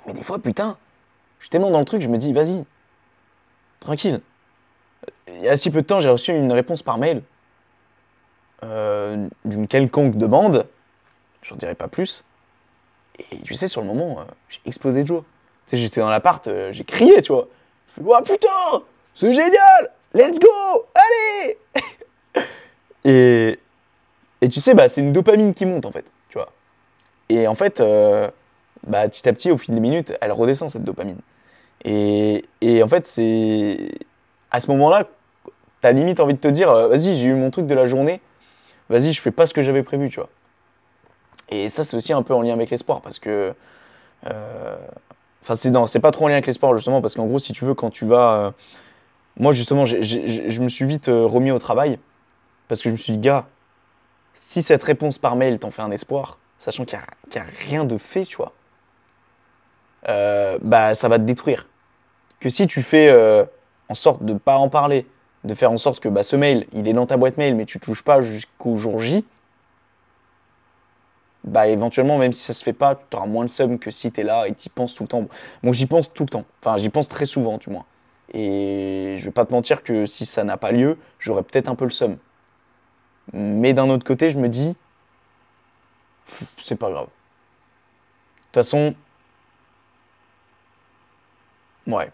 Mais 0.05 0.13
des 0.13 0.23
fois, 0.23 0.39
putain, 0.39 0.77
je 1.39 1.45
suis 1.45 1.49
tellement 1.49 1.71
dans 1.71 1.79
le 1.79 1.85
truc, 1.85 2.01
je 2.01 2.09
me 2.09 2.17
dis, 2.17 2.33
vas-y, 2.33 2.63
tranquille. 3.79 4.21
Il 5.27 5.41
y 5.41 5.49
a 5.49 5.57
si 5.57 5.71
peu 5.71 5.81
de 5.81 5.87
temps, 5.87 5.99
j'ai 5.99 6.09
reçu 6.09 6.31
une 6.31 6.51
réponse 6.51 6.83
par 6.83 6.97
mail 6.97 7.21
euh, 8.63 9.27
d'une 9.43 9.67
quelconque 9.67 10.15
demande. 10.15 10.67
Je 11.41 11.53
n'en 11.53 11.57
dirai 11.57 11.75
pas 11.75 11.87
plus. 11.87 12.23
Et 13.31 13.39
tu 13.41 13.55
sais, 13.55 13.67
sur 13.67 13.81
le 13.81 13.87
moment, 13.87 14.19
euh, 14.19 14.23
j'ai 14.49 14.59
explosé 14.65 15.03
de 15.03 15.07
joie. 15.07 15.23
Tu 15.67 15.71
sais, 15.71 15.77
j'étais 15.77 16.01
dans 16.01 16.09
l'appart, 16.09 16.45
euh, 16.47 16.71
j'ai 16.71 16.83
crié, 16.83 17.21
tu 17.21 17.31
vois. 17.31 17.47
Je 17.87 17.93
fais, 17.93 18.01
oh 18.05 18.17
putain, 18.23 18.83
c'est 19.13 19.33
génial, 19.33 19.91
let's 20.13 20.39
go, 20.39 20.85
allez 20.93 21.57
Et, 23.05 23.59
Et 24.41 24.49
tu 24.49 24.59
sais, 24.59 24.73
bah, 24.73 24.89
c'est 24.89 25.01
une 25.01 25.13
dopamine 25.13 25.53
qui 25.53 25.65
monte 25.65 25.85
en 25.85 25.91
fait, 25.91 26.05
tu 26.29 26.37
vois. 26.37 26.51
Et 27.29 27.47
en 27.47 27.55
fait, 27.55 27.81
bah, 28.87 29.07
petit 29.07 29.27
à 29.27 29.33
petit, 29.33 29.51
au 29.51 29.57
fil 29.57 29.73
des 29.73 29.81
minutes, 29.81 30.13
elle 30.21 30.31
redescend 30.31 30.69
cette 30.69 30.83
dopamine. 30.83 31.19
Et, 31.83 32.45
et 32.61 32.81
en 32.83 32.87
fait, 32.87 33.05
c'est 33.05 33.91
à 34.51 34.59
ce 34.59 34.69
moment-là, 34.71 35.07
t'as 35.81 35.91
limite 35.91 36.19
envie 36.19 36.33
de 36.33 36.39
te 36.39 36.47
dire, 36.47 36.69
euh, 36.71 36.87
vas-y, 36.87 37.15
j'ai 37.15 37.25
eu 37.25 37.33
mon 37.35 37.51
truc 37.51 37.67
de 37.67 37.75
la 37.75 37.85
journée, 37.85 38.21
vas-y, 38.89 39.11
je 39.11 39.21
fais 39.21 39.31
pas 39.31 39.45
ce 39.45 39.53
que 39.53 39.61
j'avais 39.61 39.83
prévu, 39.83 40.09
tu 40.09 40.19
vois. 40.19 40.29
Et 41.49 41.69
ça, 41.69 41.83
c'est 41.83 41.95
aussi 41.95 42.13
un 42.13 42.23
peu 42.23 42.33
en 42.33 42.41
lien 42.41 42.53
avec 42.53 42.69
l'espoir, 42.69 43.01
parce 43.01 43.19
que. 43.19 43.53
euh, 44.27 44.75
Enfin, 45.43 45.53
c'est 45.53 45.69
non, 45.69 45.85
c'est 45.85 45.99
pas 45.99 46.09
trop 46.09 46.25
en 46.25 46.27
lien 46.27 46.33
avec 46.35 46.47
l'espoir, 46.47 46.73
justement, 46.75 47.01
parce 47.01 47.13
qu'en 47.13 47.27
gros, 47.27 47.37
si 47.37 47.53
tu 47.53 47.65
veux, 47.65 47.75
quand 47.75 47.91
tu 47.91 48.05
vas. 48.05 48.33
euh, 48.33 48.51
Moi, 49.37 49.51
justement, 49.51 49.85
je 49.85 50.61
me 50.61 50.69
suis 50.69 50.85
vite 50.85 51.05
remis 51.07 51.51
au 51.51 51.59
travail, 51.59 51.99
parce 52.67 52.81
que 52.81 52.89
je 52.89 52.93
me 52.93 52.97
suis 52.97 53.13
dit, 53.13 53.19
gars, 53.19 53.45
si 54.33 54.63
cette 54.63 54.81
réponse 54.81 55.19
par 55.19 55.35
mail 55.35 55.59
t'en 55.59 55.69
fait 55.69 55.83
un 55.83 55.91
espoir, 55.91 56.39
sachant 56.57 56.83
qu'il 56.83 56.97
n'y 57.35 57.37
a, 57.37 57.43
a 57.43 57.45
rien 57.67 57.85
de 57.85 57.99
fait, 57.99 58.25
tu 58.25 58.37
vois, 58.37 58.53
euh, 60.07 60.57
bah, 60.61 60.93
ça 60.93 61.07
va 61.07 61.17
te 61.17 61.23
détruire. 61.23 61.67
Que 62.39 62.49
si 62.49 62.67
tu 62.67 62.81
fais 62.81 63.09
euh, 63.09 63.43
en 63.89 63.95
sorte 63.95 64.23
de 64.23 64.33
pas 64.33 64.57
en 64.57 64.69
parler, 64.69 65.07
de 65.43 65.53
faire 65.53 65.71
en 65.71 65.77
sorte 65.77 65.99
que 65.99 66.09
bah, 66.09 66.23
ce 66.23 66.35
mail, 66.35 66.67
il 66.73 66.87
est 66.87 66.93
dans 66.93 67.05
ta 67.05 67.17
boîte 67.17 67.37
mail, 67.37 67.55
mais 67.55 67.65
tu 67.65 67.79
touches 67.79 68.03
pas 68.03 68.21
jusqu'au 68.21 68.75
jour 68.75 68.99
J, 68.99 69.25
bah 71.45 71.67
éventuellement, 71.67 72.17
même 72.17 72.33
si 72.33 72.41
ça 72.41 72.53
se 72.53 72.63
fait 72.63 72.73
pas, 72.73 72.95
tu 72.95 73.15
auras 73.15 73.27
moins 73.27 73.43
le 73.43 73.49
seum 73.49 73.77
que 73.77 73.91
si 73.91 74.11
tu 74.11 74.21
es 74.21 74.23
là 74.23 74.47
et 74.47 74.53
tu 74.55 74.65
y 74.67 74.69
penses 74.69 74.95
tout 74.95 75.03
le 75.03 75.07
temps. 75.09 75.27
Moi, 75.61 75.73
j'y 75.73 75.85
pense 75.85 76.11
tout 76.11 76.23
le 76.23 76.29
temps. 76.29 76.45
Enfin, 76.61 76.77
j'y 76.77 76.89
pense 76.89 77.07
très 77.07 77.27
souvent, 77.27 77.57
du 77.57 77.69
moins. 77.69 77.85
Et 78.33 79.15
je 79.19 79.25
vais 79.25 79.31
pas 79.31 79.45
te 79.45 79.53
mentir 79.53 79.83
que 79.83 80.07
si 80.07 80.25
ça 80.25 80.43
n'a 80.43 80.57
pas 80.57 80.71
lieu, 80.71 80.97
j'aurais 81.19 81.43
peut-être 81.43 81.69
un 81.69 81.75
peu 81.75 81.85
le 81.85 81.91
seum. 81.91 82.17
Mais 83.33 83.73
d'un 83.73 83.89
autre 83.89 84.03
côté, 84.03 84.31
je 84.31 84.39
me 84.39 84.49
dis, 84.49 84.75
c'est 86.57 86.75
pas 86.75 86.89
grave. 86.89 87.05
De 87.05 87.11
toute 88.45 88.55
façon, 88.55 88.95
ouais. 91.87 92.11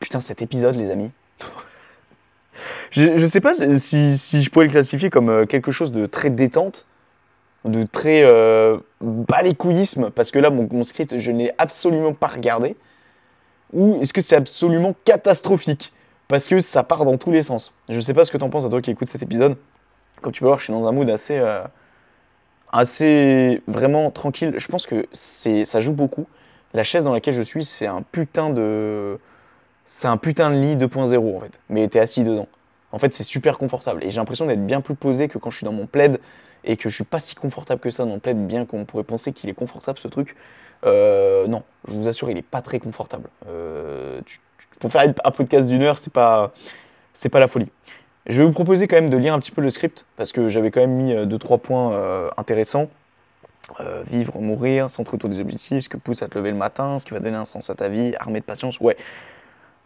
Putain, 0.00 0.20
cet 0.20 0.42
épisode, 0.42 0.74
les 0.76 0.90
amis. 0.90 1.10
je, 2.90 3.16
je 3.16 3.26
sais 3.26 3.40
pas 3.40 3.54
si, 3.78 4.16
si 4.16 4.42
je 4.42 4.50
pourrais 4.50 4.66
le 4.66 4.72
classifier 4.72 5.10
comme 5.10 5.28
euh, 5.28 5.46
quelque 5.46 5.72
chose 5.72 5.92
de 5.92 6.06
très 6.06 6.30
détente, 6.30 6.86
de 7.64 7.84
très 7.84 8.22
euh, 8.24 8.78
parce 10.14 10.30
que 10.30 10.38
là, 10.38 10.50
mon, 10.50 10.82
script, 10.82 11.18
je 11.18 11.30
ne 11.30 11.38
l'ai 11.38 11.52
absolument 11.58 12.12
pas 12.12 12.26
regardé. 12.28 12.76
Ou 13.72 14.00
est-ce 14.00 14.12
que 14.12 14.20
c'est 14.20 14.36
absolument 14.36 14.94
catastrophique? 15.04 15.92
Parce 16.28 16.48
que 16.48 16.60
ça 16.60 16.82
part 16.82 17.04
dans 17.04 17.16
tous 17.16 17.30
les 17.30 17.42
sens. 17.42 17.74
Je 17.88 18.00
sais 18.00 18.14
pas 18.14 18.24
ce 18.24 18.30
que 18.30 18.38
t'en 18.38 18.50
penses 18.50 18.64
à 18.64 18.68
toi 18.68 18.80
qui 18.80 18.90
écoutes 18.90 19.08
cet 19.08 19.22
épisode. 19.22 19.56
Comme 20.20 20.32
tu 20.32 20.40
peux 20.40 20.46
voir, 20.46 20.58
je 20.58 20.64
suis 20.64 20.72
dans 20.72 20.86
un 20.86 20.92
mood 20.92 21.08
assez, 21.10 21.38
euh, 21.38 21.62
assez 22.70 23.62
vraiment 23.66 24.10
tranquille. 24.10 24.54
Je 24.56 24.66
pense 24.68 24.86
que 24.86 25.06
ça 25.12 25.80
joue 25.80 25.92
beaucoup. 25.92 26.26
La 26.74 26.82
chaise 26.82 27.04
dans 27.04 27.12
laquelle 27.12 27.34
je 27.34 27.42
suis, 27.42 27.64
c'est 27.64 27.86
un 27.86 28.02
putain 28.02 28.50
de, 28.50 29.18
c'est 29.86 30.08
un 30.08 30.16
putain 30.16 30.50
de 30.50 30.56
lit 30.56 30.76
2.0 30.76 31.36
en 31.36 31.40
fait. 31.40 31.60
Mais 31.68 31.86
t'es 31.88 32.00
assis 32.00 32.24
dedans. 32.24 32.48
En 32.92 32.98
fait, 32.98 33.12
c'est 33.14 33.24
super 33.24 33.58
confortable. 33.58 34.04
Et 34.04 34.10
j'ai 34.10 34.16
l'impression 34.16 34.46
d'être 34.46 34.64
bien 34.66 34.80
plus 34.80 34.94
posé 34.94 35.28
que 35.28 35.38
quand 35.38 35.50
je 35.50 35.58
suis 35.58 35.64
dans 35.64 35.72
mon 35.72 35.86
plaid 35.86 36.20
et 36.64 36.76
que 36.76 36.88
je 36.88 36.94
suis 36.94 37.04
pas 37.04 37.18
si 37.18 37.34
confortable 37.34 37.80
que 37.80 37.90
ça 37.90 38.04
dans 38.04 38.14
le 38.14 38.20
plaid, 38.20 38.46
bien 38.46 38.64
qu'on 38.66 38.84
pourrait 38.84 39.04
penser 39.04 39.32
qu'il 39.32 39.50
est 39.50 39.54
confortable 39.54 39.98
ce 39.98 40.08
truc. 40.08 40.36
Euh, 40.84 41.46
non, 41.46 41.62
je 41.88 41.94
vous 41.94 42.08
assure, 42.08 42.30
il 42.30 42.38
est 42.38 42.42
pas 42.42 42.60
très 42.60 42.78
confortable. 42.78 43.28
Euh, 43.48 44.20
pour 44.78 44.90
faire 44.90 45.12
un 45.24 45.30
podcast 45.30 45.68
d'une 45.68 45.82
heure, 45.82 45.96
c'est 45.96 46.12
pas, 46.12 46.52
c'est 47.14 47.28
pas 47.28 47.40
la 47.40 47.48
folie. 47.48 47.68
Je 48.26 48.40
vais 48.40 48.46
vous 48.46 48.52
proposer 48.52 48.86
quand 48.86 48.96
même 48.96 49.10
de 49.10 49.16
lire 49.16 49.34
un 49.34 49.38
petit 49.38 49.50
peu 49.50 49.60
le 49.62 49.70
script 49.70 50.06
parce 50.16 50.32
que 50.32 50.48
j'avais 50.48 50.70
quand 50.70 50.80
même 50.80 50.94
mis 50.94 51.12
2-3 51.12 51.58
points 51.58 51.92
euh, 51.92 52.30
intéressants. 52.36 52.88
Euh, 53.80 54.02
vivre, 54.04 54.40
mourir, 54.40 54.90
centrer 54.90 55.14
autour 55.14 55.30
des 55.30 55.40
objectifs, 55.40 55.84
ce 55.84 55.88
que 55.88 55.96
pousse 55.96 56.22
à 56.22 56.28
te 56.28 56.36
lever 56.36 56.50
le 56.50 56.56
matin, 56.56 56.98
ce 56.98 57.06
qui 57.06 57.12
va 57.12 57.20
donner 57.20 57.36
un 57.36 57.44
sens 57.44 57.70
à 57.70 57.74
ta 57.74 57.88
vie, 57.88 58.12
armé 58.18 58.40
de 58.40 58.44
patience. 58.44 58.80
Ouais. 58.80 58.96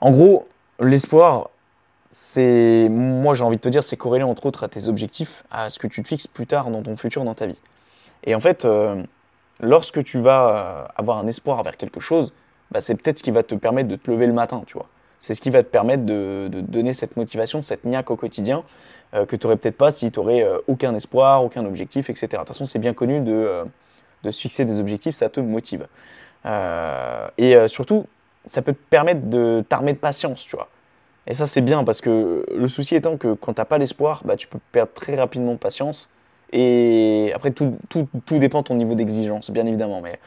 En 0.01 0.11
gros, 0.11 0.49
l'espoir, 0.81 1.51
c'est, 2.11 2.89
moi 2.91 3.35
j'ai 3.35 3.45
envie 3.45 3.57
de 3.57 3.61
te 3.61 3.69
dire, 3.69 3.85
c'est 3.85 3.99
corrélé 3.99 4.25
entre 4.25 4.47
autres 4.47 4.65
à 4.65 4.69
tes 4.69 4.89
objectifs, 4.89 5.45
à 5.51 5.69
ce 5.69 5.79
que 5.79 5.87
tu 5.87 6.03
te 6.03 6.09
fixes 6.09 6.27
plus 6.27 6.47
tard 6.47 6.71
dans 6.71 6.83
ton 6.83 6.97
futur, 6.97 7.23
dans 7.25 7.35
ta 7.35 7.47
vie. 7.47 7.59
Et 8.25 8.35
en 8.35 8.41
fait, 8.41 8.65
euh, 8.65 9.03
lorsque 9.61 10.03
tu 10.03 10.21
vas 10.21 10.49
euh, 10.49 10.93
avoir 10.97 11.19
un 11.19 11.27
espoir 11.27 11.63
vers 11.63 11.77
quelque 11.77 12.01
chose, 12.01 12.33
bah, 12.71 12.81
c'est 12.81 12.95
peut-être 12.95 13.19
ce 13.19 13.23
qui 13.23 13.31
va 13.31 13.43
te 13.43 13.55
permettre 13.55 13.89
de 13.89 13.97
te 13.97 14.11
lever 14.11 14.27
le 14.27 14.33
matin, 14.33 14.63
tu 14.67 14.75
vois. 14.75 14.89
C'est 15.21 15.35
ce 15.35 15.41
qui 15.41 15.51
va 15.51 15.63
te 15.63 15.69
permettre 15.69 16.05
de, 16.05 16.49
de 16.51 16.63
donner 16.63 16.95
cette 16.95 17.17
motivation, 17.17 17.61
cette 17.61 17.85
niaque 17.85 18.11
au 18.11 18.17
quotidien 18.17 18.65
euh, 19.15 19.27
que 19.27 19.37
tu 19.37 19.47
n'aurais 19.47 19.57
peut-être 19.57 19.77
pas 19.77 19.93
si 19.93 20.11
tu 20.11 20.19
n'aurais 20.21 20.47
aucun 20.69 20.95
espoir, 20.95 21.45
aucun 21.45 21.65
objectif, 21.67 22.11
etc. 22.11 22.29
De 22.33 22.37
toute 22.39 22.49
façon, 22.49 22.65
c'est 22.65 22.79
bien 22.79 22.95
connu 22.95 23.21
de, 23.21 23.33
euh, 23.33 23.65
de 24.25 24.31
se 24.31 24.41
fixer 24.41 24.65
des 24.65 24.81
objectifs, 24.81 25.15
ça 25.15 25.29
te 25.29 25.41
motive. 25.41 25.87
Euh, 26.47 27.29
et 27.39 27.57
euh, 27.57 27.69
surtout, 27.69 28.07
ça 28.45 28.63
peut 28.63 28.73
te 28.73 28.79
permettre 28.91 29.23
de 29.29 29.65
t'armer 29.69 29.93
de 29.93 29.99
patience, 29.99 30.45
tu 30.47 30.57
vois. 30.57 30.69
Et 31.27 31.35
ça, 31.35 31.47
c'est 31.47 31.61
bien 31.63 31.85
parce 31.85 32.01
que 32.01 32.45
le 32.55 32.69
souci 32.69 32.95
étant 32.97 33.17
que 33.17 33.35
quand 33.35 33.55
tu 33.55 33.61
n'as 33.61 33.65
pas 33.65 33.79
l'espoir, 33.79 34.23
bah, 34.25 34.37
tu 34.37 34.47
peux 34.49 34.61
perdre 34.73 34.93
très 34.95 35.17
rapidement 35.17 35.57
patience. 35.57 36.11
Et 36.53 37.33
après, 37.35 37.51
tout, 37.53 37.79
tout, 37.89 38.09
tout 38.27 38.39
dépend 38.39 38.61
de 38.63 38.67
ton 38.69 38.77
niveau 38.77 38.95
d'exigence, 38.95 39.51
bien 39.51 39.67
évidemment. 39.67 40.01
Mais, 40.03 40.21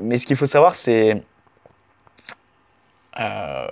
mais 0.00 0.18
ce 0.18 0.26
qu'il 0.26 0.36
faut 0.36 0.46
savoir, 0.46 0.74
c'est. 0.74 1.22
euh, 3.20 3.66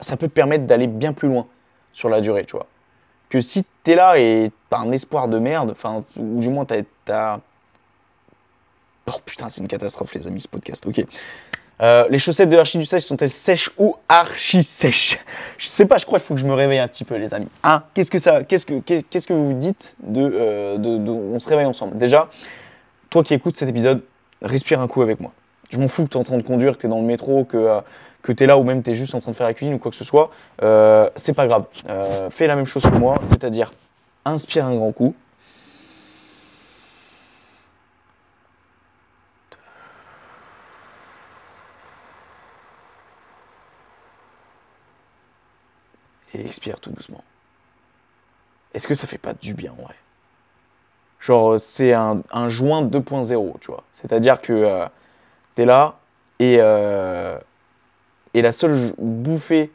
ça 0.00 0.16
peut 0.16 0.28
te 0.28 0.32
permettre 0.32 0.66
d'aller 0.66 0.86
bien 0.86 1.12
plus 1.12 1.28
loin 1.28 1.48
sur 1.92 2.08
la 2.08 2.20
durée, 2.20 2.44
tu 2.44 2.56
vois. 2.56 2.66
Que 3.32 3.40
si 3.40 3.64
tu 3.82 3.90
es 3.92 3.94
là 3.94 4.18
et 4.18 4.52
t'as 4.68 4.80
un 4.80 4.92
espoir 4.92 5.26
de 5.26 5.38
merde, 5.38 5.70
enfin, 5.70 6.04
ou 6.18 6.38
du 6.38 6.50
moins 6.50 6.66
t'as. 6.66 7.38
Oh 9.08 9.12
putain, 9.24 9.48
c'est 9.48 9.62
une 9.62 9.68
catastrophe, 9.68 10.12
les 10.14 10.26
amis, 10.26 10.40
ce 10.40 10.48
podcast, 10.48 10.84
ok. 10.86 11.02
Euh, 11.80 12.06
les 12.10 12.18
chaussettes 12.18 12.50
de 12.50 12.58
Archie 12.58 12.76
du 12.76 12.84
Sèche 12.84 13.04
sont-elles 13.04 13.30
sèches 13.30 13.70
ou 13.78 13.96
archi 14.06 14.62
sèches 14.62 15.18
Je 15.56 15.66
sais 15.66 15.86
pas, 15.86 15.96
je 15.96 16.04
crois 16.04 16.18
qu'il 16.18 16.26
faut 16.26 16.34
que 16.34 16.40
je 16.40 16.46
me 16.46 16.52
réveille 16.52 16.78
un 16.78 16.86
petit 16.88 17.04
peu, 17.04 17.16
les 17.16 17.32
amis. 17.32 17.48
Hein? 17.64 17.82
Qu'est-ce 17.94 18.10
que 18.10 18.18
ça, 18.18 18.44
qu'est-ce 18.44 18.66
que, 18.66 18.80
qu'est- 18.80 19.02
qu'est-ce 19.08 19.26
que 19.26 19.32
vous 19.32 19.54
dites 19.54 19.96
de, 20.02 20.20
euh, 20.22 20.76
de, 20.76 20.98
de- 20.98 21.10
on 21.10 21.40
se 21.40 21.48
réveille 21.48 21.64
ensemble? 21.64 21.96
Déjà, 21.96 22.28
toi 23.08 23.24
qui 23.24 23.32
écoutes 23.32 23.56
cet 23.56 23.70
épisode, 23.70 24.02
respire 24.42 24.80
un 24.82 24.88
coup 24.88 25.00
avec 25.00 25.20
moi. 25.20 25.32
Je 25.70 25.78
m'en 25.78 25.88
fous 25.88 26.04
que 26.04 26.10
tu 26.10 26.18
es 26.18 26.20
en 26.20 26.24
train 26.24 26.36
de 26.36 26.42
conduire, 26.42 26.74
que 26.74 26.82
tu 26.82 26.86
es 26.86 26.90
dans 26.90 27.00
le 27.00 27.06
métro, 27.06 27.44
que, 27.46 27.56
euh, 27.56 27.80
que 28.22 28.32
tu 28.32 28.44
es 28.44 28.46
là 28.46 28.56
ou 28.56 28.62
même 28.62 28.82
tu 28.82 28.90
es 28.90 28.94
juste 28.94 29.14
en 29.14 29.20
train 29.20 29.32
de 29.32 29.36
faire 29.36 29.46
la 29.46 29.54
cuisine 29.54 29.74
ou 29.74 29.78
quoi 29.78 29.90
que 29.90 29.96
ce 29.96 30.04
soit. 30.04 30.30
Euh, 30.62 31.08
c'est 31.16 31.34
pas 31.34 31.46
grave. 31.46 31.64
Euh, 31.88 32.30
fais 32.30 32.46
la 32.46 32.56
même 32.56 32.66
chose 32.66 32.84
que 32.84 32.96
moi, 32.96 33.20
c'est-à-dire 33.30 33.72
inspire 34.24 34.66
un 34.66 34.74
grand 34.76 34.92
coup. 34.92 35.14
Et 46.34 46.46
expire 46.46 46.80
tout 46.80 46.90
doucement. 46.90 47.22
Est-ce 48.72 48.88
que 48.88 48.94
ça 48.94 49.06
fait 49.06 49.18
pas 49.18 49.34
du 49.34 49.52
bien 49.52 49.72
en 49.72 49.82
vrai? 49.82 49.94
Genre, 51.20 51.60
c'est 51.60 51.92
un, 51.92 52.22
joint 52.48 52.82
2.0, 52.82 53.58
tu 53.60 53.70
vois. 53.70 53.84
C'est-à-dire 53.92 54.40
que 54.40 54.86
tu 55.54 55.62
es 55.62 55.66
là 55.66 55.96
et, 56.38 56.56
euh, 56.58 57.38
et 58.34 58.42
la 58.42 58.52
seule 58.52 58.92
bouffée 58.98 59.70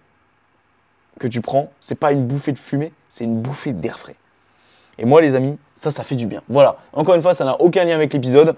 que 1.20 1.28
tu 1.28 1.42
prends, 1.42 1.72
c'est 1.80 1.96
pas 1.96 2.12
une 2.12 2.26
bouffée 2.26 2.52
de 2.52 2.60
fumée, 2.60 2.92
c'est 3.10 3.24
une 3.24 3.42
bouffée 3.42 3.74
d'air 3.74 3.98
frais. 3.98 4.16
Et 5.00 5.06
moi, 5.06 5.22
les 5.22 5.36
amis, 5.36 5.58
ça, 5.76 5.92
ça 5.92 6.04
fait 6.04 6.16
du 6.16 6.26
bien. 6.26 6.42
Voilà. 6.50 6.78
Encore 6.94 7.16
une 7.16 7.22
fois, 7.22 7.34
ça 7.34 7.46
n'a 7.46 7.60
aucun 7.62 7.84
lien 7.86 7.96
avec 7.96 8.14
l'épisode. 8.14 8.56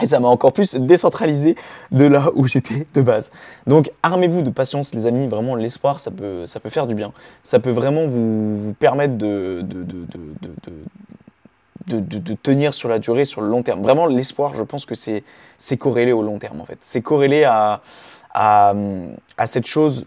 Et 0.00 0.06
ça 0.06 0.20
m'a 0.20 0.28
encore 0.28 0.52
plus 0.52 0.76
décentralisé 0.76 1.56
de 1.90 2.04
là 2.04 2.30
où 2.34 2.46
j'étais 2.46 2.86
de 2.94 3.00
base. 3.00 3.32
Donc, 3.66 3.90
armez-vous 4.04 4.42
de 4.42 4.50
patience, 4.50 4.94
les 4.94 5.06
amis. 5.06 5.26
Vraiment, 5.26 5.56
l'espoir, 5.56 5.98
ça 5.98 6.12
peut, 6.12 6.46
ça 6.46 6.60
peut 6.60 6.70
faire 6.70 6.86
du 6.86 6.94
bien. 6.94 7.12
Ça 7.42 7.58
peut 7.58 7.72
vraiment 7.72 8.06
vous, 8.06 8.74
permettre 8.78 9.14
de, 9.18 9.60
de, 9.64 9.82
de, 9.82 10.06
de- 11.88 12.18
de- 12.18 12.34
tenir 12.34 12.74
sur 12.74 12.88
la 12.88 13.00
durée, 13.00 13.24
sur 13.24 13.40
le 13.40 13.48
long 13.48 13.62
terme. 13.64 13.82
Vraiment, 13.82 14.06
l'espoir, 14.06 14.54
je 14.54 14.62
pense 14.62 14.86
que 14.86 14.94
c'est 14.94 15.76
corrélé 15.78 16.12
au 16.12 16.22
long 16.22 16.38
terme, 16.38 16.60
en 16.60 16.64
fait. 16.64 16.78
C'est 16.80 17.02
corrélé 17.02 17.42
à, 17.42 17.82
à, 18.34 18.74
cette 19.46 19.66
chose 19.66 20.06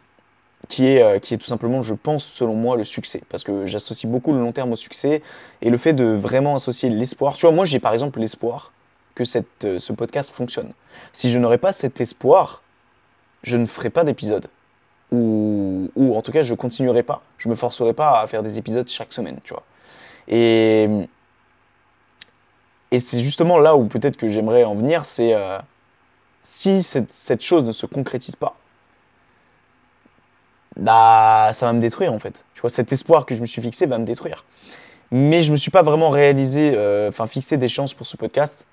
qui 0.67 0.87
est, 0.87 1.01
euh, 1.01 1.19
qui 1.19 1.33
est 1.33 1.37
tout 1.37 1.47
simplement, 1.47 1.81
je 1.81 1.93
pense, 1.93 2.23
selon 2.23 2.55
moi, 2.55 2.77
le 2.77 2.85
succès. 2.85 3.21
Parce 3.29 3.43
que 3.43 3.65
j'associe 3.65 4.09
beaucoup 4.09 4.31
le 4.31 4.39
long 4.39 4.51
terme 4.51 4.71
au 4.73 4.75
succès 4.75 5.21
et 5.61 5.69
le 5.69 5.77
fait 5.77 5.93
de 5.93 6.05
vraiment 6.05 6.55
associer 6.55 6.89
l'espoir. 6.89 7.35
Tu 7.35 7.45
vois, 7.45 7.53
moi, 7.53 7.65
j'ai 7.65 7.79
par 7.79 7.93
exemple 7.93 8.19
l'espoir 8.19 8.71
que 9.15 9.23
cette, 9.23 9.65
euh, 9.65 9.79
ce 9.79 9.93
podcast 9.93 10.31
fonctionne. 10.31 10.71
Si 11.11 11.31
je 11.31 11.39
n'aurais 11.39 11.57
pas 11.57 11.73
cet 11.73 11.99
espoir, 11.99 12.61
je 13.43 13.57
ne 13.57 13.65
ferais 13.65 13.89
pas 13.89 14.03
d'épisode. 14.03 14.47
Ou, 15.11 15.91
ou 15.95 16.15
en 16.15 16.21
tout 16.21 16.31
cas, 16.31 16.41
je 16.41 16.53
continuerai 16.53 17.03
pas. 17.03 17.21
Je 17.37 17.49
me 17.49 17.55
forcerai 17.55 17.93
pas 17.93 18.21
à 18.21 18.27
faire 18.27 18.43
des 18.43 18.57
épisodes 18.57 18.87
chaque 18.87 19.11
semaine, 19.11 19.39
tu 19.43 19.53
vois. 19.53 19.63
Et, 20.27 20.87
et 22.91 22.99
c'est 22.99 23.21
justement 23.21 23.57
là 23.57 23.75
où 23.75 23.85
peut-être 23.85 24.17
que 24.17 24.27
j'aimerais 24.27 24.63
en 24.63 24.75
venir, 24.75 25.05
c'est 25.05 25.33
euh, 25.33 25.59
si 26.41 26.83
cette, 26.83 27.41
chose 27.41 27.63
ne 27.63 27.71
se 27.71 27.85
concrétise 27.85 28.35
pas, 28.35 28.55
bah 30.77 31.51
ça 31.53 31.65
va 31.65 31.73
me 31.73 31.81
détruire 31.81 32.13
en 32.13 32.19
fait. 32.19 32.45
Tu 32.53 32.61
vois, 32.61 32.69
cet 32.69 32.91
espoir 32.91 33.25
que 33.25 33.35
je 33.35 33.41
me 33.41 33.45
suis 33.45 33.61
fixé 33.61 33.85
va 33.85 33.97
me 33.97 34.05
détruire. 34.05 34.45
Mais 35.11 35.43
je 35.43 35.51
me 35.51 35.57
suis 35.57 35.71
pas 35.71 35.83
vraiment 35.83 36.09
réalisé, 36.09 36.73
euh, 36.75 37.09
enfin 37.09 37.27
fixé 37.27 37.57
des 37.57 37.67
chances 37.67 37.93
pour 37.93 38.07
ce 38.07 38.15
podcast. 38.15 38.65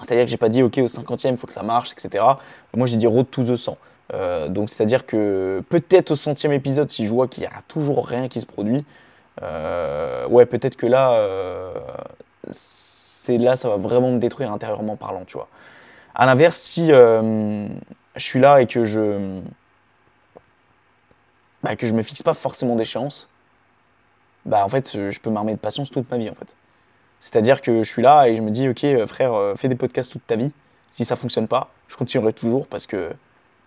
C'est-à-dire 0.00 0.24
que 0.24 0.30
j'ai 0.30 0.36
pas 0.36 0.48
dit, 0.48 0.62
ok, 0.62 0.78
au 0.78 0.86
50e, 0.86 1.30
il 1.30 1.36
faut 1.36 1.46
que 1.46 1.52
ça 1.52 1.62
marche, 1.62 1.92
etc. 1.92 2.24
Moi, 2.74 2.86
j'ai 2.86 2.96
dit 2.96 3.06
road 3.06 3.26
to 3.30 3.44
the 3.44 3.56
100. 3.56 3.76
Euh, 4.14 4.48
donc, 4.48 4.70
c'est-à-dire 4.70 5.06
que 5.06 5.62
peut-être 5.68 6.10
au 6.10 6.16
centième 6.16 6.52
épisode, 6.52 6.90
si 6.90 7.06
je 7.06 7.10
vois 7.10 7.28
qu'il 7.28 7.44
y 7.44 7.46
a 7.46 7.62
toujours 7.68 8.06
rien 8.06 8.28
qui 8.28 8.40
se 8.40 8.46
produit, 8.46 8.84
euh, 9.42 10.26
ouais, 10.28 10.46
peut-être 10.46 10.76
que 10.76 10.86
là, 10.86 11.14
euh, 11.14 11.72
c'est 12.50 13.38
là, 13.38 13.56
ça 13.56 13.68
va 13.68 13.76
vraiment 13.76 14.10
me 14.10 14.18
détruire 14.18 14.52
intérieurement 14.52 14.96
parlant, 14.96 15.24
tu 15.26 15.34
vois. 15.36 15.48
À 16.14 16.26
l'inverse, 16.26 16.58
si 16.58 16.88
je 16.88 17.68
suis 18.18 18.40
là 18.40 18.60
et 18.60 18.66
que 18.66 18.84
je, 18.84 19.40
bah, 21.62 21.76
que 21.76 21.86
je 21.86 21.94
me 21.94 22.02
fixe 22.02 22.22
pas 22.22 22.34
forcément 22.34 22.76
d'échéance, 22.76 23.28
bah 24.44 24.64
en 24.64 24.68
fait, 24.68 25.10
je 25.10 25.20
peux 25.20 25.30
m'armer 25.30 25.54
de 25.54 25.58
patience 25.58 25.90
toute 25.90 26.10
ma 26.10 26.18
vie, 26.18 26.28
en 26.28 26.34
fait. 26.34 26.56
C'est-à-dire 27.22 27.62
que 27.62 27.84
je 27.84 27.88
suis 27.88 28.02
là 28.02 28.26
et 28.26 28.34
je 28.34 28.42
me 28.42 28.50
dis, 28.50 28.68
ok, 28.68 28.82
euh, 28.82 29.06
frère, 29.06 29.32
euh, 29.32 29.54
fais 29.54 29.68
des 29.68 29.76
podcasts 29.76 30.10
toute 30.10 30.26
ta 30.26 30.34
vie. 30.34 30.50
Si 30.90 31.04
ça 31.04 31.14
fonctionne 31.14 31.46
pas, 31.46 31.70
je 31.86 31.96
continuerai 31.96 32.32
toujours 32.32 32.66
parce 32.66 32.84
que, 32.84 33.12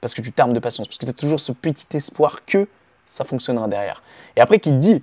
parce 0.02 0.14
que 0.14 0.20
tu 0.22 0.34
t'armes 0.34 0.52
de 0.52 0.60
patience, 0.60 0.90
parce 0.90 0.98
que 0.98 1.06
tu 1.06 1.10
as 1.10 1.14
toujours 1.14 1.40
ce 1.40 1.54
petit 1.54 1.88
espoir 1.96 2.44
que 2.46 2.68
ça 3.06 3.24
fonctionnera 3.24 3.70
derrière. 3.70 4.04
Et 4.36 4.42
après, 4.42 4.60
qui 4.60 4.72
te 4.72 4.76
dit, 4.76 5.02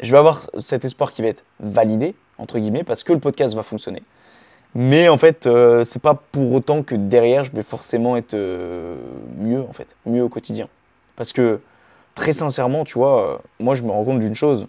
je 0.00 0.10
vais 0.10 0.18
avoir 0.18 0.50
cet 0.58 0.84
espoir 0.84 1.12
qui 1.12 1.22
va 1.22 1.28
être 1.28 1.44
validé, 1.60 2.16
entre 2.38 2.58
guillemets, 2.58 2.82
parce 2.82 3.04
que 3.04 3.12
le 3.12 3.20
podcast 3.20 3.54
va 3.54 3.62
fonctionner. 3.62 4.02
Mais 4.74 5.08
en 5.08 5.18
fait, 5.18 5.46
euh, 5.46 5.84
c'est 5.84 6.02
pas 6.02 6.14
pour 6.14 6.52
autant 6.52 6.82
que 6.82 6.94
derrière, 6.94 7.44
je 7.44 7.52
vais 7.52 7.62
forcément 7.62 8.16
être 8.16 8.36
mieux, 9.36 9.62
en 9.62 9.72
fait, 9.72 9.96
mieux 10.06 10.22
au 10.22 10.28
quotidien. 10.28 10.68
Parce 11.16 11.32
que, 11.32 11.60
très 12.14 12.32
sincèrement, 12.32 12.84
tu 12.84 12.94
vois, 12.94 13.42
moi, 13.58 13.74
je 13.74 13.82
me 13.82 13.90
rends 13.90 14.04
compte 14.04 14.20
d'une 14.20 14.34
chose 14.34 14.66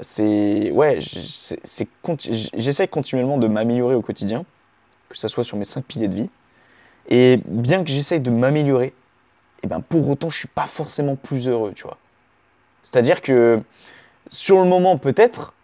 c'est 0.00 0.70
ouais, 0.72 0.98
j'essaie 1.00 2.88
continuellement 2.88 3.38
de 3.38 3.46
m'améliorer 3.46 3.94
au 3.94 4.02
quotidien, 4.02 4.44
que 5.08 5.16
ce 5.16 5.28
soit 5.28 5.44
sur 5.44 5.56
mes 5.56 5.64
cinq 5.64 5.84
piliers 5.84 6.08
de 6.08 6.14
vie. 6.14 6.30
Et 7.08 7.40
bien 7.46 7.84
que 7.84 7.90
j'essaye 7.90 8.20
de 8.20 8.30
m'améliorer, 8.30 8.86
et 8.86 8.92
eh 9.64 9.66
ben 9.66 9.80
pour 9.80 10.08
autant, 10.08 10.30
je 10.30 10.38
suis 10.38 10.48
pas 10.48 10.66
forcément 10.66 11.16
plus 11.16 11.48
heureux, 11.48 11.72
tu 11.74 11.84
vois. 11.84 11.98
C'est-à-dire 12.82 13.20
que 13.20 13.60
sur 14.28 14.58
le 14.60 14.64
moment 14.64 14.98
peut-être, 14.98 15.54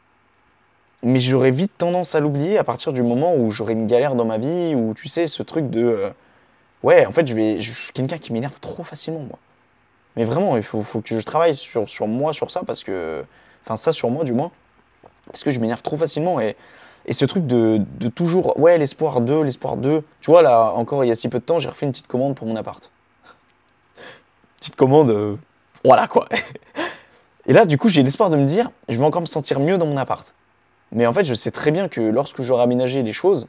mais 1.02 1.18
j'aurais 1.18 1.50
vite 1.50 1.72
tendance 1.78 2.14
à 2.14 2.20
l'oublier 2.20 2.58
à 2.58 2.64
partir 2.64 2.92
du 2.92 3.02
moment 3.02 3.34
où 3.34 3.50
j'aurai 3.50 3.72
une 3.72 3.86
galère 3.86 4.14
dans 4.14 4.24
ma 4.24 4.38
vie, 4.38 4.74
ou 4.74 4.94
tu 4.94 5.08
sais, 5.08 5.26
ce 5.26 5.42
truc 5.42 5.70
de 5.70 5.82
euh, 5.82 6.10
ouais, 6.82 7.06
en 7.06 7.12
fait, 7.12 7.26
je 7.26 7.34
vais, 7.34 7.60
suis 7.60 7.92
quelqu'un 7.92 8.18
qui 8.18 8.32
m'énerve 8.32 8.60
trop 8.60 8.82
facilement, 8.82 9.20
moi. 9.20 9.38
Mais 10.16 10.24
vraiment, 10.24 10.56
il 10.56 10.62
faut, 10.62 10.82
faut 10.82 11.00
que 11.00 11.18
je 11.18 11.24
travaille 11.24 11.54
sur, 11.54 11.88
sur 11.88 12.06
moi, 12.08 12.32
sur 12.32 12.50
ça, 12.50 12.62
parce 12.66 12.84
que 12.84 13.24
Enfin, 13.64 13.76
ça 13.76 13.92
sur 13.92 14.10
moi, 14.10 14.24
du 14.24 14.32
moins. 14.32 14.50
Parce 15.26 15.44
que 15.44 15.50
je 15.50 15.60
m'énerve 15.60 15.82
trop 15.82 15.96
facilement. 15.96 16.40
Et, 16.40 16.56
et 17.06 17.12
ce 17.12 17.24
truc 17.24 17.46
de, 17.46 17.80
de 17.98 18.08
toujours, 18.08 18.58
ouais, 18.58 18.78
l'espoir 18.78 19.20
2, 19.20 19.42
l'espoir 19.42 19.76
2. 19.76 20.02
Tu 20.20 20.30
vois, 20.30 20.42
là, 20.42 20.72
encore 20.72 21.04
il 21.04 21.08
y 21.08 21.10
a 21.10 21.14
si 21.14 21.28
peu 21.28 21.38
de 21.38 21.44
temps, 21.44 21.58
j'ai 21.58 21.68
refait 21.68 21.86
une 21.86 21.92
petite 21.92 22.06
commande 22.06 22.34
pour 22.34 22.46
mon 22.46 22.56
appart. 22.56 22.90
petite 24.56 24.76
commande, 24.76 25.10
euh, 25.10 25.36
voilà 25.84 26.08
quoi. 26.08 26.28
et 27.46 27.52
là, 27.52 27.64
du 27.66 27.78
coup, 27.78 27.88
j'ai 27.88 28.02
l'espoir 28.02 28.30
de 28.30 28.36
me 28.36 28.44
dire, 28.44 28.70
je 28.88 28.98
vais 28.98 29.04
encore 29.04 29.22
me 29.22 29.26
sentir 29.26 29.60
mieux 29.60 29.78
dans 29.78 29.86
mon 29.86 29.96
appart. 29.96 30.32
Mais 30.92 31.06
en 31.06 31.12
fait, 31.12 31.24
je 31.24 31.34
sais 31.34 31.50
très 31.50 31.70
bien 31.70 31.88
que 31.88 32.00
lorsque 32.00 32.42
j'aurai 32.42 32.62
aménagé 32.62 33.02
les 33.02 33.12
choses, 33.12 33.46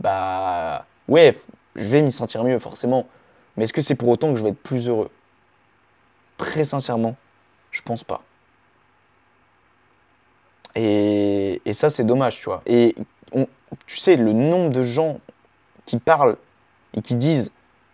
bah, 0.00 0.86
ouais, 1.08 1.38
je 1.76 1.88
vais 1.88 2.02
m'y 2.02 2.12
sentir 2.12 2.44
mieux, 2.44 2.58
forcément. 2.58 3.06
Mais 3.56 3.64
est-ce 3.64 3.72
que 3.72 3.80
c'est 3.80 3.94
pour 3.94 4.08
autant 4.08 4.30
que 4.32 4.38
je 4.38 4.42
vais 4.42 4.50
être 4.50 4.62
plus 4.62 4.88
heureux? 4.88 5.10
Très 6.36 6.64
sincèrement, 6.64 7.16
je 7.70 7.82
pense 7.82 8.04
pas. 8.04 8.22
Et, 10.74 11.60
ça, 11.72 11.88
c'est 11.88 12.04
dommage, 12.04 12.38
tu 12.38 12.44
vois. 12.44 12.62
Et 12.66 12.94
tu 13.86 13.96
sais, 13.96 14.16
le 14.16 14.32
nombre 14.32 14.70
de 14.70 14.82
gens 14.82 15.20
qui 15.86 15.98
parlent 15.98 16.36
et 16.94 17.02
qui 17.02 17.14
disent 17.14 17.50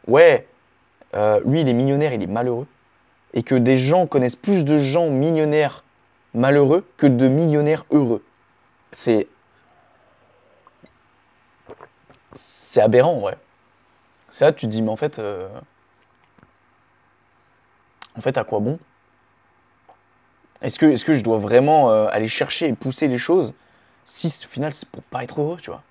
Ouais, 0.06 0.46
euh, 1.14 1.40
lui, 1.44 1.60
il 1.60 1.68
est 1.68 1.74
millionnaire, 1.74 2.12
il 2.12 2.22
est 2.22 2.26
malheureux. 2.26 2.66
Et 3.34 3.42
que 3.42 3.54
des 3.54 3.78
gens 3.78 4.06
connaissent 4.06 4.36
plus 4.36 4.64
de 4.64 4.78
gens 4.78 5.10
millionnaires 5.10 5.84
malheureux 6.34 6.84
que 6.96 7.06
de 7.06 7.28
millionnaires 7.28 7.84
heureux. 7.90 8.22
C'est. 8.92 9.28
C'est 12.32 12.80
aberrant, 12.80 13.20
ouais. 13.20 13.36
C'est 14.28 14.44
là 14.44 14.52
tu 14.52 14.66
te 14.66 14.70
dis, 14.70 14.82
mais 14.82 14.90
en 14.90 14.96
fait. 14.96 15.18
Euh, 15.18 15.48
en 18.16 18.20
fait, 18.20 18.36
à 18.36 18.44
quoi 18.44 18.60
bon? 18.60 18.78
Est-ce 20.62 20.78
que, 20.78 20.86
est 20.86 21.02
que 21.04 21.14
je 21.14 21.22
dois 21.24 21.38
vraiment 21.38 21.90
euh, 21.90 22.06
aller 22.10 22.28
chercher 22.28 22.68
et 22.68 22.74
pousser 22.74 23.08
les 23.08 23.18
choses 23.18 23.54
si 24.04 24.26
au 24.44 24.48
final 24.48 24.72
c'est 24.72 24.88
pour 24.88 25.02
pas 25.02 25.24
être 25.24 25.40
heureux, 25.40 25.58
tu 25.60 25.70
vois? 25.70 25.82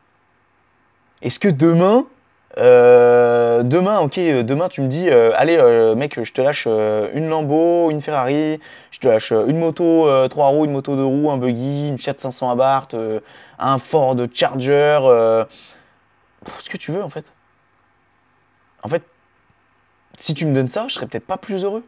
Est-ce 1.22 1.40
que 1.40 1.48
demain, 1.48 2.06
euh, 2.58 3.64
demain, 3.64 4.00
ok, 4.00 4.18
euh, 4.18 4.44
demain 4.44 4.70
tu 4.70 4.82
me 4.82 4.88
dis, 4.88 5.10
allez 5.10 5.58
mec, 5.96 6.22
je 6.22 6.34
te 6.34 6.42
lâche 6.42 6.66
une 6.66 7.30
Lambo, 7.30 7.92
une 7.92 8.02
Ferrari, 8.02 8.60
je 8.92 9.00
te 9.00 9.08
lâche 9.08 9.32
une 9.32 9.58
moto 9.58 10.28
3 10.28 10.48
roues, 10.48 10.66
une 10.66 10.72
moto 10.72 10.96
2 10.96 11.04
roues, 11.04 11.32
un 11.32 11.38
buggy, 11.38 11.88
une 11.88 11.98
Fiat 11.98 12.16
500 12.18 12.52
Abarth, 12.52 12.96
un 13.60 13.78
Ford 13.78 14.16
Charger, 14.34 15.00
ce 16.60 16.70
que 16.70 16.78
tu 16.78 16.92
veux 16.92 17.04
en 17.04 17.10
fait. 17.10 17.34
En 18.84 18.88
fait, 18.88 19.04
si 20.18 20.34
tu 20.34 20.46
me 20.46 20.54
donnes 20.54 20.68
ça, 20.68 20.88
je 20.88 20.96
serais 20.96 21.06
peut-être 21.06 21.28
pas 21.28 21.38
plus 21.38 21.64
heureux. 21.64 21.84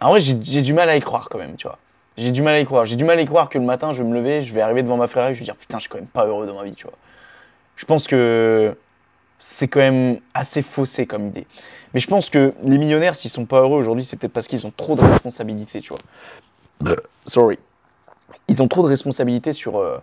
En 0.00 0.10
vrai, 0.10 0.20
j'ai 0.20 0.62
du 0.62 0.72
mal 0.72 0.88
à 0.88 0.96
y 0.96 1.00
croire 1.00 1.28
quand 1.28 1.38
même, 1.38 1.56
tu 1.56 1.66
vois. 1.66 1.78
J'ai 2.16 2.30
du 2.30 2.42
mal 2.42 2.54
à 2.54 2.60
y 2.60 2.64
croire. 2.64 2.84
J'ai 2.84 2.96
du 2.96 3.04
mal 3.04 3.18
à 3.18 3.22
y 3.22 3.26
croire 3.26 3.48
que 3.48 3.58
le 3.58 3.64
matin, 3.64 3.92
je 3.92 4.02
vais 4.02 4.08
me 4.08 4.14
lever, 4.14 4.42
je 4.42 4.52
vais 4.54 4.60
arriver 4.60 4.82
devant 4.82 4.96
ma 4.96 5.06
Ferrari, 5.06 5.34
je 5.34 5.40
vais 5.40 5.44
dire 5.44 5.56
putain, 5.56 5.78
je 5.78 5.82
suis 5.82 5.88
quand 5.88 5.98
même 5.98 6.06
pas 6.06 6.26
heureux 6.26 6.46
dans 6.46 6.54
ma 6.54 6.64
vie, 6.64 6.74
tu 6.74 6.84
vois. 6.84 6.96
Je 7.78 7.84
pense 7.84 8.08
que 8.08 8.76
c'est 9.38 9.68
quand 9.68 9.78
même 9.78 10.18
assez 10.34 10.62
faussé 10.62 11.06
comme 11.06 11.28
idée. 11.28 11.46
Mais 11.94 12.00
je 12.00 12.08
pense 12.08 12.28
que 12.28 12.52
les 12.64 12.76
millionnaires, 12.76 13.14
s'ils 13.14 13.30
sont 13.30 13.46
pas 13.46 13.60
heureux 13.60 13.78
aujourd'hui, 13.78 14.02
c'est 14.02 14.16
peut-être 14.16 14.32
parce 14.32 14.48
qu'ils 14.48 14.66
ont 14.66 14.72
trop 14.76 14.96
de 14.96 15.00
responsabilités, 15.00 15.80
tu 15.80 15.94
vois. 15.94 16.96
Sorry. 17.24 17.56
Ils 18.48 18.60
ont 18.62 18.68
trop 18.68 18.82
de 18.82 18.88
responsabilités 18.88 19.52
sur, 19.52 19.78
euh, 19.78 19.98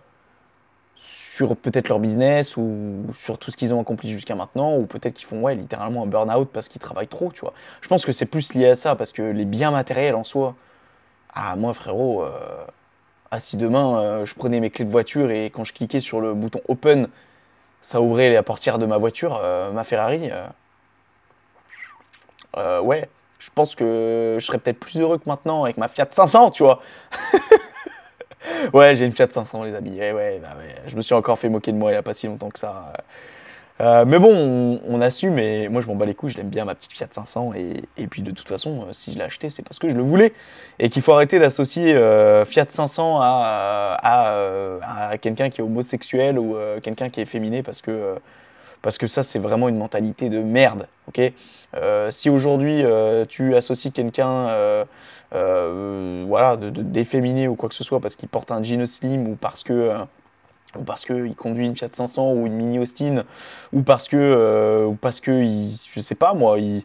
sur 0.94 1.54
peut-être 1.54 1.90
leur 1.90 1.98
business 1.98 2.56
ou 2.56 3.04
sur 3.12 3.36
tout 3.36 3.50
ce 3.50 3.58
qu'ils 3.58 3.74
ont 3.74 3.80
accompli 3.82 4.10
jusqu'à 4.10 4.34
maintenant, 4.34 4.78
ou 4.78 4.86
peut-être 4.86 5.12
qu'ils 5.12 5.26
font 5.26 5.42
ouais, 5.42 5.54
littéralement 5.54 6.04
un 6.04 6.06
burn-out 6.06 6.48
parce 6.50 6.68
qu'ils 6.68 6.80
travaillent 6.80 7.08
trop, 7.08 7.30
tu 7.30 7.42
vois. 7.42 7.52
Je 7.82 7.88
pense 7.88 8.06
que 8.06 8.12
c'est 8.12 8.24
plus 8.24 8.54
lié 8.54 8.68
à 8.68 8.74
ça, 8.74 8.96
parce 8.96 9.12
que 9.12 9.20
les 9.20 9.44
biens 9.44 9.70
matériels 9.70 10.14
en 10.14 10.24
soi, 10.24 10.54
ah 11.34 11.56
moi 11.56 11.74
frérot, 11.74 12.22
euh, 12.22 12.30
ah, 13.30 13.38
si 13.38 13.58
demain 13.58 13.98
euh, 13.98 14.24
je 14.24 14.34
prenais 14.34 14.60
mes 14.60 14.70
clés 14.70 14.86
de 14.86 14.90
voiture 14.90 15.30
et 15.30 15.50
quand 15.50 15.64
je 15.64 15.74
cliquais 15.74 16.00
sur 16.00 16.22
le 16.22 16.32
bouton 16.32 16.60
open, 16.68 17.08
ça 17.86 18.00
ouvrait 18.00 18.30
la 18.30 18.42
portière 18.42 18.78
de 18.78 18.86
ma 18.86 18.98
voiture, 18.98 19.40
euh, 19.40 19.70
ma 19.70 19.84
Ferrari, 19.84 20.28
ouais, 22.82 23.08
je 23.38 23.48
pense 23.54 23.76
que 23.76 24.38
je 24.40 24.44
serais 24.44 24.58
peut-être 24.58 24.80
plus 24.80 24.98
heureux 24.98 25.18
que 25.18 25.28
maintenant 25.28 25.62
avec 25.62 25.76
ma 25.76 25.86
Fiat 25.86 26.08
500, 26.10 26.50
tu 26.50 26.64
vois. 26.64 26.80
ouais, 28.72 28.96
j'ai 28.96 29.04
une 29.04 29.12
Fiat 29.12 29.30
500, 29.30 29.62
les 29.62 29.76
amis. 29.76 29.96
Eh 30.00 30.12
ouais, 30.12 30.40
bah 30.42 30.56
ouais, 30.58 30.74
Je 30.88 30.96
me 30.96 31.00
suis 31.00 31.14
encore 31.14 31.38
fait 31.38 31.48
moquer 31.48 31.70
de 31.70 31.76
moi 31.76 31.90
il 31.90 31.94
n'y 31.94 31.98
a 31.98 32.02
pas 32.02 32.12
si 32.12 32.26
longtemps 32.26 32.50
que 32.50 32.58
ça. 32.58 32.92
Euh, 33.80 34.04
mais 34.06 34.18
bon, 34.18 34.80
on, 34.88 35.00
assume, 35.02 35.38
et 35.38 35.68
moi 35.68 35.82
je 35.82 35.86
m'en 35.86 35.96
bats 35.96 36.06
les 36.06 36.14
couilles, 36.14 36.30
je 36.30 36.38
l'aime 36.38 36.48
bien 36.48 36.64
ma 36.64 36.74
petite 36.74 36.92
Fiat 36.92 37.08
500, 37.10 37.52
et, 37.54 38.06
puis 38.06 38.22
de 38.22 38.30
toute 38.30 38.48
façon, 38.48 38.86
euh, 38.88 38.92
si 38.92 39.12
je 39.12 39.18
l'ai 39.18 39.24
acheté, 39.24 39.50
c'est 39.50 39.62
parce 39.62 39.78
que 39.78 39.90
je 39.90 39.94
le 39.94 40.02
voulais, 40.02 40.32
et 40.78 40.88
qu'il 40.88 41.02
faut 41.02 41.12
arrêter 41.12 41.38
d'associer 41.38 41.94
euh, 41.94 42.46
Fiat 42.46 42.64
500 42.68 43.18
à, 43.20 43.98
à, 45.10 45.18
quelqu'un 45.18 45.50
qui 45.50 45.60
est 45.60 45.64
homosexuel 45.64 46.38
ou 46.38 46.56
quelqu'un 46.82 47.10
qui 47.10 47.20
est 47.20 47.26
féminé, 47.26 47.62
parce 47.62 47.82
que, 47.82 48.16
parce 48.80 48.96
que 48.96 49.06
ça 49.06 49.22
c'est 49.22 49.38
vraiment 49.38 49.68
une 49.68 49.78
mentalité 49.78 50.30
de 50.30 50.38
merde, 50.38 50.86
ok? 51.08 51.32
Si 52.10 52.30
aujourd'hui 52.30 52.82
tu 53.28 53.54
associes 53.56 53.92
quelqu'un 53.92 54.86
voilà, 55.32 56.56
ou 56.56 57.54
quoi 57.56 57.68
que 57.68 57.74
ce 57.74 57.84
soit 57.84 58.00
parce 58.00 58.16
qu'il 58.16 58.28
porte 58.28 58.50
un 58.50 58.62
jean 58.62 58.86
slim 58.86 59.28
ou 59.28 59.36
parce 59.36 59.62
que 59.62 59.92
ou 60.78 60.82
parce 60.82 61.04
qu'il 61.04 61.34
conduit 61.34 61.66
une 61.66 61.76
Fiat 61.76 61.88
500 61.92 62.34
ou 62.34 62.46
une 62.46 62.54
Mini 62.54 62.78
Austin, 62.78 63.24
ou 63.72 63.82
parce 63.82 64.08
que, 64.08 64.16
euh, 64.16 64.86
ou 64.86 64.94
parce 64.94 65.20
que 65.20 65.42
je 65.42 66.00
sais 66.00 66.14
pas 66.14 66.34
moi, 66.34 66.58
il, 66.58 66.82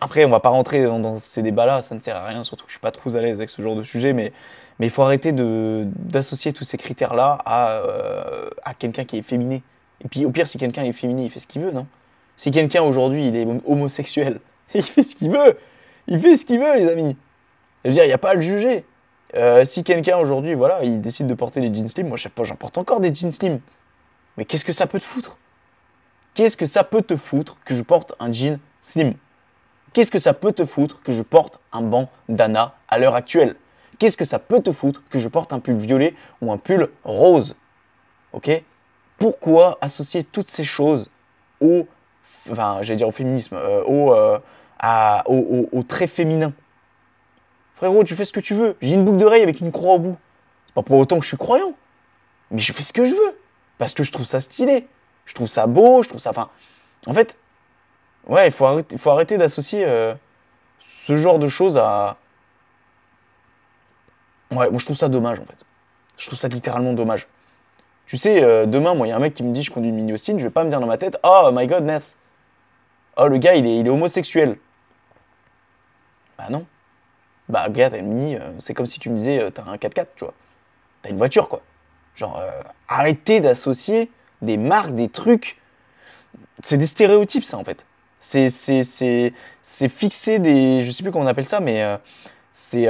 après 0.00 0.24
on 0.24 0.28
va 0.28 0.40
pas 0.40 0.48
rentrer 0.48 0.84
dans, 0.84 1.16
ces 1.16 1.42
débats-là, 1.42 1.82
ça 1.82 1.94
ne 1.94 2.00
sert 2.00 2.16
à 2.16 2.24
rien, 2.26 2.42
surtout 2.44 2.64
que 2.64 2.70
je 2.70 2.74
suis 2.74 2.80
pas 2.80 2.90
trop 2.90 3.14
à 3.16 3.20
l'aise 3.20 3.38
avec 3.38 3.48
ce 3.48 3.62
genre 3.62 3.76
de 3.76 3.82
sujet, 3.82 4.12
mais 4.12 4.32
mais 4.80 4.86
il 4.86 4.90
faut 4.90 5.02
arrêter 5.02 5.32
d'associer 5.32 6.52
tous 6.52 6.62
ces 6.62 6.78
critères-là 6.78 7.38
à, 7.44 7.82
à 8.62 8.74
quelqu'un 8.74 9.04
qui 9.04 9.18
est 9.18 9.22
féminé. 9.22 9.62
Et 10.04 10.08
puis 10.08 10.24
au 10.24 10.30
pire, 10.30 10.46
si 10.46 10.56
quelqu'un 10.56 10.84
est 10.84 10.92
féminé, 10.92 11.24
il 11.24 11.30
fait 11.30 11.40
ce 11.40 11.48
qu'il 11.48 11.62
veut, 11.62 11.72
non? 11.72 11.86
Si 12.36 12.52
quelqu'un 12.52 12.82
aujourd'hui 12.82 13.26
il 13.26 13.36
est 13.36 13.46
homosexuel, 13.66 14.38
il 14.74 14.84
fait 14.84 15.02
ce 15.02 15.14
qu'il 15.16 15.30
veut. 15.30 15.58
Il 16.06 16.20
fait 16.20 16.36
ce 16.36 16.44
qu'il 16.44 16.58
veut, 16.58 16.76
les 16.76 16.88
amis. 16.88 17.16
Je 17.84 17.90
veux 17.90 17.94
dire, 17.94 18.04
il 18.04 18.08
n'y 18.08 18.12
a 18.12 18.18
pas 18.18 18.30
à 18.30 18.34
le 18.34 18.40
juger. 18.40 18.84
Euh, 19.34 19.64
si 19.64 19.84
quelqu'un 19.84 20.16
aujourd'hui, 20.16 20.54
voilà, 20.54 20.82
il 20.84 21.00
décide 21.00 21.26
de 21.26 21.34
porter 21.34 21.60
des 21.60 21.74
jeans 21.74 21.88
slim, 21.88 22.08
moi 22.08 22.16
je 22.16 22.24
sais 22.24 22.28
pas, 22.28 22.44
j'en 22.44 22.56
porte 22.56 22.78
encore 22.78 23.00
des 23.00 23.14
jeans 23.14 23.32
slim. 23.32 23.60
Mais 24.36 24.44
qu'est-ce 24.44 24.64
que 24.64 24.72
ça 24.72 24.86
peut 24.86 24.98
te 24.98 25.04
foutre? 25.04 25.36
Qu'est-ce 26.34 26.56
que 26.56 26.66
ça 26.66 26.84
peut 26.84 27.02
te 27.02 27.16
foutre 27.16 27.56
que 27.64 27.74
je 27.74 27.82
porte 27.82 28.14
un 28.20 28.32
jean 28.32 28.58
slim? 28.80 29.14
Qu'est-ce 29.92 30.10
que 30.10 30.18
ça 30.18 30.32
peut 30.34 30.52
te 30.52 30.64
foutre 30.64 31.02
que 31.02 31.12
je 31.12 31.22
porte 31.22 31.58
un 31.72 31.82
bandana 31.82 32.74
à 32.88 32.98
l'heure 32.98 33.14
actuelle? 33.14 33.56
Qu'est-ce 33.98 34.16
que 34.16 34.24
ça 34.24 34.38
peut 34.38 34.62
te 34.62 34.72
foutre 34.72 35.02
que 35.10 35.18
je 35.18 35.28
porte 35.28 35.52
un 35.52 35.58
pull 35.58 35.76
violet 35.76 36.14
ou 36.40 36.52
un 36.52 36.56
pull 36.56 36.88
rose? 37.04 37.56
Ok? 38.32 38.62
Pourquoi 39.18 39.76
associer 39.80 40.22
toutes 40.22 40.48
ces 40.48 40.62
choses 40.62 41.10
au, 41.60 41.86
enfin, 42.48 42.78
j'allais 42.82 42.98
dire 42.98 43.08
au 43.08 43.12
féminisme, 43.12 43.56
euh, 43.56 43.82
au, 43.82 44.14
euh, 44.14 44.38
à- 44.78 45.24
au, 45.28 45.82
trait 45.82 46.06
féminin? 46.06 46.52
Frérot, 47.78 48.02
tu 48.02 48.16
fais 48.16 48.24
ce 48.24 48.32
que 48.32 48.40
tu 48.40 48.54
veux. 48.54 48.76
J'ai 48.82 48.94
une 48.94 49.04
boucle 49.04 49.18
d'oreille 49.18 49.42
avec 49.42 49.60
une 49.60 49.70
croix 49.70 49.94
au 49.94 49.98
bout. 50.00 50.16
C'est 50.66 50.74
pas 50.74 50.82
pour 50.82 50.98
autant 50.98 51.16
que 51.16 51.22
je 51.22 51.28
suis 51.28 51.36
croyant. 51.36 51.74
Mais 52.50 52.58
je 52.58 52.72
fais 52.72 52.82
ce 52.82 52.92
que 52.92 53.04
je 53.04 53.14
veux. 53.14 53.38
Parce 53.78 53.94
que 53.94 54.02
je 54.02 54.10
trouve 54.10 54.26
ça 54.26 54.40
stylé. 54.40 54.88
Je 55.26 55.34
trouve 55.34 55.46
ça 55.46 55.68
beau, 55.68 56.02
je 56.02 56.08
trouve 56.08 56.20
ça. 56.20 56.30
Enfin, 56.30 56.48
en 57.06 57.14
fait, 57.14 57.38
ouais, 58.26 58.48
il 58.48 58.52
faut 58.52 58.66
arrêter, 59.10 59.38
d'associer 59.38 59.84
euh, 59.86 60.12
ce 60.80 61.16
genre 61.16 61.38
de 61.38 61.46
choses 61.46 61.78
à. 61.78 62.16
Ouais, 64.50 64.70
moi 64.70 64.80
je 64.80 64.84
trouve 64.84 64.96
ça 64.96 65.08
dommage 65.08 65.38
en 65.38 65.44
fait. 65.44 65.64
Je 66.16 66.26
trouve 66.26 66.38
ça 66.38 66.48
littéralement 66.48 66.94
dommage. 66.94 67.28
Tu 68.06 68.16
sais, 68.16 68.42
euh, 68.42 68.66
demain, 68.66 68.94
moi, 68.94 69.06
il 69.06 69.10
y 69.10 69.12
a 69.12 69.16
un 69.16 69.20
mec 69.20 69.34
qui 69.34 69.44
me 69.44 69.52
dit 69.52 69.62
je 69.62 69.70
conduis 69.70 69.90
une 69.90 69.96
mini 69.96 70.14
Austin, 70.14 70.38
je 70.38 70.42
vais 70.44 70.50
pas 70.50 70.64
me 70.64 70.70
dire 70.70 70.80
dans 70.80 70.86
ma 70.86 70.98
tête, 70.98 71.16
oh 71.22 71.50
my 71.52 71.66
godness, 71.66 72.16
oh 73.18 73.28
le 73.28 73.36
gars 73.36 73.54
il 73.54 73.66
est, 73.66 73.78
il 73.78 73.86
est 73.86 73.90
homosexuel. 73.90 74.58
Bah 76.38 76.46
non. 76.50 76.66
Bah 77.48 77.68
gars, 77.70 77.90
t'as 77.90 77.98
une 77.98 78.08
mini, 78.08 78.36
euh, 78.36 78.40
c'est 78.58 78.74
comme 78.74 78.86
si 78.86 78.98
tu 78.98 79.08
me 79.08 79.16
disais, 79.16 79.40
euh, 79.40 79.50
t'as 79.50 79.64
un 79.64 79.76
4x4, 79.76 80.06
tu 80.16 80.24
vois. 80.24 80.34
T'as 81.02 81.10
une 81.10 81.16
voiture 81.16 81.48
quoi. 81.48 81.62
Genre, 82.14 82.38
euh, 82.38 82.50
arrêtez 82.88 83.40
d'associer 83.40 84.10
des 84.42 84.56
marques, 84.56 84.92
des 84.92 85.08
trucs. 85.08 85.58
C'est 86.62 86.76
des 86.76 86.86
stéréotypes 86.86 87.44
ça 87.44 87.56
en 87.56 87.64
fait. 87.64 87.86
C'est, 88.20 88.50
c'est, 88.50 88.82
c'est, 88.82 89.32
c'est 89.62 89.88
fixer 89.88 90.38
des. 90.40 90.84
Je 90.84 90.90
sais 90.90 91.02
plus 91.02 91.12
comment 91.12 91.24
on 91.24 91.28
appelle 91.28 91.46
ça, 91.46 91.60
mais 91.60 91.84
c'est. 92.50 92.88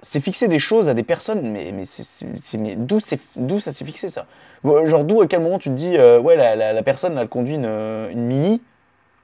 c'est 0.00 0.20
fixer 0.20 0.46
des 0.46 0.60
choses 0.60 0.88
à 0.88 0.94
des 0.94 1.02
personnes, 1.02 1.50
mais, 1.50 1.72
mais, 1.72 1.84
c'est, 1.84 2.56
mais 2.56 2.76
d'où, 2.76 3.00
c'est, 3.00 3.18
d'où 3.34 3.58
ça 3.58 3.72
s'est 3.72 3.84
fixé 3.84 4.08
ça? 4.08 4.26
Genre 4.64 5.02
d'où 5.02 5.22
à 5.22 5.26
quel 5.26 5.40
moment 5.40 5.58
tu 5.58 5.70
te 5.70 5.74
dis, 5.74 5.98
ouais, 5.98 6.36
la, 6.36 6.72
la, 6.72 6.82
personne, 6.84 7.18
elle 7.18 7.28
conduit 7.28 7.56
une, 7.56 7.64
une 7.64 8.22
mini, 8.22 8.62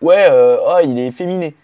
ouais, 0.03 0.29
oh, 0.31 0.79
il 0.83 0.99
est 0.99 1.13
féminé. 1.13 1.55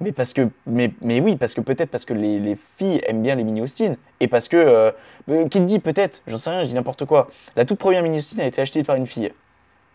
Mais 0.00 0.12
parce 0.12 0.34
que, 0.34 0.48
mais, 0.66 0.92
mais 1.00 1.20
oui, 1.20 1.36
parce 1.36 1.54
que 1.54 1.62
peut-être 1.62 1.90
parce 1.90 2.04
que 2.04 2.12
les, 2.12 2.38
les 2.38 2.56
filles 2.56 3.00
aiment 3.06 3.22
bien 3.22 3.34
les 3.34 3.44
mini 3.44 3.62
Austin, 3.62 3.94
et 4.20 4.28
parce 4.28 4.48
que, 4.48 4.56
euh, 4.56 4.90
euh, 5.30 5.48
qui 5.48 5.58
te 5.58 5.64
dit 5.64 5.78
peut-être, 5.78 6.22
j'en 6.26 6.36
sais 6.36 6.50
rien, 6.50 6.64
je 6.64 6.68
dis 6.68 6.74
n'importe 6.74 7.06
quoi, 7.06 7.30
la 7.56 7.64
toute 7.64 7.78
première 7.78 8.02
mini 8.02 8.18
Austin 8.18 8.40
a 8.40 8.46
été 8.46 8.60
achetée 8.60 8.82
par 8.82 8.96
une 8.96 9.06
fille. 9.06 9.32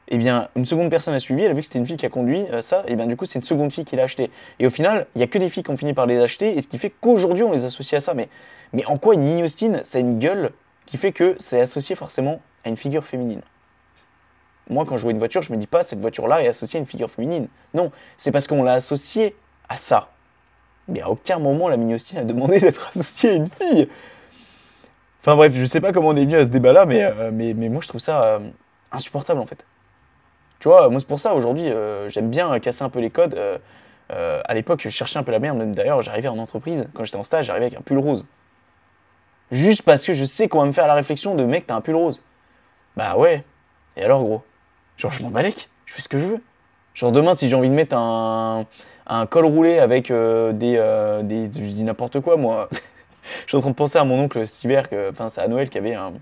Eh 0.07 0.17
bien, 0.17 0.49
une 0.55 0.65
seconde 0.65 0.89
personne 0.89 1.13
a 1.13 1.19
suivi, 1.19 1.43
elle 1.43 1.51
a 1.51 1.53
vu 1.53 1.61
que 1.61 1.67
c'était 1.67 1.79
une 1.79 1.85
fille 1.85 1.97
qui 1.97 2.05
a 2.05 2.09
conduit 2.09 2.45
euh, 2.51 2.61
ça, 2.61 2.83
et 2.87 2.95
bien 2.95 3.05
du 3.05 3.15
coup, 3.15 3.25
c'est 3.25 3.37
une 3.37 3.45
seconde 3.45 3.71
fille 3.71 3.85
qui 3.85 3.95
l'a 3.95 4.03
acheté. 4.03 4.31
Et 4.59 4.65
au 4.65 4.71
final, 4.71 5.05
il 5.15 5.19
n'y 5.19 5.23
a 5.23 5.27
que 5.27 5.37
des 5.37 5.49
filles 5.49 5.63
qui 5.63 5.69
ont 5.69 5.77
fini 5.77 5.93
par 5.93 6.07
les 6.07 6.19
acheter, 6.19 6.57
et 6.57 6.61
ce 6.61 6.67
qui 6.67 6.79
fait 6.79 6.89
qu'aujourd'hui, 6.89 7.43
on 7.43 7.51
les 7.51 7.63
associe 7.63 8.01
à 8.01 8.03
ça. 8.03 8.15
Mais, 8.15 8.27
mais 8.73 8.83
en 8.85 8.97
quoi 8.97 9.13
une 9.13 9.21
mini 9.21 9.43
Austin, 9.43 9.81
ça 9.83 9.99
a 9.99 10.01
une 10.01 10.17
gueule 10.17 10.49
qui 10.87 10.97
fait 10.97 11.11
que 11.11 11.35
c'est 11.37 11.61
associé 11.61 11.95
forcément 11.95 12.41
à 12.65 12.69
une 12.69 12.75
figure 12.75 13.05
féminine? 13.05 13.41
Moi, 14.69 14.85
quand 14.85 14.97
je 14.97 15.03
vois 15.03 15.11
une 15.11 15.19
voiture, 15.19 15.41
je 15.41 15.51
me 15.53 15.57
dis 15.57 15.67
pas, 15.67 15.83
cette 15.83 15.99
voiture-là 15.99 16.43
est 16.43 16.47
associée 16.47 16.77
à 16.77 16.81
une 16.81 16.87
figure 16.87 17.11
féminine. 17.11 17.47
Non, 17.73 17.91
c'est 18.17 18.31
parce 18.31 18.47
qu'on 18.47 18.63
l'a 18.63 18.73
associée 18.73 19.35
à 19.71 19.75
ça. 19.75 20.09
Mais 20.87 21.01
à 21.01 21.09
aucun 21.09 21.39
moment, 21.39 21.69
la 21.69 21.77
mini 21.77 21.95
Austin 21.95 22.17
a 22.17 22.23
demandé 22.23 22.59
d'être 22.61 22.89
associée 22.89 23.31
à 23.31 23.33
une 23.33 23.49
fille. 23.49 23.89
Enfin 25.21 25.35
bref, 25.35 25.53
je 25.55 25.65
sais 25.65 25.81
pas 25.81 25.91
comment 25.91 26.09
on 26.09 26.15
est 26.15 26.25
venu 26.25 26.35
à 26.35 26.43
ce 26.43 26.49
débat-là, 26.49 26.85
mais, 26.85 27.03
euh, 27.03 27.31
moi, 27.31 27.81
je 27.81 27.87
trouve 27.87 28.01
ça 28.01 28.23
euh, 28.23 28.39
insupportable, 28.91 29.39
en 29.39 29.45
fait. 29.45 29.65
Tu 30.59 30.67
vois, 30.67 30.89
moi 30.89 30.99
c'est 30.99 31.07
pour 31.07 31.19
ça 31.19 31.33
aujourd'hui, 31.33 31.71
euh, 31.71 32.07
j'aime 32.09 32.29
bien 32.29 32.59
casser 32.59 32.83
un 32.83 32.89
peu 32.89 32.99
les 32.99 33.09
codes. 33.09 33.39
À 34.09 34.53
l'époque, 34.53 34.81
je 34.83 34.89
cherchais 34.89 35.17
un 35.17 35.23
peu 35.23 35.31
la 35.31 35.39
merde. 35.39 35.57
Même 35.57 35.73
D'ailleurs, 35.73 36.01
j'arrivais 36.01 36.27
en 36.27 36.37
entreprise, 36.37 36.87
quand 36.93 37.03
j'étais 37.05 37.17
en 37.17 37.23
stage, 37.23 37.45
j'arrivais 37.45 37.67
avec 37.67 37.79
un 37.79 37.81
pull 37.81 37.97
rose. 37.97 38.25
Juste 39.51 39.83
parce 39.83 40.05
que 40.05 40.13
je 40.13 40.25
sais 40.25 40.47
qu'on 40.47 40.59
va 40.59 40.65
me 40.65 40.71
faire 40.71 40.87
la 40.87 40.93
réflexion 40.93 41.33
de 41.33 41.43
mec, 41.45 41.65
t'as 41.65 41.75
un 41.75 41.81
pull 41.81 41.95
rose. 41.95 42.21
Bah 42.97 43.15
ouais. 43.15 43.43
Et 43.95 44.03
alors, 44.03 44.21
gros? 44.21 44.43
Genre, 44.97 45.11
je 45.11 45.23
m'en 45.23 45.29
balèque, 45.29 45.69
je 45.85 45.93
fais 45.93 46.01
ce 46.01 46.09
que 46.09 46.17
je 46.17 46.27
veux. 46.27 46.41
Genre, 46.93 47.11
demain, 47.11 47.35
si 47.35 47.47
j'ai 47.47 47.55
envie 47.55 47.69
de 47.69 47.73
mettre 47.73 47.95
un, 47.95 48.65
un 49.07 49.25
col 49.25 49.45
roulé 49.45 49.79
avec 49.79 50.11
euh, 50.11 50.53
des, 50.53 50.75
euh, 50.77 51.23
des. 51.23 51.45
Je 51.45 51.69
dis 51.69 51.83
n'importe 51.83 52.19
quoi, 52.19 52.37
moi. 52.37 52.69
je 53.45 53.49
suis 53.49 53.57
en 53.57 53.61
train 53.61 53.69
de 53.71 53.75
penser 53.75 53.97
à 53.97 54.03
mon 54.03 54.19
oncle 54.19 54.47
cet 54.47 54.63
hiver, 54.63 54.87
enfin, 55.09 55.29
c'est 55.29 55.41
à 55.41 55.47
Noël, 55.47 55.69
qui 55.69 55.77
avait 55.77 55.95
un, 55.95 56.13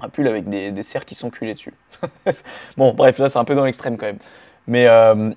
un 0.00 0.08
pull 0.08 0.26
avec 0.28 0.48
des, 0.48 0.72
des 0.72 0.82
cerfs 0.82 1.04
qui 1.04 1.14
s'enculaient 1.14 1.54
dessus. 1.54 1.74
Bon, 2.76 2.92
bref, 2.92 3.18
là, 3.18 3.28
c'est 3.28 3.38
un 3.38 3.44
peu 3.44 3.54
dans 3.54 3.64
l'extrême 3.64 3.96
quand 3.96 4.06
même. 4.06 4.18
Mais, 4.66 4.86
euh, 4.86 5.32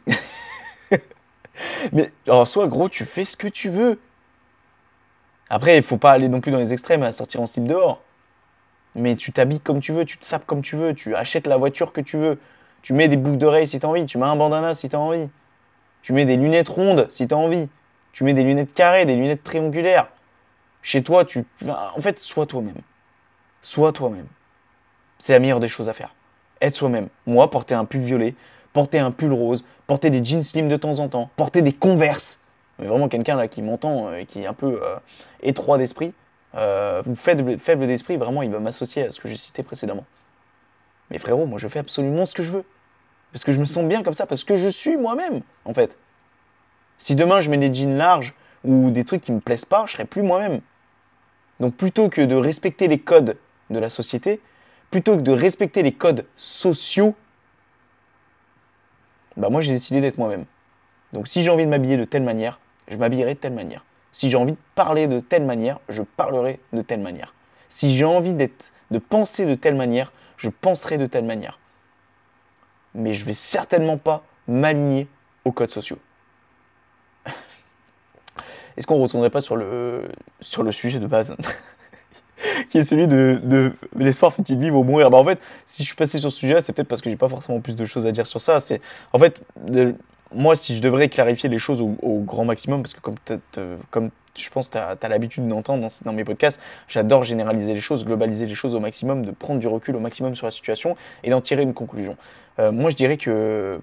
mais 1.92 2.12
en 2.28 2.46
soi, 2.46 2.68
gros, 2.68 2.90
tu 2.90 3.06
fais 3.06 3.26
ce 3.26 3.36
que 3.38 3.48
tu 3.48 3.70
veux. 3.70 4.00
Après, 5.50 5.78
il 5.78 5.84
faut 5.84 5.98
pas 5.98 6.12
aller 6.12 6.28
non 6.28 6.42
plus 6.42 6.52
dans 6.52 6.60
les 6.60 6.74
extrêmes 6.74 7.04
à 7.04 7.12
sortir 7.12 7.42
en 7.42 7.46
slip 7.46 7.66
dehors. 7.66 8.02
Mais 8.96 9.16
tu 9.16 9.32
t'habilles 9.32 9.60
comme 9.60 9.82
tu 9.82 9.92
veux, 9.92 10.06
tu 10.06 10.18
te 10.18 10.26
sapes 10.26 10.46
comme 10.46 10.62
tu 10.62 10.76
veux, 10.76 10.94
tu 10.94 11.16
achètes 11.16 11.48
la 11.48 11.58
voiture 11.58 11.92
que 11.92 12.02
tu 12.02 12.18
veux. 12.18 12.40
Tu 12.82 12.94
mets 12.94 13.08
des 13.08 13.18
boucles 13.18 13.38
d'oreilles 13.38 13.68
si 13.68 13.80
t'as 13.80 13.88
envie, 13.88 14.06
tu 14.06 14.18
mets 14.18 14.26
un 14.26 14.36
bandana 14.36 14.74
si 14.74 14.88
t'as 14.90 14.98
envie. 14.98 15.30
Tu 16.06 16.14
mets 16.14 16.26
des 16.26 16.38
lunettes 16.38 16.70
rondes 16.70 17.08
si 17.10 17.28
t'as 17.28 17.36
envie. 17.36 17.68
Tu 18.12 18.24
mets 18.24 18.36
des 18.36 18.43
lunettes 18.43 18.76
carrées, 18.76 19.06
des 19.06 19.16
lunettes 19.16 19.41
triangulaires. 19.41 20.08
Chez 20.84 21.01
toi, 21.01 21.26
tu. 21.26 21.45
En 21.68 21.99
fait, 21.99 22.20
sois 22.20 22.45
toi-même. 22.45 22.78
Sois 23.64 23.91
toi-même. 23.91 24.28
C'est 25.18 25.34
la 25.34 25.39
meilleure 25.39 25.60
des 25.60 25.68
choses 25.68 25.89
à 25.89 25.93
faire 25.93 26.14
être 26.62 26.76
soi-même. 26.76 27.08
Moi, 27.26 27.49
porter 27.49 27.74
un 27.74 27.86
pull 27.86 28.01
violet, 28.01 28.36
porter 28.72 28.99
un 28.99 29.10
pull 29.10 29.34
rose, 29.34 29.66
porter 29.88 30.12
des 30.12 30.24
jeans 30.24 30.43
slim 30.43 30.68
de 30.68 30.78
temps 30.78 30.99
en 30.99 31.10
temps, 31.10 31.32
porter 31.38 31.64
des 31.64 31.74
converses. 31.74 32.39
Mais 32.78 32.86
vraiment 32.86 33.08
quelqu'un 33.08 33.36
là 33.36 33.47
qui 33.47 33.64
m'entend 33.64 34.10
euh, 34.10 34.18
et 34.18 34.28
qui 34.28 34.43
est 34.43 34.45
un 34.45 34.53
peu 34.53 34.80
euh, 34.84 34.97
étroit 35.41 35.80
d'esprit, 35.80 36.14
euh, 36.53 37.01
faible, 37.16 37.58
faible 37.58 37.88
d'esprit, 37.88 38.18
vraiment 38.18 38.43
il 38.43 38.51
va 38.51 38.60
m'associer 38.60 39.08
à 39.08 39.10
ce 39.10 39.20
que 39.20 39.28
j'ai 39.28 39.38
cité 39.38 39.64
précédemment. 39.64 40.06
Mais 41.10 41.18
frérot, 41.18 41.47
moi 41.47 41.58
je 41.58 41.68
fais 41.68 41.80
absolument 41.80 42.28
ce 42.28 42.36
que 42.36 42.43
je 42.43 42.51
veux. 42.51 42.64
Parce 43.36 43.44
que 43.44 43.52
je 43.52 43.60
me 43.60 43.66
sens 43.66 43.84
bien 43.84 44.02
comme 44.02 44.14
ça, 44.14 44.26
parce 44.26 44.46
que 44.46 44.56
je 44.56 44.70
suis 44.70 44.96
moi-même, 44.96 45.42
en 45.66 45.74
fait. 45.74 45.98
Si 46.98 47.16
demain 47.16 47.42
je 47.42 47.50
mets 47.50 47.58
des 47.58 47.74
jeans 47.74 47.98
larges 47.98 48.34
ou 48.64 48.92
des 48.92 49.04
trucs 49.04 49.20
qui 49.20 49.34
me 49.34 49.42
plaisent 49.42 49.66
pas, 49.66 49.84
je 49.86 49.92
serai 49.92 50.06
plus 50.06 50.22
moi-même. 50.22 50.62
Donc 51.60 51.76
plutôt 51.76 52.08
que 52.08 52.22
de 52.22 52.34
respecter 52.34 52.88
les 52.88 52.98
codes 52.98 53.36
de 53.72 53.78
la 53.78 53.90
société, 53.90 54.40
plutôt 54.90 55.18
que 55.18 55.22
de 55.22 55.34
respecter 55.34 55.84
les 55.84 55.92
codes 55.92 56.26
sociaux, 56.38 57.14
bah 59.36 59.50
moi 59.50 59.60
j'ai 59.60 59.74
décidé 59.74 60.00
d'être 60.00 60.18
moi-même. 60.18 60.46
Donc 61.12 61.28
si 61.28 61.44
j'ai 61.44 61.50
envie 61.50 61.66
de 61.66 61.70
m'habiller 61.70 61.98
de 61.98 62.06
telle 62.06 62.24
manière, 62.24 62.62
je 62.88 62.96
m'habillerai 62.96 63.34
de 63.34 63.40
telle 63.40 63.52
manière. 63.52 63.84
Si 64.14 64.30
j'ai 64.30 64.38
envie 64.38 64.54
de 64.54 64.58
parler 64.76 65.10
de 65.10 65.20
telle 65.20 65.44
manière, 65.44 65.82
je 65.90 66.04
parlerai 66.04 66.62
de 66.72 66.82
telle 66.82 67.02
manière. 67.02 67.34
Si 67.68 67.94
j'ai 67.94 68.06
envie 68.06 68.34
d'être, 68.34 68.72
de 68.92 68.98
penser 68.98 69.46
de 69.46 69.56
telle 69.56 69.76
manière, 69.76 70.14
je 70.38 70.50
penserai 70.50 70.98
de 70.98 71.06
telle 71.06 71.26
manière. 71.26 71.60
Mais 72.96 73.14
je 73.14 73.26
vais 73.26 73.34
certainement 73.34 73.98
pas 73.98 74.24
m'aligner 74.48 75.08
aux 75.43 75.52
codes 75.52 75.72
sociaux. 75.72 76.00
Est-ce 78.78 78.88
qu'on 78.88 78.98
ne 78.98 79.04
retournerait 79.04 79.30
pas 79.30 79.41
sur 79.41 79.56
le, 79.56 80.10
sur 80.41 80.64
le 80.64 80.72
sujet 80.72 81.00
de 81.00 81.08
base 81.08 81.36
qui 82.70 82.78
est 82.78 82.84
celui 82.84 83.08
de, 83.08 83.74
l'espoir 83.96 84.34
fait-il 84.34 84.58
vivre 84.60 84.78
ou 84.78 84.84
mourir? 84.84 85.10
Bah 85.10 85.18
en 85.18 85.24
fait, 85.24 85.39
si 85.66 85.84
je 85.84 85.88
suis 85.88 85.96
passé 85.96 86.20
sur 86.20 86.32
ce 86.32 86.38
sujet-là, 86.38 86.62
c'est 86.62 86.74
peut-être 86.74 86.88
parce 86.88 87.02
que 87.02 87.10
j'ai 87.10 87.16
pas 87.16 87.30
forcément 87.30 87.62
plus 87.62 87.76
de 87.76 87.86
choses 87.86 88.06
à 88.06 88.12
dire 88.12 88.28
sur 88.28 88.41
ça. 88.41 88.60
C'est 88.60 88.82
en 89.14 89.20
fait, 89.20 89.41
moi, 90.34 90.56
si 90.56 90.76
je 90.76 90.82
devrais 90.82 91.08
clarifier 91.08 91.48
les 91.48 91.60
choses 91.60 91.82
au, 91.82 92.20
grand 92.26 92.46
maximum, 92.46 92.82
parce 92.82 92.93
que 92.93 93.00
comme, 93.00 93.16
euh, 93.58 93.78
comme 93.91 94.10
je 94.36 94.50
pense 94.50 94.70
que 94.70 94.78
tu 94.78 95.06
as, 95.06 95.10
l'habitude 95.10 95.48
d'entendre 95.48 95.82
dans, 95.82 95.88
dans 96.04 96.14
mes 96.14 96.24
podcasts, 96.24 96.62
j'adore 96.88 97.24
généraliser 97.24 97.74
les 97.74 97.80
choses, 97.80 98.06
globaliser 98.06 98.46
les 98.46 98.56
choses 98.56 98.76
au 98.76 98.80
maximum, 98.80 99.26
de 99.26 99.32
prendre 99.32 99.60
du 99.60 99.68
recul 99.68 99.96
au 99.96 100.00
maximum 100.00 100.36
sur 100.36 100.48
la 100.48 100.52
situation 100.52 100.96
et 101.24 101.30
d'en 101.30 101.42
tirer 101.42 101.64
une 101.64 101.74
conclusion. 101.74 102.18
Euh, 102.60 102.72
moi, 102.72 102.90
je 102.90 102.96
dirais 102.96 103.18
que 103.18 103.80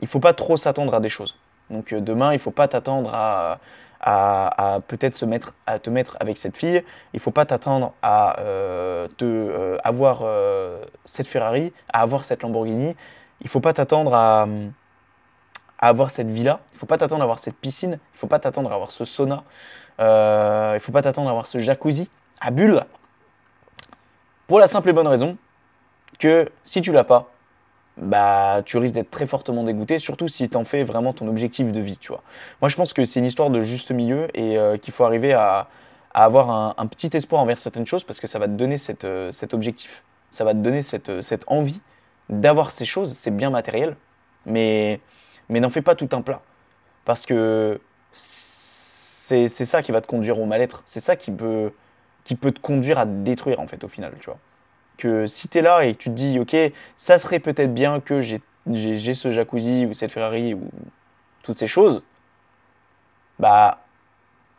il 0.00 0.08
faut 0.08 0.20
pas 0.20 0.32
trop 0.32 0.56
s'attendre 0.56 0.94
à 0.94 1.00
des 1.00 1.08
choses. 1.08 1.36
Donc 1.68 1.92
euh, 1.92 2.00
demain, 2.00 2.32
il 2.32 2.38
faut 2.38 2.50
pas 2.50 2.68
t'attendre 2.68 3.10
à, 3.14 3.58
à, 4.00 4.80
peut-être 4.88 5.14
se 5.14 5.26
mettre 5.26 5.54
à 5.66 5.78
te 5.78 5.90
mettre 5.90 6.16
avec 6.20 6.38
cette 6.38 6.56
fille. 6.56 6.82
Il 7.12 7.20
faut 7.20 7.30
pas 7.30 7.44
t'attendre 7.44 7.92
à 8.02 8.40
euh, 8.40 9.08
te 9.18 9.76
avoir 9.84 10.24
cette 11.04 11.26
Ferrari, 11.26 11.72
à 11.92 12.00
avoir 12.00 12.24
cette 12.24 12.42
Lamborghini. 12.42 12.96
Il 13.42 13.48
faut 13.48 13.60
pas 13.60 13.72
t'attendre 13.72 14.14
à, 14.14 14.46
à 15.80 15.88
avoir 15.88 16.10
cette 16.10 16.30
villa. 16.30 16.60
Il 16.72 16.78
faut 16.78 16.86
pas 16.86 16.98
t'attendre 16.98 17.22
à 17.22 17.24
avoir 17.24 17.38
cette 17.38 17.56
piscine. 17.56 17.98
Il 18.14 18.18
faut 18.18 18.26
pas 18.26 18.38
t'attendre 18.38 18.70
à 18.70 18.74
avoir 18.74 18.90
ce 18.90 19.04
sauna. 19.04 19.42
Euh, 19.98 20.72
il 20.74 20.80
faut 20.80 20.92
pas 20.92 21.02
t'attendre 21.02 21.28
à 21.28 21.30
avoir 21.30 21.46
ce 21.46 21.58
jacuzzi 21.58 22.08
à 22.40 22.50
bulles. 22.50 22.84
Pour 24.46 24.60
la 24.60 24.66
simple 24.66 24.90
et 24.90 24.92
bonne 24.92 25.06
raison 25.06 25.36
que 26.18 26.48
si 26.64 26.80
tu 26.82 26.92
l'as 26.92 27.04
pas, 27.04 27.30
bah 27.96 28.62
tu 28.64 28.78
risques 28.78 28.94
d'être 28.94 29.10
très 29.10 29.26
fortement 29.26 29.64
dégoûté, 29.64 29.98
surtout 29.98 30.28
si 30.28 30.48
tu 30.48 30.56
en 30.56 30.64
fais 30.64 30.84
vraiment 30.84 31.12
ton 31.12 31.28
objectif 31.28 31.70
de 31.72 31.80
vie, 31.80 31.98
tu 31.98 32.08
vois. 32.08 32.22
Moi 32.60 32.68
je 32.68 32.76
pense 32.76 32.92
que 32.92 33.04
c'est 33.04 33.20
une 33.20 33.26
histoire 33.26 33.50
de 33.50 33.60
juste 33.62 33.90
milieu 33.90 34.28
et 34.34 34.58
euh, 34.58 34.76
qu'il 34.76 34.92
faut 34.92 35.04
arriver 35.04 35.32
à, 35.32 35.68
avoir 36.12 36.50
un, 36.50 36.86
petit 36.86 37.16
espoir 37.16 37.40
envers 37.40 37.58
certaines 37.58 37.86
choses 37.86 38.02
parce 38.02 38.20
que 38.20 38.26
ça 38.26 38.40
va 38.40 38.46
te 38.46 38.52
donner 38.52 38.76
euh, 39.04 39.30
cet 39.30 39.54
objectif, 39.54 40.02
ça 40.30 40.42
va 40.42 40.52
te 40.54 40.58
donner 40.58 40.82
cette, 40.82 41.20
cette 41.20 41.44
envie 41.46 41.80
d'avoir 42.28 42.72
ces 42.72 42.84
choses, 42.84 43.12
c'est 43.12 43.30
bien 43.30 43.50
matériel, 43.50 43.96
mais, 44.46 45.00
mais 45.50 45.60
n'en 45.60 45.68
fais 45.68 45.82
pas 45.82 45.94
tout 45.94 46.08
un 46.12 46.22
plat 46.22 46.40
parce 47.04 47.26
que 47.26 47.80
c'est 48.12 49.48
ça 49.48 49.82
qui 49.82 49.92
va 49.92 50.00
te 50.00 50.06
conduire 50.06 50.38
au 50.40 50.46
mal-être, 50.46 50.82
c'est 50.86 51.00
ça 51.00 51.16
qui 51.16 51.30
peut 51.30 51.72
qui 52.24 52.34
peut 52.34 52.52
te 52.52 52.60
conduire 52.60 52.98
à 52.98 53.06
te 53.06 53.10
détruire 53.10 53.60
en 53.60 53.66
fait 53.66 53.82
au 53.84 53.88
final, 53.88 54.14
tu 54.20 54.26
vois. 54.26 54.38
Que 54.98 55.26
si 55.26 55.48
tu 55.48 55.58
es 55.58 55.62
là 55.62 55.84
et 55.84 55.94
que 55.94 55.98
tu 55.98 56.10
te 56.10 56.14
dis, 56.14 56.38
ok, 56.38 56.54
ça 56.96 57.18
serait 57.18 57.40
peut-être 57.40 57.74
bien 57.74 58.00
que 58.00 58.20
j'ai 58.20 58.40
ce 59.14 59.30
jacuzzi 59.32 59.86
ou 59.86 59.94
cette 59.94 60.12
Ferrari 60.12 60.54
ou 60.54 60.70
toutes 61.42 61.58
ces 61.58 61.66
choses, 61.66 62.02
bah, 63.38 63.80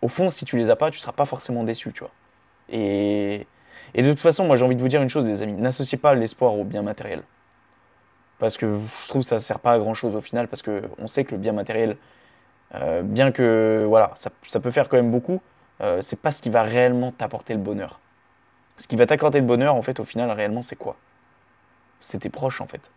au 0.02 0.08
fond, 0.08 0.32
si 0.32 0.46
tu 0.46 0.58
les 0.58 0.70
as 0.72 0.76
pas, 0.76 0.90
tu 0.90 1.00
seras 1.00 1.12
pas 1.12 1.26
forcément 1.26 1.64
déçu, 1.64 1.94
tu 1.94 2.00
vois. 2.00 2.12
Et, 2.70 3.46
et 3.94 4.02
de 4.02 4.10
toute 4.10 4.20
façon, 4.20 4.46
moi 4.46 4.56
j'ai 4.56 4.66
envie 4.66 4.76
de 4.76 4.82
vous 4.82 4.88
dire 4.88 5.02
une 5.02 5.10
chose, 5.10 5.26
les 5.26 5.42
amis, 5.44 5.54
n'associez 5.54 5.98
pas 6.00 6.16
l'espoir 6.16 6.54
au 6.56 6.64
bien 6.64 6.82
matériel. 6.82 7.24
Parce 8.42 8.58
que 8.58 8.80
je 9.04 9.08
trouve 9.08 9.22
que 9.22 9.28
ça 9.28 9.36
ne 9.36 9.40
sert 9.40 9.60
pas 9.60 9.74
à 9.74 9.78
grand 9.78 9.94
chose 9.94 10.16
au 10.16 10.20
final, 10.20 10.48
parce 10.48 10.64
qu'on 10.64 11.06
sait 11.06 11.26
que 11.26 11.34
le 11.34 11.38
bien 11.38 11.52
matériel, 11.52 11.96
euh, 12.74 13.04
bien 13.04 13.32
que 13.32 13.86
voilà, 13.88 14.14
ça, 14.16 14.32
peut 14.60 14.72
faire 14.72 14.90
quand 14.90 14.98
même 14.98 15.12
beaucoup, 15.12 15.40
euh, 15.82 16.02
c'est 16.02 16.20
pas 16.20 16.32
ce 16.32 16.42
qui 16.42 16.50
va 16.50 16.64
réellement 16.64 17.12
t'apporter 17.12 17.54
le 17.54 17.60
bonheur. 17.60 18.00
Ce 18.78 18.88
qui 18.88 18.96
va 18.96 19.06
t'accorder 19.06 19.40
le 19.40 19.46
bonheur, 19.46 19.76
en 19.76 19.84
fait, 19.84 20.00
au 20.00 20.04
final, 20.06 20.32
réellement, 20.32 20.64
c'est 20.64 20.76
quoi? 20.76 20.96
C'est 22.00 22.18
tes 22.18 22.32
proches, 22.32 22.62
en 22.62 22.68
fait. 22.68 22.90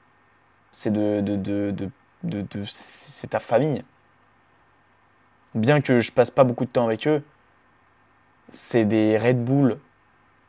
C'est 0.73 0.91
de, 0.91 1.21
de, 1.21 1.37
de, 1.37 1.85
de 2.23 2.65
c'est 2.67 3.29
ta 3.29 3.39
famille. 3.39 3.85
Bien 5.55 5.83
que 5.83 6.01
je 6.01 6.11
passe 6.11 6.31
pas 6.31 6.45
beaucoup 6.45 6.65
de 6.65 6.71
temps 6.71 6.87
avec 6.87 7.07
eux, 7.07 7.23
c'est 8.49 8.87
des 8.87 9.19
Red 9.19 9.45
Bull 9.45 9.79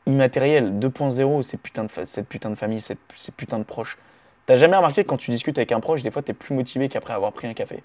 immatériels 0.06 0.80
2.0, 0.80 1.42
ces 1.42 1.58
putains 1.58 1.84
de 1.84 1.92
cette 2.06 2.30
putain 2.30 2.50
de 2.50 2.56
famille, 2.56 2.80
ces 2.80 2.96
putains 3.36 3.60
de 3.60 3.66
proches. 3.66 3.98
T'as 4.46 4.58
jamais 4.58 4.76
remarqué 4.76 5.04
que 5.04 5.10
quand 5.10 5.18
tu 5.18 5.32
discutes 5.32 5.58
avec 5.58 5.72
un 5.72 5.80
proche, 5.80 6.04
des 6.04 6.12
fois, 6.12 6.22
tu 6.22 6.32
es 6.32 6.34
plus 6.34 6.54
motivé 6.54 6.90
qu'après 6.90 7.14
avoir 7.14 7.34
pris 7.34 7.48
un 7.48 7.54
café? 7.54 7.84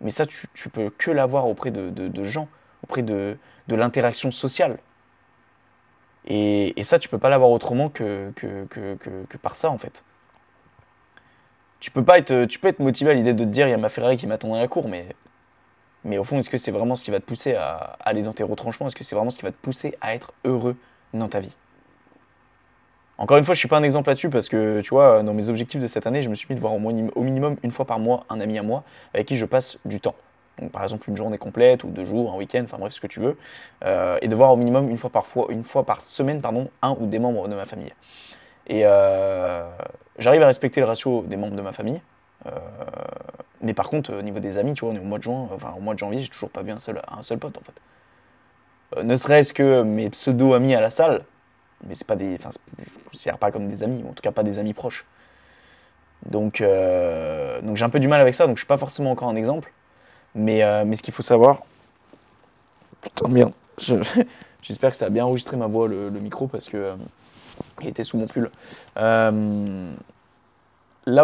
Mais 0.00 0.10
ça, 0.10 0.24
tu, 0.26 0.46
peux 0.70 0.90
que 0.90 1.10
l'avoir 1.10 1.46
auprès 1.46 1.70
de, 1.70 2.24
gens, 2.24 2.48
auprès 2.84 3.02
de, 3.02 3.36
l'interaction 3.68 4.30
sociale. 4.30 4.78
Et, 6.26 6.74
ça, 6.84 6.98
tu 6.98 7.08
peux 7.08 7.18
pas 7.18 7.28
l'avoir 7.28 7.50
autrement 7.50 7.88
que 7.88 8.32
par 9.42 9.56
ça, 9.56 9.70
en 9.70 9.78
fait. 9.78 10.04
Tu 11.80 11.90
peux, 11.90 12.04
pas 12.04 12.18
être, 12.18 12.78
motivé 12.78 13.10
à 13.10 13.14
l'idée 13.14 13.32
de 13.32 13.42
te 13.44 13.48
dire, 13.48 13.66
il 13.66 13.70
y 13.70 13.74
a 13.74 13.78
ma 13.78 13.88
Ferrari 13.88 14.16
qui 14.16 14.26
m'attend 14.26 14.48
dans 14.48 14.58
la 14.58 14.68
cour, 14.68 14.88
mais 16.04 16.18
au 16.18 16.24
fond, 16.24 16.38
est-ce 16.38 16.50
que 16.50 16.58
c'est 16.58 16.70
vraiment 16.70 16.94
ce 16.94 17.04
qui 17.04 17.10
va 17.10 17.20
te 17.20 17.24
pousser 17.24 17.54
à 17.54 17.96
aller 18.00 18.22
dans 18.22 18.34
tes 18.34 18.42
retranchements? 18.42 18.86
Est-ce 18.86 18.96
que 18.96 19.04
c'est 19.04 19.16
vraiment 19.16 19.30
ce 19.30 19.38
qui 19.38 19.44
va 19.44 19.50
te 19.50 19.56
pousser 19.56 19.96
à 20.02 20.14
être 20.14 20.34
heureux 20.44 20.76
dans 21.14 21.28
ta 21.28 21.40
vie? 21.40 21.56
Encore 23.20 23.36
une 23.36 23.44
fois, 23.44 23.52
je 23.52 23.58
suis 23.58 23.68
pas 23.68 23.76
un 23.76 23.82
exemple 23.82 24.08
là-dessus 24.08 24.30
parce 24.30 24.48
que, 24.48 24.80
tu 24.80 24.88
vois, 24.88 25.22
dans 25.22 25.34
mes 25.34 25.50
objectifs 25.50 25.78
de 25.78 25.86
cette 25.86 26.06
année, 26.06 26.22
je 26.22 26.30
me 26.30 26.34
suis 26.34 26.46
mis 26.48 26.54
de 26.54 26.60
voir 26.60 26.72
au, 26.72 26.78
minimum 27.22 27.56
une 27.62 27.70
fois 27.70 27.84
par 27.84 27.98
mois 27.98 28.24
un 28.30 28.40
ami 28.40 28.58
à 28.58 28.62
moi 28.62 28.82
avec 29.12 29.26
qui 29.26 29.36
je 29.36 29.44
passe 29.44 29.76
du 29.84 30.00
temps. 30.00 30.14
Donc, 30.58 30.72
par 30.72 30.82
exemple, 30.82 31.06
une 31.10 31.18
journée 31.18 31.36
complète 31.36 31.84
ou 31.84 31.88
deux 31.88 32.06
jours, 32.06 32.32
un 32.32 32.36
week-end, 32.38 32.62
enfin 32.64 32.78
bref, 32.78 32.94
ce 32.94 33.00
que 33.00 33.06
tu 33.06 33.20
veux. 33.20 33.36
Euh, 33.84 34.16
et 34.22 34.28
de 34.28 34.34
voir 34.34 34.54
au 34.54 34.56
minimum 34.56 34.88
une 34.88 34.96
fois 34.96 35.10
par, 35.10 35.26
une 35.50 35.64
fois 35.64 35.84
par 35.84 36.00
semaine 36.00 36.40
pardon, 36.40 36.70
un 36.80 36.96
ou 36.98 37.06
des 37.06 37.18
membres 37.18 37.46
de 37.46 37.54
ma 37.54 37.66
famille. 37.66 37.92
Et 38.68 38.86
euh, 38.86 39.68
j'arrive 40.18 40.42
à 40.42 40.46
respecter 40.46 40.80
le 40.80 40.86
ratio 40.86 41.22
des 41.24 41.36
membres 41.36 41.56
de 41.56 41.62
ma 41.62 41.72
famille. 41.72 42.00
Euh, 42.46 42.50
mais 43.60 43.74
par 43.74 43.90
contre, 43.90 44.14
au 44.14 44.22
niveau 44.22 44.40
des 44.40 44.56
amis, 44.56 44.72
tu 44.72 44.86
vois, 44.86 44.94
on 44.94 44.96
est 44.96 45.00
au 45.00 45.04
mois 45.04 45.18
de 45.18 45.24
juin, 45.24 45.46
enfin 45.54 45.74
au 45.76 45.80
mois 45.80 45.92
de 45.92 45.98
janvier, 45.98 46.22
j'ai 46.22 46.30
toujours 46.30 46.48
pas 46.48 46.62
vu 46.62 46.70
un 46.70 46.78
seul, 46.78 47.02
un 47.06 47.20
seul 47.20 47.36
pote 47.36 47.58
en 47.58 47.60
fait. 47.60 49.02
ne 49.02 49.14
serait-ce 49.14 49.52
que 49.52 49.82
mes 49.82 50.08
pseudo-amis 50.08 50.74
à 50.74 50.80
la 50.80 50.88
salle, 50.88 51.22
mais 51.86 51.94
c'est 51.94 52.06
pas 52.06 52.16
des, 52.16 52.36
enfin, 52.36 52.50
je 53.12 53.30
ne 53.30 53.36
pas 53.36 53.50
comme 53.50 53.68
des 53.68 53.82
amis, 53.82 54.04
en 54.08 54.12
tout 54.12 54.22
cas 54.22 54.32
pas 54.32 54.42
des 54.42 54.58
amis 54.58 54.74
proches. 54.74 55.06
Donc, 56.26 56.60
euh, 56.60 57.60
donc 57.62 57.76
j'ai 57.76 57.84
un 57.84 57.90
peu 57.90 58.00
du 58.00 58.08
mal 58.08 58.20
avec 58.20 58.34
ça, 58.34 58.46
donc 58.46 58.56
je 58.56 58.60
suis 58.60 58.66
pas 58.66 58.78
forcément 58.78 59.10
encore 59.10 59.28
un 59.28 59.36
exemple. 59.36 59.72
Mais, 60.34 60.62
euh, 60.62 60.84
mais 60.84 60.96
ce 60.96 61.02
qu'il 61.02 61.14
faut 61.14 61.22
savoir, 61.22 61.62
putain 63.00 63.28
bien, 63.28 63.52
j'espère 64.62 64.90
que 64.90 64.96
ça 64.96 65.06
a 65.06 65.10
bien 65.10 65.24
enregistré 65.24 65.56
ma 65.56 65.66
voix 65.66 65.88
le, 65.88 66.10
micro 66.10 66.46
parce 66.46 66.68
que 66.68 66.76
euh, 66.76 66.94
il 67.80 67.88
était 67.88 68.04
sous 68.04 68.18
mon 68.18 68.26
pull. 68.26 68.50
là 68.96 69.32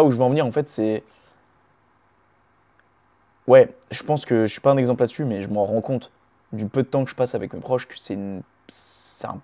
où 0.03 0.11
je 0.11 0.17
veux 0.17 0.23
en 0.23 0.29
venir 0.29 0.45
en 0.45 0.51
fait, 0.51 0.67
c'est 0.67 1.03
ouais, 3.47 3.73
je 3.91 4.03
pense 4.03 4.25
que 4.25 4.45
je 4.45 4.51
suis 4.51 4.61
pas 4.61 4.71
un 4.71 4.77
exemple 4.77 5.01
là-dessus, 5.01 5.25
mais 5.25 5.41
je 5.41 5.49
m'en 5.49 5.65
rends 5.65 5.81
compte 5.81 6.11
du 6.51 6.65
peu 6.65 6.83
de 6.83 6.87
temps 6.87 7.03
que 7.03 7.11
je 7.11 7.15
passe 7.15 7.35
avec 7.35 7.53
mes 7.53 7.59
proches 7.59 7.87
que 7.87 7.95
c'est 7.97 8.17
un 9.25 9.39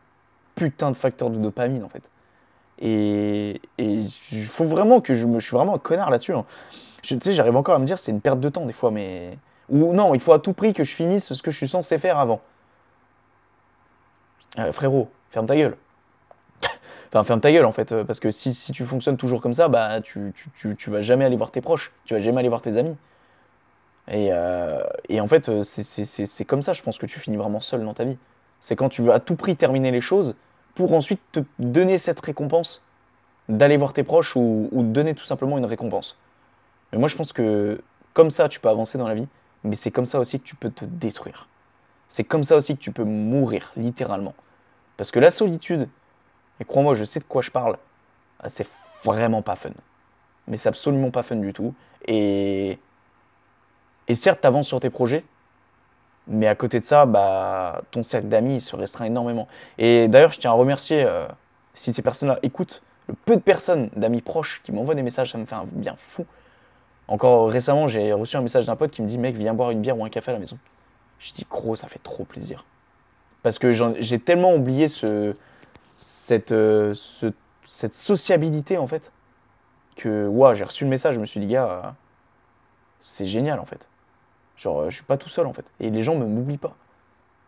putain 0.55 0.91
de 0.91 0.95
facteur 0.95 1.29
de 1.29 1.37
dopamine 1.37 1.83
en 1.83 1.89
fait. 1.89 2.09
Et 2.79 3.61
il 3.77 4.09
faut 4.45 4.65
vraiment 4.65 4.99
que 4.99 5.13
je 5.13 5.25
me. 5.25 5.39
Je 5.39 5.47
suis 5.47 5.55
vraiment 5.55 5.75
un 5.75 5.79
connard 5.79 6.09
là-dessus. 6.09 6.33
Hein. 6.33 6.45
tu 7.01 7.17
sais, 7.21 7.33
j'arrive 7.33 7.55
encore 7.55 7.75
à 7.75 7.79
me 7.79 7.85
dire 7.85 7.97
c'est 7.97 8.11
une 8.11 8.21
perte 8.21 8.39
de 8.39 8.49
temps 8.49 8.65
des 8.65 8.73
fois, 8.73 8.91
mais. 8.91 9.37
Ou 9.69 9.93
non, 9.93 10.13
il 10.13 10.19
faut 10.19 10.33
à 10.33 10.39
tout 10.39 10.53
prix 10.53 10.73
que 10.73 10.83
je 10.83 10.93
finisse 10.93 11.33
ce 11.33 11.41
que 11.41 11.51
je 11.51 11.57
suis 11.57 11.67
censé 11.67 11.97
faire 11.97 12.17
avant. 12.17 12.41
Euh, 14.59 14.71
frérot, 14.71 15.09
ferme 15.29 15.45
ta 15.45 15.55
gueule. 15.55 15.77
enfin, 17.07 17.23
ferme 17.23 17.39
ta 17.39 17.51
gueule 17.51 17.65
en 17.65 17.71
fait, 17.71 17.91
euh, 17.91 18.03
parce 18.03 18.19
que 18.19 18.29
si, 18.29 18.53
tu 18.71 18.85
fonctionnes 18.85 19.17
toujours 19.17 19.41
comme 19.41 19.53
ça, 19.53 19.69
bah 19.69 20.01
tu, 20.01 20.33
tu, 20.55 20.75
tu, 20.75 20.89
vas 20.89 21.01
jamais 21.01 21.25
aller 21.25 21.37
voir 21.37 21.49
tes 21.49 21.61
proches, 21.61 21.93
tu 22.05 22.13
vas 22.13 22.19
jamais 22.19 22.39
aller 22.39 22.49
voir 22.49 22.61
tes 22.61 22.77
amis. 22.77 22.95
Et, 24.09 24.29
euh, 24.31 24.83
et 25.07 25.21
en 25.21 25.27
fait, 25.27 25.63
c'est 25.63 26.45
comme 26.45 26.61
ça, 26.61 26.73
je 26.73 26.81
pense 26.81 26.97
que 26.97 27.05
tu 27.05 27.19
finis 27.19 27.37
vraiment 27.37 27.61
seul 27.61 27.83
dans 27.85 27.93
ta 27.93 28.03
vie. 28.03 28.17
C'est 28.63 28.77
quand 28.77 28.87
tu 28.87 29.01
veux 29.01 29.11
à 29.11 29.19
tout 29.19 29.35
prix 29.35 29.57
terminer 29.57 29.91
les 29.91 29.99
choses 29.99 30.37
pour 30.73 30.93
ensuite 30.93 31.19
te 31.33 31.41
donner 31.59 31.97
cette 31.97 32.25
récompense 32.25 32.81
d'aller 33.49 33.75
voir 33.75 33.91
tes 33.91 34.03
proches 34.03 34.37
ou, 34.37 34.69
donner 34.71 35.15
tout 35.15 35.25
simplement 35.25 35.57
une 35.57 35.65
récompense. 35.65 36.17
Mais 36.93 36.97
moi, 36.97 37.09
je 37.09 37.17
pense 37.17 37.33
que 37.33 37.81
comme 38.13 38.29
ça, 38.29 38.47
tu 38.47 38.61
peux 38.61 38.69
avancer 38.69 38.97
dans 38.97 39.09
la 39.09 39.15
vie, 39.15 39.27
mais 39.65 39.75
c'est 39.75 39.91
comme 39.91 40.05
ça 40.05 40.17
aussi 40.17 40.39
que 40.39 40.45
tu 40.45 40.55
peux 40.55 40.69
te 40.69 40.85
détruire. 40.85 41.49
C'est 42.07 42.23
comme 42.23 42.43
ça 42.43 42.55
aussi 42.55 42.77
que 42.77 42.81
tu 42.81 42.93
peux 42.93 43.03
mourir, 43.03 43.73
littéralement. 43.75 44.33
Parce 44.95 45.11
que 45.11 45.19
la 45.19 45.29
solitude, 45.29 45.89
et 46.61 46.63
crois-moi, 46.63 46.93
je 46.93 47.03
sais 47.03 47.19
de 47.19 47.25
quoi 47.25 47.41
je 47.41 47.51
parle, 47.51 47.77
ah, 48.39 48.49
c'est 48.49 48.69
vraiment 49.03 49.41
pas 49.41 49.57
fun. 49.57 49.71
Mais 50.47 50.55
c'est 50.55 50.69
absolument 50.69 51.11
pas 51.11 51.23
fun 51.23 51.35
du 51.35 51.51
tout. 51.51 51.73
Et, 52.05 52.79
et 54.07 54.15
certes, 54.15 54.39
tu 54.39 54.47
avances 54.47 54.69
sur 54.69 54.79
tes 54.79 54.89
projets, 54.89 55.25
mais 56.27 56.47
à 56.47 56.55
côté 56.55 56.79
de 56.79 56.85
ça, 56.85 57.05
bah, 57.05 57.81
ton 57.91 58.03
cercle 58.03 58.27
d'amis 58.27 58.61
se 58.61 58.75
restreint 58.75 59.05
énormément. 59.05 59.47
Et 59.77 60.07
d'ailleurs, 60.07 60.31
je 60.31 60.39
tiens 60.39 60.51
à 60.51 60.53
remercier, 60.53 61.03
euh, 61.03 61.27
si 61.73 61.93
ces 61.93 62.01
personnes-là 62.01 62.39
écoutent, 62.43 62.81
le 63.07 63.15
peu 63.25 63.35
de 63.35 63.41
personnes, 63.41 63.89
d'amis 63.95 64.21
proches 64.21 64.61
qui 64.63 64.71
m'envoient 64.71 64.95
des 64.95 65.03
messages, 65.03 65.31
ça 65.31 65.37
me 65.37 65.45
fait 65.45 65.55
un 65.55 65.65
bien 65.69 65.95
fou. 65.97 66.25
Encore 67.07 67.49
récemment, 67.49 67.89
j'ai 67.89 68.13
reçu 68.13 68.37
un 68.37 68.41
message 68.41 68.65
d'un 68.65 68.77
pote 68.77 68.91
qui 68.91 69.01
me 69.01 69.07
dit 69.07 69.17
Mec, 69.17 69.35
viens 69.35 69.53
boire 69.53 69.71
une 69.71 69.81
bière 69.81 69.97
ou 69.97 70.05
un 70.05 70.09
café 70.09 70.31
à 70.31 70.33
la 70.33 70.39
maison. 70.39 70.57
Je 71.19 71.33
dis 71.33 71.45
Gros, 71.49 71.75
ça 71.75 71.87
fait 71.87 71.99
trop 71.99 72.23
plaisir. 72.23 72.65
Parce 73.41 73.59
que 73.59 73.71
j'ai 73.71 74.19
tellement 74.19 74.55
oublié 74.55 74.87
ce, 74.87 75.35
cette, 75.95 76.53
euh, 76.53 76.93
cette 77.65 77.93
sociabilité, 77.93 78.77
en 78.77 78.87
fait, 78.87 79.11
que 79.97 80.27
ouais, 80.27 80.55
j'ai 80.55 80.63
reçu 80.63 80.85
le 80.85 80.89
message, 80.89 81.15
je 81.15 81.19
me 81.19 81.25
suis 81.25 81.41
dit 81.41 81.47
Gars, 81.47 81.69
euh, 81.69 81.89
c'est 83.01 83.25
génial, 83.27 83.59
en 83.59 83.65
fait. 83.65 83.89
Genre, 84.57 84.81
euh, 84.81 84.89
je 84.89 84.95
suis 84.95 85.03
pas 85.03 85.17
tout 85.17 85.29
seul 85.29 85.47
en 85.47 85.53
fait. 85.53 85.65
Et 85.79 85.89
les 85.89 86.03
gens 86.03 86.15
ne 86.15 86.25
m'oublient 86.25 86.57
pas. 86.57 86.75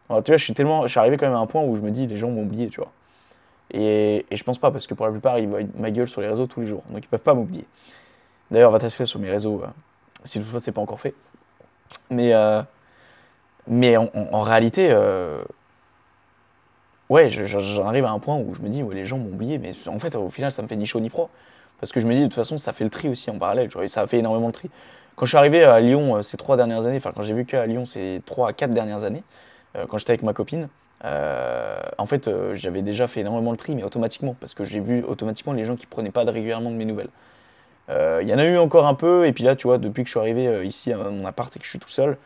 Tu 0.07 0.31
vois, 0.31 0.37
je 0.37 0.43
suis 0.43 0.53
tellement. 0.53 0.83
Je 0.83 0.91
suis 0.91 0.99
arrivé 0.99 1.17
quand 1.17 1.25
même 1.25 1.35
à 1.35 1.39
un 1.39 1.47
point 1.47 1.63
où 1.63 1.75
je 1.75 1.81
me 1.81 1.91
dis, 1.91 2.05
les 2.07 2.17
gens 2.17 2.29
m'ont 2.29 2.43
oublié, 2.43 2.67
tu 2.67 2.79
vois. 2.79 2.91
Et, 3.71 4.25
et, 4.29 4.37
je 4.37 4.43
pense 4.43 4.59
pas, 4.59 4.69
parce 4.69 4.85
que 4.85 4.93
pour 4.93 5.07
la 5.07 5.11
plupart, 5.11 5.39
ils 5.39 5.47
voient 5.47 5.61
ma 5.75 5.89
gueule 5.89 6.07
sur 6.07 6.21
les 6.21 6.27
réseaux 6.27 6.45
tous 6.45 6.61
les 6.61 6.67
jours. 6.67 6.83
Donc 6.89 7.03
ils 7.03 7.07
peuvent 7.07 7.19
pas 7.19 7.33
m'oublier. 7.33 7.65
D'ailleurs, 8.51 8.71
va 8.71 8.79
t'inscrire 8.79 9.07
sur 9.07 9.19
mes 9.19 9.29
réseaux, 9.29 9.61
euh, 9.63 9.67
si 10.23 10.39
toutefois 10.39 10.59
c'est 10.59 10.71
pas 10.71 10.81
encore 10.81 10.99
fait. 10.99 11.13
Mais, 12.09 12.33
euh, 12.33 12.61
mais 13.67 13.97
en, 13.97 14.41
réalité, 14.41 14.89
euh, 14.91 15.43
ouais, 17.09 17.29
j'en 17.29 17.87
arrive 17.87 18.05
à 18.05 18.11
un 18.11 18.19
point 18.19 18.37
où 18.37 18.53
je 18.53 18.61
me 18.61 18.69
dis, 18.69 18.83
ouais, 18.83 18.95
les 18.95 19.05
gens 19.05 19.17
m'ont 19.17 19.31
oublié. 19.31 19.57
Mais 19.57 19.73
en 19.87 19.99
fait, 19.99 20.15
au 20.15 20.29
final, 20.29 20.51
ça 20.51 20.61
me 20.61 20.67
fait 20.67 20.75
ni 20.75 20.85
chaud 20.85 20.99
ni 20.99 21.09
froid. 21.09 21.29
Parce 21.79 21.91
que 21.91 21.99
je 21.99 22.07
me 22.07 22.13
dis, 22.13 22.21
de 22.21 22.25
toute 22.25 22.35
façon, 22.35 22.57
ça 22.57 22.73
fait 22.73 22.83
le 22.83 22.89
tri 22.89 23.09
aussi 23.09 23.29
en 23.29 23.37
parallèle. 23.37 23.69
et 23.81 23.87
ça 23.87 24.05
fait 24.07 24.19
énormément 24.19 24.47
le 24.47 24.53
tri. 24.53 24.69
Quand 25.15 25.25
je 25.25 25.29
suis 25.29 25.37
arrivé 25.37 25.63
à 25.63 25.79
Lyon 25.79 26.17
euh, 26.17 26.21
ces 26.21 26.35
trois 26.35 26.57
dernières 26.57 26.85
années, 26.85 26.97
enfin 26.97 27.13
quand 27.15 27.21
j'ai 27.21 27.33
vécu 27.33 27.55
à 27.55 27.65
Lyon 27.65 27.85
ces 27.85 28.21
trois 28.25 28.49
à 28.49 28.53
quatre 28.53 28.71
dernières 28.71 29.05
années, 29.05 29.23
euh, 29.77 29.85
quand 29.87 29.97
j'étais 29.97 30.11
avec 30.11 30.23
ma 30.23 30.33
copine, 30.33 30.67
euh, 31.05 31.79
en 31.97 32.05
fait 32.05 32.29
j'avais 32.53 32.81
déjà 32.81 33.07
fait 33.07 33.21
énormément 33.21 33.51
le 33.51 33.57
tri, 33.57 33.75
mais 33.75 33.83
automatiquement, 33.83 34.35
parce 34.39 34.53
que 34.53 34.65
j'ai 34.65 34.81
vu 34.81 35.03
automatiquement 35.03 35.53
les 35.53 35.63
gens 35.63 35.77
qui 35.77 35.85
prenaient 35.85 36.11
pas 36.11 36.23
régulièrement 36.23 36.69
de 36.69 36.75
mes 36.75 36.85
nouvelles. 36.85 37.09
Il 37.89 38.27
y 38.27 38.33
en 38.33 38.39
a 38.39 38.45
eu 38.45 38.57
encore 38.57 38.87
un 38.87 38.95
peu, 38.95 39.27
et 39.27 39.31
puis 39.31 39.43
là, 39.43 39.55
tu 39.55 39.67
vois, 39.67 39.77
depuis 39.77 40.01
que 40.01 40.07
je 40.07 40.11
suis 40.11 40.19
arrivé 40.19 40.65
ici 40.65 40.91
à 40.91 40.97
mon 40.97 41.23
appart 41.23 41.55
et 41.55 41.59
que 41.59 41.65
je 41.65 41.69
suis 41.69 41.77
tout 41.77 41.89
seul, 41.89 42.17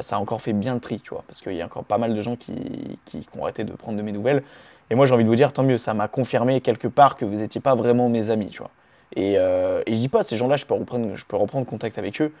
ça 0.00 0.16
a 0.16 0.18
encore 0.18 0.40
fait 0.40 0.54
bien 0.54 0.72
le 0.72 0.80
tri, 0.80 0.98
tu 0.98 1.10
vois, 1.10 1.24
parce 1.26 1.42
qu'il 1.42 1.52
y 1.52 1.60
a 1.60 1.66
encore 1.66 1.84
pas 1.84 1.98
mal 1.98 2.14
de 2.14 2.22
gens 2.22 2.36
qui, 2.36 2.98
qui, 3.04 3.20
qui, 3.20 3.38
ont 3.38 3.42
arrêté 3.42 3.64
de 3.64 3.72
prendre 3.72 3.98
de 3.98 4.02
mes 4.02 4.12
nouvelles. 4.12 4.42
Et 4.88 4.94
moi, 4.94 5.04
j'ai 5.04 5.12
envie 5.12 5.24
de 5.24 5.28
vous 5.28 5.36
dire, 5.36 5.52
tant 5.52 5.62
mieux, 5.62 5.76
ça 5.76 5.92
m'a 5.92 6.08
confirmé 6.08 6.62
quelque 6.62 6.88
part 6.88 7.16
que 7.16 7.26
vous 7.26 7.36
n'étiez 7.36 7.60
pas 7.60 7.74
vraiment 7.74 8.08
mes 8.08 8.30
amis, 8.30 8.48
tu 8.48 8.60
vois. 8.60 8.70
Et, 9.16 9.36
euh, 9.38 9.82
et 9.86 9.94
je 9.94 10.00
dis 10.00 10.08
pas, 10.08 10.22
ces 10.24 10.36
gens-là, 10.36 10.56
je, 10.56 10.66
peux 10.66 10.74
reprendre, 10.74 11.14
je 11.14 11.24
peux 11.24 11.36
reprendre 11.36 11.66
contact 11.66 11.98
avec 11.98 12.20
eux 12.20 12.32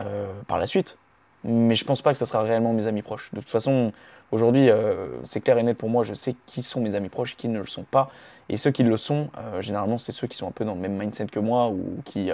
euh, 0.00 0.32
par 0.46 0.58
la 0.58 0.66
suite. 0.66 0.98
Mais 1.44 1.74
je 1.74 1.84
pense 1.84 2.02
pas 2.02 2.12
que 2.12 2.18
ça 2.18 2.26
sera 2.26 2.42
réellement 2.42 2.72
mes 2.72 2.86
amis 2.86 3.02
proches. 3.02 3.30
De 3.32 3.40
toute 3.40 3.50
façon, 3.50 3.92
aujourd'hui, 4.32 4.70
euh, 4.70 5.08
c'est 5.24 5.40
clair 5.40 5.58
et 5.58 5.62
net 5.62 5.78
pour 5.78 5.88
moi, 5.88 6.04
je 6.04 6.14
sais 6.14 6.34
qui 6.46 6.62
sont 6.62 6.80
mes 6.80 6.94
amis 6.94 7.08
proches 7.08 7.34
et 7.34 7.36
qui 7.36 7.48
ne 7.48 7.58
le 7.58 7.66
sont 7.66 7.84
pas. 7.84 8.10
Et 8.48 8.56
ceux 8.56 8.70
qui 8.70 8.82
le 8.82 8.96
sont, 8.96 9.30
généralement, 9.60 9.98
c'est 9.98 10.12
ceux 10.12 10.26
qui 10.26 10.36
sont 10.36 10.48
un 10.48 10.52
peu 10.52 10.64
dans 10.64 10.74
le 10.74 10.80
même 10.80 10.96
mindset 10.96 11.26
que 11.26 11.38
moi 11.38 11.68
ou 11.68 12.02
qui, 12.04 12.30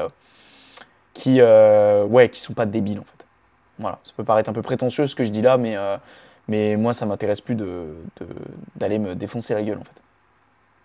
qui, 1.12 1.40
ouais, 1.42 2.28
qui 2.30 2.40
sont 2.40 2.54
pas 2.54 2.66
débiles 2.66 3.00
en 3.00 3.04
fait. 3.04 3.26
Voilà, 3.78 3.98
ça 4.04 4.12
peut 4.16 4.24
paraître 4.24 4.50
un 4.50 4.52
peu 4.52 4.62
prétentieux 4.62 5.06
ce 5.06 5.16
que 5.16 5.24
je 5.24 5.30
dis 5.30 5.42
là, 5.42 5.56
mais, 5.58 5.76
Mais 6.48 6.76
moi, 6.76 6.94
ça 6.94 7.06
m'intéresse 7.06 7.42
plus 7.42 7.56
de, 7.56 7.96
de- 8.20 8.28
d'aller 8.76 8.98
me 9.00 9.16
défoncer 9.16 9.54
la 9.54 9.62
gueule, 9.64 9.78
en 9.78 9.84
fait. 9.84 10.02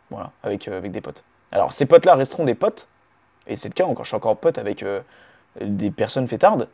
Voilà, 0.10 0.34
avec, 0.44 0.68
euh, 0.68 0.78
avec 0.78 0.92
des 0.92 1.02
potes. 1.02 1.24
Alors, 1.52 1.74
ces 1.74 1.86
potes-là 1.86 2.16
resteront 2.16 2.46
des 2.46 2.56
potes, 2.56 2.88
et 3.48 3.56
c'est 3.56 3.70
le 3.70 3.74
cas, 3.74 3.86
encore, 3.86 4.06
je 4.06 4.10
suis 4.10 4.18
encore 4.18 4.38
pote 4.38 4.58
avec 4.58 4.84
euh, 4.84 5.02
des 5.62 5.92
personnes 5.92 6.28
fêtardes, 6.28 6.70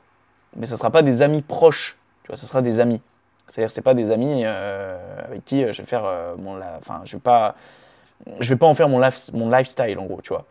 mais 0.56 0.66
ça 0.66 0.78
sera 0.78 0.92
pas 0.92 1.04
des 1.04 1.22
amis 1.22 1.42
proches, 1.42 1.98
tu 2.24 2.30
vois, 2.30 2.38
ça 2.38 2.48
sera 2.48 2.62
des 2.62 2.80
amis. 2.80 3.02
C'est-à-dire, 3.48 3.72
c'est 3.72 3.82
pas 3.82 3.94
des 3.94 4.12
amis 4.12 4.44
euh, 4.46 5.20
avec 5.26 5.46
qui 5.46 5.64
euh, 5.64 5.74
je 5.74 5.82
vais 5.82 5.88
faire 5.88 6.06
mon, 6.38 6.60
enfin, 6.80 7.02
je 7.06 7.18
vais 7.18 7.22
vais 8.40 8.56
pas 8.56 8.68
en 8.68 8.74
faire 8.74 8.90
mon, 8.90 9.00
life- 9.00 9.32
mon 9.34 9.50
lifestyle, 9.50 10.00
en 10.00 10.06
gros, 10.06 10.22
tu 10.22 10.30
vois. 10.30 10.46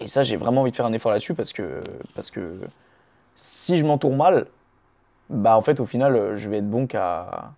Et 0.00 0.08
ça, 0.08 0.22
j'ai 0.24 0.36
vraiment 0.36 0.62
envie 0.62 0.72
de 0.72 0.76
faire 0.76 0.86
un 0.86 0.92
effort 0.92 1.12
là-dessus 1.12 1.34
parce 1.34 1.52
que, 1.52 1.82
parce 2.14 2.30
que 2.30 2.58
si 3.36 3.78
je 3.78 3.86
m'entoure 3.86 4.16
mal, 4.16 4.46
bah 5.30 5.56
en 5.56 5.62
fait, 5.62 5.80
au 5.80 5.86
final, 5.86 6.36
je 6.36 6.50
vais 6.50 6.58
être 6.58 6.70
bon 6.70 6.86
qu'à 6.86 7.52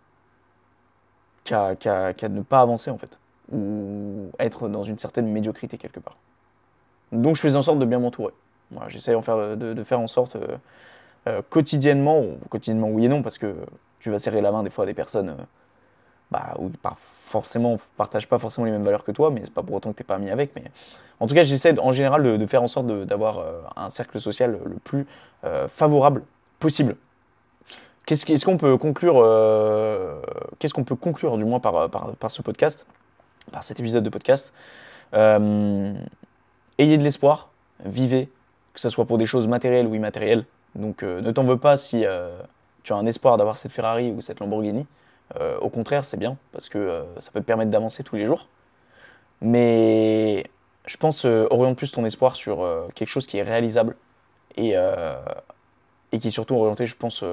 qu'à 1.44 1.74
qu'à 1.76 2.28
ne 2.28 2.42
pas 2.42 2.60
avancer, 2.60 2.90
en 2.90 2.98
fait. 2.98 3.18
Ou 3.52 4.30
être 4.38 4.68
dans 4.68 4.82
une 4.82 4.98
certaine 4.98 5.28
médiocrité 5.28 5.78
quelque 5.78 6.00
part. 6.00 6.16
Donc, 7.12 7.36
je 7.36 7.40
fais 7.40 7.54
en 7.56 7.62
sorte 7.62 7.78
de 7.78 7.84
bien 7.84 7.98
m'entourer. 7.98 8.34
Voilà, 8.72 8.88
J'essaie 8.88 9.14
en 9.14 9.22
faire, 9.22 9.56
de, 9.56 9.74
de 9.74 9.84
faire 9.84 10.00
en 10.00 10.08
sorte 10.08 10.36
euh, 10.36 10.56
euh, 11.28 11.42
quotidiennement, 11.48 12.20
ou 12.20 12.36
quotidiennement 12.48 12.88
oui 12.88 13.04
et 13.04 13.08
non, 13.08 13.22
parce 13.22 13.38
que 13.38 13.54
tu 14.00 14.10
vas 14.10 14.18
serrer 14.18 14.40
la 14.40 14.50
main 14.50 14.62
des 14.62 14.70
fois 14.70 14.84
à 14.84 14.86
des 14.86 14.94
personnes 14.94 15.30
euh, 15.30 15.44
bah, 16.30 16.54
où 16.58 16.68
par- 16.68 16.98
forcément 16.98 17.76
partagent 17.96 18.28
pas 18.28 18.38
forcément 18.38 18.64
les 18.64 18.72
mêmes 18.72 18.84
valeurs 18.84 19.04
que 19.04 19.12
toi, 19.12 19.30
mais 19.30 19.42
c'est 19.44 19.54
pas 19.54 19.62
pour 19.62 19.76
autant 19.76 19.92
que 19.92 19.96
tu 19.96 20.02
n'es 20.02 20.06
pas 20.06 20.16
ami 20.16 20.30
avec. 20.30 20.54
Mais 20.56 20.64
en 21.20 21.26
tout 21.26 21.34
cas, 21.34 21.42
j'essaie 21.42 21.78
en 21.78 21.92
général 21.92 22.38
de, 22.38 22.46
faire 22.46 22.62
en 22.62 22.68
sorte 22.68 22.86
d'avoir 22.86 23.38
euh, 23.38 23.60
un 23.76 23.88
cercle 23.88 24.20
social 24.20 24.58
le 24.64 24.76
plus 24.76 25.06
euh, 25.44 25.68
favorable 25.68 26.22
possible. 26.58 26.96
Qu'est-ce 28.06 28.44
qu'on 28.44 28.56
peut 28.56 28.76
conclure, 28.76 29.16
euh, 29.16 30.20
qu'est-ce 30.58 30.72
qu'on 30.72 30.84
peut 30.84 30.94
conclure 30.94 31.36
du 31.38 31.44
moins 31.44 31.58
par, 31.58 31.90
par, 31.90 32.14
par 32.14 32.30
ce 32.30 32.40
podcast, 32.40 32.86
par 33.52 33.62
cet 33.62 33.80
épisode 33.80 34.04
de 34.04 34.10
podcast 34.10 34.52
Euh, 35.14 35.94
Ayez 36.78 36.98
de 36.98 37.02
l'espoir, 37.02 37.50
vivez, 37.84 38.28
que 38.74 38.80
ce 38.80 38.90
soit 38.90 39.06
pour 39.06 39.18
des 39.18 39.26
choses 39.26 39.48
matérielles 39.48 39.86
ou 39.86 39.94
immatérielles. 39.94 40.44
Donc 40.74 41.02
euh, 41.02 41.22
ne 41.22 41.30
t'en 41.32 41.44
veux 41.44 41.58
pas 41.58 41.76
si 41.76 42.04
euh, 42.04 42.38
tu 42.82 42.92
as 42.92 42.96
un 42.96 43.06
espoir 43.06 43.38
d'avoir 43.38 43.56
cette 43.56 43.72
Ferrari 43.72 44.12
ou 44.12 44.20
cette 44.20 44.40
Lamborghini. 44.40 44.86
Au 45.60 45.70
contraire, 45.70 46.04
c'est 46.04 46.16
bien 46.18 46.36
parce 46.52 46.68
que 46.68 47.04
ça 47.18 47.32
peut 47.32 47.40
te 47.40 47.44
permettre 47.44 47.72
d'avancer 47.72 48.04
tous 48.04 48.14
les 48.14 48.26
jours. 48.26 48.46
Mais 49.40 50.44
je 50.86 50.96
pense 50.96 51.24
oriente 51.24 51.76
plus 51.76 51.90
ton 51.90 52.04
espoir 52.04 52.36
sur 52.36 52.64
quelque 52.94 53.08
chose 53.08 53.26
qui 53.26 53.38
est 53.38 53.42
réalisable 53.42 53.96
et, 54.56 54.74
et 56.12 56.18
qui 56.20 56.28
est 56.28 56.30
surtout 56.30 56.54
orienté, 56.54 56.86
je 56.86 56.94
pense, 56.94 57.24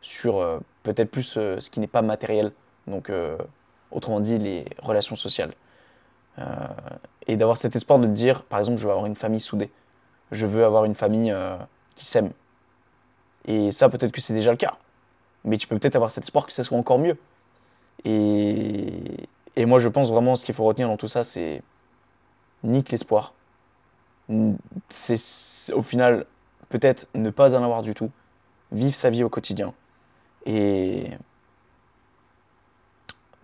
sur 0.00 0.60
peut-être 0.84 1.10
plus 1.10 1.24
ce 1.24 1.70
qui 1.70 1.80
n'est 1.80 1.88
pas 1.88 2.02
matériel. 2.02 2.52
Donc, 2.86 3.10
autrement 3.92 4.20
dit, 4.20 4.38
les 4.38 4.64
relations 4.82 5.16
sociales. 5.16 5.52
Euh, 6.38 6.44
et 7.26 7.36
d'avoir 7.36 7.56
cet 7.56 7.76
espoir 7.76 7.98
de 7.98 8.06
dire, 8.06 8.42
par 8.44 8.58
exemple, 8.58 8.78
je 8.78 8.84
veux 8.84 8.90
avoir 8.90 9.06
une 9.06 9.16
famille 9.16 9.40
soudée. 9.40 9.70
Je 10.30 10.46
veux 10.46 10.64
avoir 10.64 10.84
une 10.84 10.94
famille 10.94 11.30
euh, 11.30 11.56
qui 11.94 12.06
s'aime. 12.06 12.30
Et 13.46 13.72
ça, 13.72 13.88
peut-être 13.88 14.12
que 14.12 14.20
c'est 14.20 14.34
déjà 14.34 14.50
le 14.50 14.56
cas. 14.56 14.76
Mais 15.44 15.58
tu 15.58 15.66
peux 15.66 15.78
peut-être 15.78 15.96
avoir 15.96 16.10
cet 16.10 16.24
espoir 16.24 16.46
que 16.46 16.52
ça 16.52 16.64
soit 16.64 16.78
encore 16.78 16.98
mieux. 16.98 17.18
Et, 18.04 19.28
et 19.56 19.66
moi, 19.66 19.78
je 19.78 19.88
pense 19.88 20.10
vraiment 20.10 20.36
ce 20.36 20.44
qu'il 20.44 20.54
faut 20.54 20.64
retenir 20.64 20.88
dans 20.88 20.96
tout 20.96 21.08
ça, 21.08 21.24
c'est 21.24 21.62
nique 22.62 22.90
l'espoir. 22.90 23.34
C'est- 24.88 25.72
au 25.72 25.82
final 25.82 26.26
peut-être 26.68 27.08
ne 27.14 27.30
pas 27.30 27.54
en 27.54 27.62
avoir 27.62 27.82
du 27.82 27.94
tout. 27.94 28.10
Vivre 28.72 28.94
sa 28.94 29.10
vie 29.10 29.24
au 29.24 29.28
quotidien. 29.28 29.74
Et 30.46 31.10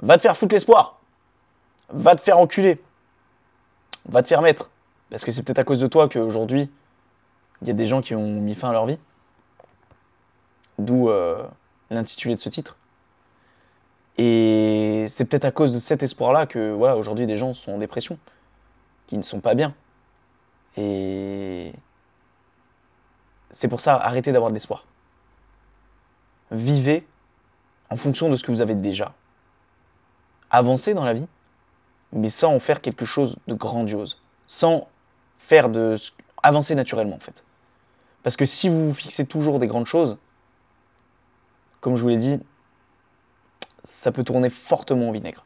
va 0.03 0.17
te 0.17 0.23
faire 0.23 0.37
foutre 0.37 0.55
l'espoir. 0.55 1.01
Va 1.91 2.15
te 2.15 2.21
faire 2.21 2.39
enculer. 2.39 2.81
Va 4.09 4.23
te 4.23 4.29
faire 4.29 4.43
mettre. 4.43 4.71
Parce 5.11 5.25
que 5.25 5.33
c'est 5.33 5.43
peut-être 5.43 5.59
à 5.59 5.65
cause 5.65 5.81
de 5.81 5.87
toi 5.87 6.09
qu'aujourd'hui, 6.09 6.71
il 7.63 7.69
y 7.69 7.71
a 7.71 7.75
des 7.75 7.87
gens 7.87 8.01
qui 8.03 8.15
ont 8.15 8.41
mis 8.41 8.55
fin 8.55 8.69
à 8.69 8.73
leur 8.73 8.87
vie. 8.87 8.99
D'où 10.79 11.09
euh, 11.09 11.43
l'intitulé 11.91 12.35
de 12.35 12.41
ce 12.41 12.49
titre. 12.49 12.77
Et 14.19 15.07
c'est 15.09 15.25
peut-être 15.25 15.45
à 15.45 15.51
cause 15.51 15.73
de 15.73 15.79
cet 15.79 16.03
espoir-là 16.03 16.47
que 16.47 16.73
voilà, 16.73 16.97
aujourd'hui 16.97 17.27
des 17.27 17.37
gens 17.37 17.55
sont 17.55 17.73
en 17.73 17.79
dépression, 17.79 18.19
qui 19.07 19.17
ne 19.17 19.23
sont 19.23 19.41
pas 19.41 19.55
bien. 19.55 19.75
Et 20.77 21.73
c'est 23.51 23.69
pour 23.69 23.81
ça, 23.81 23.95
arrêtez 23.97 24.33
d'avoir 24.33 24.51
de 24.51 24.55
l'espoir. 24.55 24.85
Vivez 26.51 27.07
en 27.91 27.97
fonction 27.97 28.29
de 28.29 28.37
ce 28.37 28.43
que 28.43 28.51
vous 28.51 28.61
avez 28.61 28.75
déjà. 28.75 29.15
Avancez 30.59 30.93
dans 30.93 31.05
la 31.05 31.13
vie, 31.13 31.29
mais 32.13 32.29
sans 32.29 32.53
en 32.53 32.59
faire 32.59 32.81
quelque 32.81 33.05
chose 33.05 33.37
de 33.47 33.55
grandiose. 33.55 34.21
Sans 34.49 34.89
faire 35.39 35.69
de... 35.69 35.95
ce- 35.97 36.11
Avancer 36.43 36.75
naturellement, 36.75 37.15
en 37.17 37.21
fait. 37.21 37.45
Parce 38.25 38.37
que 38.37 38.45
si 38.45 38.69
vous 38.69 38.89
vous 38.89 38.95
fixez 38.95 39.25
toujours 39.25 39.59
des 39.61 39.67
grandes 39.69 39.87
choses, 39.87 40.19
comme 41.81 41.95
je 41.95 42.03
vous 42.03 42.09
l'ai 42.09 42.17
dit, 42.17 42.39
ça 43.85 44.11
peut 44.11 44.25
tourner 44.25 44.51
fortement 44.51 45.11
au 45.11 45.13
vinaigre. 45.13 45.45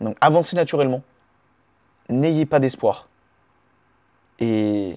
Donc 0.00 0.16
avancez 0.22 0.56
naturellement, 0.56 1.02
n'ayez 2.08 2.46
pas 2.46 2.58
d'espoir 2.58 3.08
et 4.38 4.96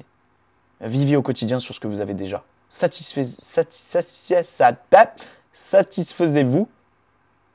vivez 0.81 1.15
au 1.17 1.21
quotidien 1.21 1.59
sur 1.59 1.75
ce 1.75 1.79
que 1.81 1.87
vous 1.87 1.99
avez 1.99 2.13
déjà. 2.13 2.43
Satisfais- 2.69 3.23
satis- 3.41 4.01
satis- 4.01 4.43
sat- 4.43 5.15
Satisfaisez-vous 5.53 6.67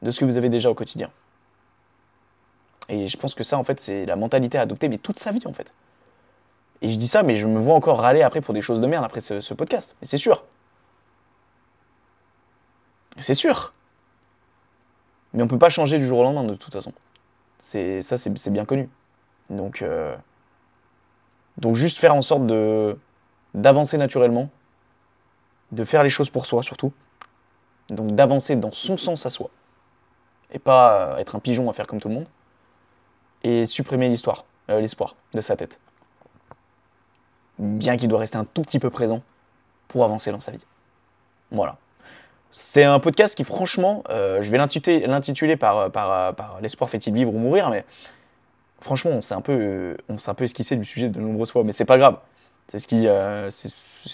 de 0.02 0.10
ce 0.10 0.20
que 0.20 0.24
vous 0.26 0.36
avez 0.36 0.48
déjà 0.50 0.70
au 0.70 0.74
quotidien. 0.74 1.10
Et 2.88 3.06
je 3.06 3.16
pense 3.16 3.34
que 3.34 3.42
ça, 3.42 3.58
en 3.58 3.64
fait, 3.64 3.80
c'est 3.80 4.06
la 4.06 4.16
mentalité 4.16 4.58
à 4.58 4.62
adopter, 4.62 4.88
mais 4.88 4.98
toute 4.98 5.18
sa 5.18 5.30
vie, 5.30 5.46
en 5.46 5.52
fait. 5.52 5.72
Et 6.80 6.90
je 6.90 6.96
dis 6.96 7.08
ça, 7.08 7.22
mais 7.22 7.36
je 7.36 7.46
me 7.46 7.58
vois 7.58 7.74
encore 7.74 8.00
râler 8.00 8.22
après 8.22 8.40
pour 8.40 8.54
des 8.54 8.62
choses 8.62 8.80
de 8.80 8.86
merde 8.86 9.04
après 9.04 9.20
ce, 9.20 9.54
podcast. 9.54 9.96
Mais 10.00 10.06
c'est 10.06 10.18
sûr. 10.18 10.44
C'est 13.18 13.34
sûr. 13.34 13.74
Mais 15.34 15.42
on 15.42 15.48
peut 15.48 15.58
pas 15.58 15.68
changer 15.68 15.98
du 15.98 16.06
jour 16.06 16.20
au 16.20 16.22
lendemain 16.22 16.44
de 16.44 16.54
toute 16.54 16.72
façon. 16.72 16.92
C'est 17.58 18.00
ça, 18.02 18.16
c'est 18.16 18.36
c'est 18.38 18.50
bien 18.50 18.64
connu. 18.64 18.88
Donc, 19.50 19.82
euh, 19.82 20.16
donc 21.56 21.74
juste 21.74 21.98
faire 21.98 22.14
en 22.14 22.22
sorte 22.22 22.46
de 22.46 22.96
d'avancer 23.54 23.98
naturellement, 23.98 24.48
de 25.72 25.84
faire 25.84 26.04
les 26.04 26.10
choses 26.10 26.30
pour 26.30 26.46
soi 26.46 26.62
surtout. 26.62 26.92
Donc 27.90 28.14
d'avancer 28.14 28.54
dans 28.56 28.72
son 28.72 28.96
sens 28.96 29.26
à 29.26 29.30
soi 29.30 29.50
et 30.50 30.58
pas 30.58 30.94
euh, 30.94 31.16
être 31.16 31.36
un 31.36 31.40
pigeon 31.40 31.68
à 31.68 31.72
faire 31.72 31.86
comme 31.86 32.00
tout 32.00 32.08
le 32.08 32.14
monde 32.14 32.28
et 33.42 33.66
supprimer 33.66 34.08
l'histoire, 34.08 34.44
euh, 34.70 34.80
l'espoir 34.80 35.16
de 35.34 35.40
sa 35.40 35.56
tête. 35.56 35.80
Bien 37.58 37.96
qu'il 37.96 38.08
doit 38.08 38.20
rester 38.20 38.38
un 38.38 38.44
tout 38.44 38.62
petit 38.62 38.78
peu 38.78 38.90
présent 38.90 39.22
pour 39.88 40.04
avancer 40.04 40.30
dans 40.30 40.40
sa 40.40 40.52
vie. 40.52 40.64
Voilà. 41.50 41.78
C'est 42.50 42.84
un 42.84 42.98
podcast 42.98 43.36
qui, 43.36 43.44
franchement, 43.44 44.02
euh, 44.08 44.40
je 44.40 44.50
vais 44.50 44.58
l'intituler, 44.58 45.06
l'intituler 45.06 45.56
par, 45.56 45.90
L'espoir 46.62 46.88
fait-il 46.88 47.12
vivre 47.12 47.34
ou 47.34 47.38
mourir, 47.38 47.70
mais 47.70 47.84
franchement, 48.80 49.10
on 49.12 49.22
s'est 49.22 49.34
un 49.34 49.40
peu, 49.40 49.52
euh, 49.52 49.96
on 50.08 50.16
un 50.24 50.34
peu 50.34 50.44
esquissé 50.44 50.76
du 50.76 50.84
sujet 50.84 51.08
de 51.08 51.20
nombreuses 51.20 51.52
fois, 51.52 51.64
mais 51.64 51.72
c'est 51.72 51.84
pas 51.84 51.98
grave. 51.98 52.18
C'est 52.68 52.78
ce, 52.78 52.86
qui, 52.86 53.06
euh, 53.06 53.50
ce 53.50 53.68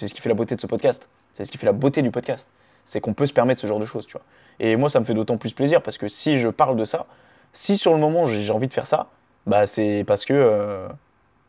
qui 0.07 0.21
fait 0.21 0.29
la 0.29 0.35
beauté 0.35 0.57
de 0.57 0.61
ce 0.61 0.67
podcast. 0.67 1.09
C'est 1.35 1.45
ce 1.45 1.53
qui 1.53 1.59
fait 1.59 1.67
la 1.67 1.73
beauté 1.73 2.03
du 2.03 2.11
podcast. 2.11 2.49
C'est 2.85 3.01
qu'on 3.01 3.15
peut 3.15 3.27
se 3.27 3.33
permettre 3.33 3.61
ce 3.61 3.67
genre 3.67 3.81
de 3.81 3.87
choses, 3.87 4.07
tu 4.07 4.13
vois. 4.13 4.23
Et 4.61 4.77
moi, 4.77 4.89
ça 4.89 5.01
me 5.01 5.05
fait 5.05 5.15
d'autant 5.15 5.37
plus 5.37 5.53
plaisir 5.53 5.83
parce 5.83 5.99
que 5.99 6.07
si 6.07 6.39
je 6.39 6.49
parle 6.49 6.77
de 6.77 6.85
ça, 6.85 7.07
si 7.55 7.79
sur 7.79 7.95
le 7.95 7.99
moment 7.99 8.27
j'ai 8.27 8.51
envie 8.53 8.69
de 8.69 8.73
faire 8.73 8.87
ça, 8.87 9.09
bah 9.47 9.65
c'est 9.65 10.05
parce 10.07 10.25
que, 10.27 10.35
euh, 10.35 10.89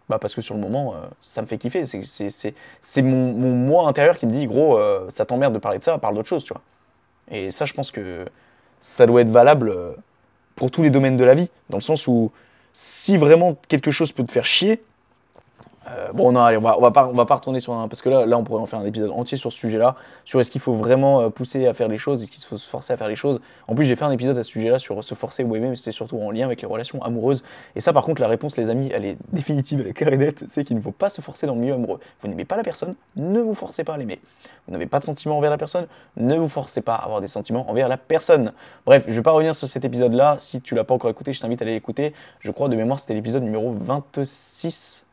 bah 0.08 0.20
parce 0.20 0.36
que 0.36 0.42
sur 0.42 0.56
le 0.56 0.62
moment, 0.62 0.94
euh, 0.94 1.08
ça 1.20 1.42
me 1.42 1.48
fait 1.48 1.58
kiffer. 1.58 1.84
C'est, 1.86 3.02
mon, 3.02 3.34
mon 3.34 3.52
moi 3.52 3.88
intérieur 3.88 4.18
qui 4.18 4.26
me 4.26 4.32
dit, 4.32 4.48
gros, 4.48 4.78
euh, 4.78 5.08
ça 5.10 5.26
t'emmerde 5.26 5.54
de 5.54 5.60
parler 5.60 5.80
de 5.80 5.84
ça, 5.84 5.98
parle 5.98 6.16
d'autre 6.16 6.30
chose, 6.30 6.44
tu 6.44 6.54
vois. 6.54 6.62
Et 7.30 7.52
ça, 7.52 7.66
je 7.66 7.74
pense 7.74 7.92
que 7.92 8.26
ça 8.80 9.06
doit 9.06 9.22
être 9.22 9.30
valable 9.30 9.76
pour 10.56 10.72
tous 10.72 10.84
les 10.84 10.90
domaines 10.90 11.18
de 11.18 11.24
la 11.26 11.34
vie, 11.34 11.50
dans 11.70 11.78
le 11.78 11.82
sens 11.82 12.08
où 12.08 12.32
si 12.74 13.18
vraiment 13.18 13.58
quelque 13.68 13.90
chose 13.90 14.12
peut 14.12 14.24
te 14.24 14.32
faire 14.32 14.46
chier, 14.46 14.84
euh, 15.88 16.12
bon, 16.14 16.32
non, 16.32 16.42
on 16.42 16.60
va, 16.62 16.78
va 16.80 17.26
pas 17.26 17.36
retourner 17.36 17.60
sur 17.60 17.74
un. 17.74 17.88
Parce 17.88 18.02
que 18.02 18.10
là, 18.10 18.26
là, 18.26 18.38
on 18.38 18.44
pourrait 18.44 18.62
en 18.62 18.66
faire 18.66 18.80
un 18.80 18.86
épisode 18.86 19.12
entier 19.12 19.38
sur 19.38 19.52
ce 19.52 19.58
sujet-là. 19.60 19.96
Sur 20.24 20.40
est-ce 20.40 20.50
qu'il 20.50 20.62
faut 20.62 20.74
vraiment 20.74 21.22
euh, 21.22 21.30
pousser 21.30 21.68
à 21.68 21.74
faire 21.74 21.88
les 21.88 21.98
choses, 21.98 22.24
est-ce 22.24 22.32
qu'il 22.32 22.44
faut 22.44 22.58
se 22.58 22.70
forcer 22.70 22.94
à 22.94 22.98
faire 22.98 23.08
les 23.08 23.16
choses. 23.16 23.40
En 23.68 23.76
plus, 23.76 23.86
j'ai 23.86 23.96
fait 23.96 24.06
un 24.06 24.12
épisode 24.12 24.38
à 24.38 24.44
ce 24.44 24.50
sujet-là 24.50 24.80
sur 24.80 25.04
se 25.04 25.16
forcer 25.16 25.44
ou 25.44 25.56
aimer, 25.56 25.70
mais 25.70 25.76
c'était 25.76 25.92
surtout 25.92 26.20
en 26.20 26.32
lien 26.32 26.46
avec 26.46 26.62
les 26.62 26.68
relations 26.68 27.02
amoureuses. 27.04 27.44
Et 27.76 27.82
ça, 27.82 27.94
par 27.94 28.04
contre, 28.04 28.22
la 28.22 28.28
réponse, 28.28 28.58
les 28.58 28.70
amis, 28.70 28.90
elle 28.94 29.06
est 29.06 29.18
définitive, 29.32 29.82
elle 29.82 29.88
est 29.88 29.94
claire 29.94 30.14
et 30.14 30.18
nette. 30.18 30.44
C'est 30.48 30.64
qu'il 30.64 30.76
ne 30.76 30.82
faut 30.82 30.92
pas 30.92 31.10
se 31.10 31.22
forcer 31.22 31.46
dans 31.46 31.54
le 31.54 31.62
milieu 31.62 31.74
amoureux. 31.74 32.00
Vous 32.22 32.28
n'aimez 32.28 32.46
pas 32.46 32.58
la 32.58 32.64
personne, 32.64 32.96
ne 33.16 33.40
vous 33.42 33.54
forcez 33.54 33.84
pas 33.84 33.94
à 33.94 33.98
l'aimer. 33.98 34.20
Vous 34.68 34.72
n'avez 34.72 34.88
pas 34.88 34.98
de 34.98 35.04
sentiments 35.04 35.38
envers 35.38 35.52
la 35.52 35.58
personne, 35.58 35.86
ne 36.18 36.36
vous 36.36 36.48
forcez 36.48 36.82
pas 36.82 36.96
à 36.96 37.06
avoir 37.06 37.22
des 37.22 37.28
sentiments 37.28 37.70
envers 37.70 37.88
la 37.88 37.98
personne. 37.98 38.52
Bref, 38.88 39.04
je 39.08 39.14
vais 39.14 39.22
pas 39.22 39.32
revenir 39.32 39.56
sur 39.56 39.68
cet 39.68 39.86
épisode-là. 39.86 40.38
Si 40.40 40.62
tu 40.62 40.74
l'as 40.74 40.84
pas 40.84 40.96
encore 40.96 41.12
écouté, 41.12 41.34
je 41.34 41.40
t'invite 41.40 41.62
à 41.62 41.66
aller 41.66 41.74
l'écouter. 41.74 42.14
Je 42.40 42.50
crois 42.50 42.68
de 42.68 42.76
mémoire, 42.76 43.00
c'était 43.00 43.14
l'épisode 43.14 43.44
numéro 43.44 43.76
26. 43.80 45.05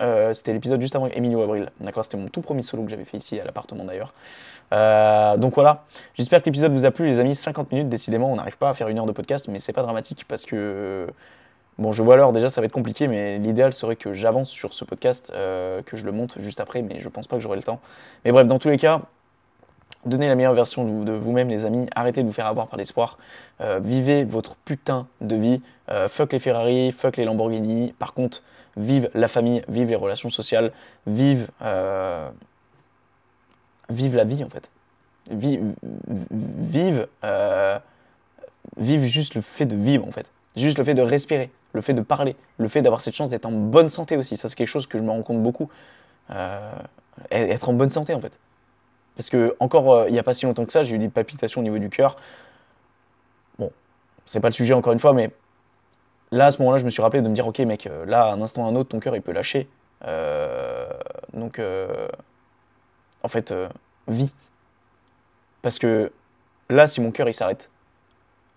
Euh, 0.00 0.32
c'était 0.34 0.52
l'épisode 0.52 0.80
juste 0.80 0.94
avant 0.96 1.06
Emilio 1.08 1.42
Abril. 1.42 1.70
D'accord, 1.80 2.04
c'était 2.04 2.16
mon 2.16 2.28
tout 2.28 2.40
premier 2.40 2.62
solo 2.62 2.84
que 2.84 2.90
j'avais 2.90 3.04
fait 3.04 3.16
ici 3.16 3.40
à 3.40 3.44
l'appartement 3.44 3.84
d'ailleurs. 3.84 4.14
Euh, 4.72 5.36
donc 5.36 5.54
voilà, 5.54 5.84
j'espère 6.14 6.40
que 6.40 6.46
l'épisode 6.46 6.72
vous 6.72 6.86
a 6.86 6.90
plu, 6.90 7.06
les 7.06 7.18
amis. 7.18 7.34
50 7.34 7.72
minutes, 7.72 7.88
décidément, 7.88 8.30
on 8.30 8.36
n'arrive 8.36 8.58
pas 8.58 8.70
à 8.70 8.74
faire 8.74 8.88
une 8.88 8.98
heure 8.98 9.06
de 9.06 9.12
podcast, 9.12 9.48
mais 9.48 9.58
c'est 9.58 9.72
pas 9.72 9.82
dramatique 9.82 10.24
parce 10.28 10.44
que. 10.44 11.06
Bon, 11.78 11.92
je 11.92 12.02
vois 12.02 12.16
l'heure 12.16 12.32
déjà, 12.32 12.48
ça 12.48 12.60
va 12.60 12.64
être 12.64 12.72
compliqué, 12.72 13.06
mais 13.06 13.38
l'idéal 13.38 13.72
serait 13.72 13.94
que 13.94 14.12
j'avance 14.12 14.50
sur 14.50 14.74
ce 14.74 14.84
podcast, 14.84 15.30
euh, 15.32 15.80
que 15.82 15.96
je 15.96 16.04
le 16.06 16.10
monte 16.10 16.36
juste 16.40 16.58
après, 16.58 16.82
mais 16.82 16.98
je 16.98 17.08
pense 17.08 17.28
pas 17.28 17.36
que 17.36 17.42
j'aurai 17.42 17.56
le 17.56 17.62
temps. 17.62 17.78
Mais 18.24 18.32
bref, 18.32 18.48
dans 18.48 18.58
tous 18.58 18.68
les 18.68 18.78
cas, 18.78 19.02
donnez 20.04 20.26
la 20.26 20.34
meilleure 20.34 20.54
version 20.54 21.04
de 21.04 21.12
vous-même, 21.12 21.48
les 21.48 21.64
amis. 21.64 21.86
Arrêtez 21.94 22.22
de 22.22 22.26
vous 22.26 22.32
faire 22.32 22.46
avoir 22.46 22.66
par 22.66 22.78
l'espoir. 22.78 23.16
Vivez 23.80 24.24
votre 24.24 24.56
putain 24.56 25.06
de 25.20 25.36
vie. 25.36 25.62
Fuck 26.08 26.32
les 26.32 26.40
Ferrari, 26.40 26.90
fuck 26.90 27.16
les 27.16 27.24
Lamborghini. 27.24 27.94
Par 27.96 28.12
contre, 28.12 28.42
vive 28.78 29.10
la 29.14 29.28
famille, 29.28 29.62
vive 29.68 29.88
les 29.88 29.96
relations 29.96 30.30
sociales, 30.30 30.72
vive, 31.06 31.48
euh, 31.62 32.30
vive 33.90 34.16
la 34.16 34.24
vie 34.24 34.42
en 34.42 34.48
fait. 34.48 34.70
Vive, 35.30 37.06
euh, 37.24 37.78
vive 38.78 39.04
juste 39.04 39.34
le 39.34 39.42
fait 39.42 39.66
de 39.66 39.76
vivre 39.76 40.06
en 40.06 40.12
fait. 40.12 40.30
Juste 40.56 40.78
le 40.78 40.84
fait 40.84 40.94
de 40.94 41.02
respirer, 41.02 41.50
le 41.74 41.82
fait 41.82 41.92
de 41.92 42.00
parler, 42.00 42.34
le 42.56 42.68
fait 42.68 42.80
d'avoir 42.80 43.02
cette 43.02 43.14
chance 43.14 43.28
d'être 43.28 43.44
en 43.44 43.52
bonne 43.52 43.90
santé 43.90 44.16
aussi. 44.16 44.36
Ça, 44.36 44.48
c'est 44.48 44.54
quelque 44.54 44.68
chose 44.68 44.86
que 44.86 44.96
je 44.96 45.02
me 45.02 45.10
rends 45.10 45.22
compte 45.22 45.42
beaucoup. 45.42 45.68
Euh, 46.30 46.72
être 47.30 47.68
en 47.68 47.72
bonne 47.72 47.90
santé 47.90 48.14
en 48.14 48.20
fait. 48.20 48.38
Parce 49.16 49.28
que 49.28 49.56
encore 49.60 50.06
il 50.06 50.12
n'y 50.12 50.18
a 50.18 50.22
pas 50.22 50.34
si 50.34 50.46
longtemps 50.46 50.64
que 50.64 50.72
ça, 50.72 50.82
j'ai 50.82 50.94
eu 50.94 50.98
des 50.98 51.08
palpitations 51.08 51.60
au 51.60 51.64
niveau 51.64 51.78
du 51.78 51.90
cœur. 51.90 52.16
Bon, 53.58 53.72
c'est 54.24 54.40
pas 54.40 54.48
le 54.48 54.54
sujet 54.54 54.74
encore 54.74 54.92
une 54.92 55.00
fois, 55.00 55.12
mais 55.12 55.30
là 56.30 56.46
à 56.46 56.50
ce 56.50 56.58
moment-là, 56.58 56.78
je 56.78 56.84
me 56.84 56.90
suis 56.90 57.02
rappelé 57.02 57.22
de 57.22 57.28
me 57.28 57.34
dire, 57.34 57.46
ok 57.46 57.58
mec, 57.60 57.86
euh, 57.86 58.04
là 58.06 58.24
à 58.24 58.32
un 58.32 58.42
instant 58.42 58.62
ou 58.62 58.66
à 58.66 58.68
un 58.68 58.76
autre, 58.76 58.90
ton 58.90 59.00
cœur 59.00 59.16
il 59.16 59.22
peut 59.22 59.32
lâcher. 59.32 59.68
Euh, 60.04 60.88
donc, 61.32 61.58
euh, 61.58 62.08
en 63.22 63.28
fait, 63.28 63.54
vis. 64.06 64.32
Parce 65.62 65.78
que 65.78 66.12
là, 66.68 66.86
si 66.86 67.00
mon 67.00 67.10
cœur 67.10 67.28
il 67.28 67.34
s'arrête, 67.34 67.70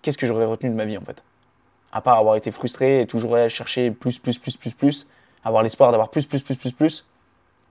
qu'est-ce 0.02 0.18
que 0.18 0.28
j'aurais 0.28 0.46
retenu 0.46 0.70
de 0.70 0.76
ma 0.76 0.86
vie 0.86 0.98
en 0.98 1.02
fait? 1.02 1.24
À 1.92 2.02
part 2.02 2.18
avoir 2.18 2.36
été 2.36 2.52
frustré 2.52 3.02
et 3.02 3.08
toujours 3.08 3.36
aller 3.36 3.50
chercher 3.50 3.92
plus, 3.92 4.20
plus, 4.20 4.38
plus, 4.38 4.56
plus, 4.56 4.74
plus, 4.74 5.08
avoir 5.44 5.64
l'espoir 5.64 5.92
d'avoir 5.92 6.10
plus, 6.10 6.26
plus, 6.26 6.42
plus, 6.42 6.56
plus, 6.56 6.72
plus, 6.72 7.06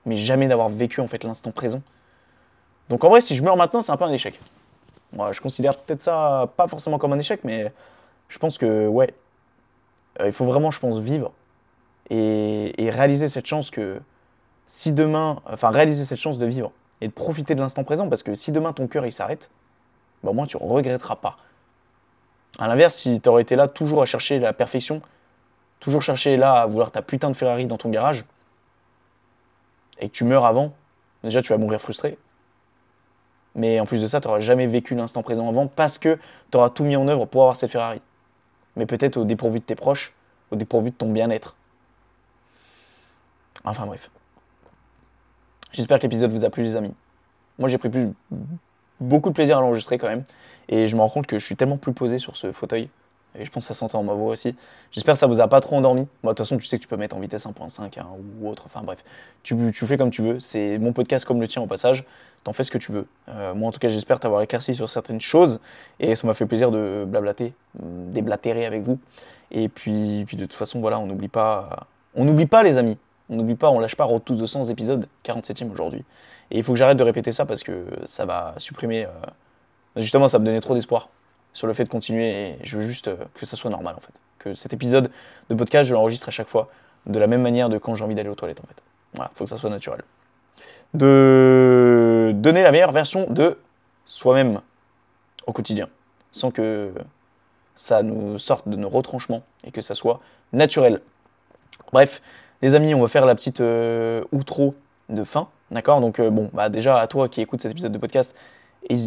mais 0.05 0.17
jamais 0.17 0.49
d'avoir 0.49 0.69
vécu 0.69 1.01
en 1.01 1.07
fait 1.07 1.25
l'instant 1.25 1.53
présent. 1.53 1.81
Donc 2.89 3.05
en 3.05 3.09
vrai, 3.09 3.21
si 3.21 3.37
je 3.37 3.43
meurs 3.43 3.57
maintenant, 3.57 3.83
c'est 3.83 3.93
un 3.93 3.97
peu 3.97 4.05
un 4.05 4.13
échec. 4.13 4.39
Moi, 5.13 5.33
je 5.33 5.41
considère 5.41 5.77
peut-être 5.79 6.03
ça 6.03 6.49
pas 6.57 6.69
forcément 6.69 6.99
comme 6.99 7.13
un 7.13 7.19
échec, 7.19 7.41
mais 7.45 7.73
je 8.29 8.39
pense 8.39 8.59
que 8.59 8.87
ouais, 8.89 9.15
Euh, 10.21 10.27
il 10.27 10.33
faut 10.33 10.45
vraiment, 10.45 10.71
je 10.71 10.81
pense, 10.81 10.99
vivre 10.99 11.33
et, 12.11 12.91
réaliser 12.91 13.29
cette 13.29 13.47
chance 13.47 13.71
que 13.71 14.01
si 14.67 14.93
demain, 14.93 15.41
enfin 15.47 15.71
réaliser 15.71 16.05
cette 16.05 16.19
chance 16.19 16.39
de 16.39 16.47
vivre 16.47 16.73
et 17.01 17.09
de 17.09 17.13
profiter 17.13 17.55
de 17.55 17.61
l'instant 17.61 17.85
présent, 17.85 18.09
parce 18.09 18.23
que 18.23 18.35
si 18.35 18.53
demain 18.53 18.73
ton 18.73 18.87
cœur 18.87 19.07
il 19.07 19.13
s'arrête, 19.13 19.51
bah, 20.23 20.31
au 20.31 20.35
moins 20.35 20.47
tu 20.47 20.57
regretteras 20.57 21.17
pas. 21.17 21.39
À 22.59 22.69
l'inverse, 22.69 22.95
si 22.95 23.21
tu 23.21 23.29
aurais 23.29 23.43
été 23.43 23.57
là 23.57 23.69
toujours 23.69 24.03
à 24.03 24.05
chercher 24.05 24.39
la 24.39 24.53
perfection, 24.53 25.03
toujours 25.79 26.03
chercher 26.03 26.37
là 26.37 26.55
à 26.55 26.67
vouloir 26.67 26.91
ta 26.91 27.01
putain 27.01 27.31
de 27.31 27.37
Ferrari 27.37 27.67
dans 27.67 27.79
ton 27.79 27.91
garage, 27.91 28.25
et 29.99 30.09
que 30.09 30.13
tu 30.15 30.25
meurs 30.25 30.45
avant, 30.45 30.73
déjà 31.23 31.43
tu 31.43 31.53
vas 31.53 31.59
mourir 31.59 31.81
frustré. 31.81 32.19
Mais 33.55 33.81
en 33.81 33.87
plus 33.87 34.01
de 34.01 34.07
ça, 34.07 34.21
tu 34.21 34.29
n'auras 34.29 34.41
jamais 34.41 34.67
vécu 34.67 34.95
l'instant 34.95 35.23
présent 35.23 35.49
avant 35.49 35.67
parce 35.67 35.99
que 35.99 36.19
tu 36.51 36.57
auras 36.57 36.71
tout 36.71 36.85
mis 36.85 36.97
en 36.97 37.09
œuvre 37.09 37.27
pour 37.27 37.43
avoir 37.43 37.57
cette 37.57 37.71
Ferrari. 37.71 38.01
Mais 38.77 38.87
peut-être 38.87 39.17
au 39.17 39.25
dépourvu 39.25 39.61
de 39.61 39.65
tes 39.65 39.75
proches, 39.75 40.13
au 40.51 40.57
dépourvu 40.57 40.91
de 40.91 40.95
ton 40.95 41.11
bien-être. 41.11 41.57
Enfin 43.65 43.87
bref. 43.87 44.11
J'espère 45.73 45.99
que 45.99 46.03
l'épisode 46.03 46.31
vous 46.33 46.45
a 46.45 46.51
plu, 46.51 46.63
les 46.63 46.77
amis. 46.77 46.95
Moi, 47.59 47.69
j'ai 47.69 47.79
pris 47.79 47.91
beaucoup 49.01 49.29
de 49.29 49.35
plaisir 49.35 49.59
à 49.59 49.61
l'enregistrer 49.61 49.99
quand 49.99 50.09
même. 50.09 50.25
Et 50.69 50.89
je 50.89 50.97
me 50.97 51.01
rends 51.01 51.11
compte 51.11 51.27
que 51.27 51.39
je 51.39 51.45
suis 51.45 51.57
tellement 51.57 51.77
plus 51.77 51.93
posé 51.93 52.19
sur 52.19 52.37
ce 52.37 52.53
fauteuil. 52.53 52.89
Et 53.39 53.45
je 53.45 53.51
pense 53.51 53.65
que 53.65 53.75
ça 53.75 53.79
s'entend 53.79 54.01
en 54.01 54.03
ma 54.03 54.13
voix 54.13 54.33
aussi. 54.33 54.57
J'espère 54.91 55.15
que 55.15 55.19
ça 55.19 55.27
vous 55.27 55.41
a 55.41 55.47
pas 55.49 55.61
trop 55.61 55.77
endormi. 55.77 56.07
Moi, 56.23 56.33
de 56.33 56.37
toute 56.37 56.47
façon, 56.47 56.59
tu 56.59 56.67
sais 56.67 56.77
que 56.79 56.83
tu 56.83 56.89
peux 56.89 56.97
mettre 56.97 57.17
en 57.17 57.21
vitesse 57.21 57.47
1.5 57.47 57.99
hein, 58.01 58.07
ou 58.41 58.49
autre. 58.49 58.65
Enfin 58.67 58.83
bref, 58.83 59.05
tu, 59.43 59.57
tu 59.73 59.87
fais 59.87 59.97
comme 59.97 60.11
tu 60.11 60.23
veux. 60.23 60.41
C'est 60.41 60.79
mon 60.79 60.93
podcast 60.93 61.25
comme 61.25 61.41
le 61.41 61.47
tien 61.49 61.63
au 61.63 61.67
passage. 61.67 62.05
T'en 62.43 62.53
fais 62.53 62.65
ce 62.65 62.71
que 62.71 62.79
tu 62.79 62.91
veux. 62.91 63.07
Euh, 63.29 63.55
moi, 63.55 63.69
en 63.69 63.73
tout 63.73 63.79
cas, 63.79 63.89
j'espère 63.89 64.19
t'avoir 64.19 64.43
éclairci 64.43 64.75
sur 64.75 64.89
certaines 64.89 65.21
choses. 65.21 65.61
Et 66.01 66.17
ça 66.17 66.27
m'a 66.27 66.35
fait 66.35 66.47
plaisir 66.47 66.71
de 66.71 67.05
blablater, 67.07 67.53
hum, 67.81 68.11
déblatérer 68.13 68.67
avec 68.67 68.83
vous. 68.83 68.99
Et 69.53 69.69
puis, 69.69 70.25
puis 70.27 70.37
de 70.37 70.45
toute 70.45 70.55
façon, 70.55 70.81
voilà, 70.81 70.99
on 70.99 71.07
n'oublie 71.07 71.29
pas. 71.29 71.87
On 72.15 72.25
n'oublie 72.25 72.47
pas, 72.47 72.63
les 72.63 72.79
amis. 72.79 72.99
On 73.29 73.37
n'oublie 73.37 73.55
pas, 73.55 73.71
on 73.71 73.79
lâche 73.79 73.95
pas 73.95 74.05
Road 74.05 74.25
to 74.25 74.35
the 74.35 74.47
100 74.47 74.65
épisodes, 74.71 75.07
47e 75.25 75.71
aujourd'hui. 75.71 76.05
Et 76.51 76.59
il 76.59 76.65
faut 76.65 76.73
que 76.73 76.79
j'arrête 76.79 76.97
de 76.99 77.05
répéter 77.05 77.31
ça 77.31 77.47
parce 77.47 77.63
que 77.63 77.85
ça 78.07 78.25
va 78.25 78.55
supprimer. 78.57 79.05
euh, 79.05 79.11
Justement, 79.97 80.27
ça 80.29 80.39
me 80.41 80.45
donnait 80.45 80.61
trop 80.61 80.75
d'espoir 80.75 81.09
sur 81.53 81.67
le 81.67 81.73
fait 81.73 81.85
de 81.85 81.89
continuer 81.89 82.31
et 82.31 82.59
je 82.63 82.79
veux 82.79 82.85
juste 82.85 83.09
euh, 83.09 83.17
que 83.35 83.47
ça 83.47 83.57
soit 83.57 83.71
normal 83.71 83.95
en 83.97 84.01
fait. 84.01 84.13
Que 84.39 84.55
cet 84.55 84.73
épisode 84.73 85.11
de 85.49 85.55
podcast, 85.55 85.89
je 85.89 85.95
l'enregistre 85.95 86.29
à 86.29 86.31
chaque 86.31 86.49
fois 86.49 86.71
de 87.07 87.19
la 87.19 87.27
même 87.27 87.43
manière 87.43 87.69
de 87.69 87.79
quand 87.79 87.95
j'ai 87.95 88.05
envie 88.05 88.15
d'aller 88.15 88.29
aux 88.29 88.35
toilettes 88.35 88.61
en 88.61 88.67
fait. 88.67 88.83
Voilà, 89.15 89.31
faut 89.35 89.45
que 89.45 89.51
ça 89.51 89.57
soit 89.57 89.71
naturel. 89.71 90.03
De 90.95 92.33
donner 92.35 92.63
la 92.63 92.71
meilleure 92.71 92.93
version 92.93 93.27
de 93.29 93.59
soi-même 94.07 94.61
au 95.47 95.53
quotidien, 95.53 95.89
sans 96.33 96.51
que 96.51 96.93
ça 97.77 98.03
nous 98.03 98.39
sorte 98.39 98.69
de 98.69 98.77
nos 98.77 98.89
retranchements 98.89 99.43
et 99.65 99.71
que 99.71 99.81
ça 99.81 99.95
soit 99.95 100.21
naturel. 100.53 101.01
Bref, 101.93 102.21
les 102.63 102.75
amis, 102.75 102.95
on 102.95 103.01
va 103.01 103.09
faire 103.09 103.27
la 103.27 103.35
petite 103.35 103.61
euh, 103.61 104.23
outro 104.33 104.75
de 105.09 105.25
fin, 105.25 105.49
d'accord? 105.71 106.01
Donc 106.01 106.19
euh, 106.19 106.31
bon, 106.31 106.51
bah 106.53 106.69
déjà 106.69 106.99
à 107.01 107.07
toi 107.07 107.29
qui 107.29 107.41
écoute 107.41 107.61
cet 107.61 107.73
épisode 107.73 107.93
de 107.93 107.99
podcast, 107.99 108.37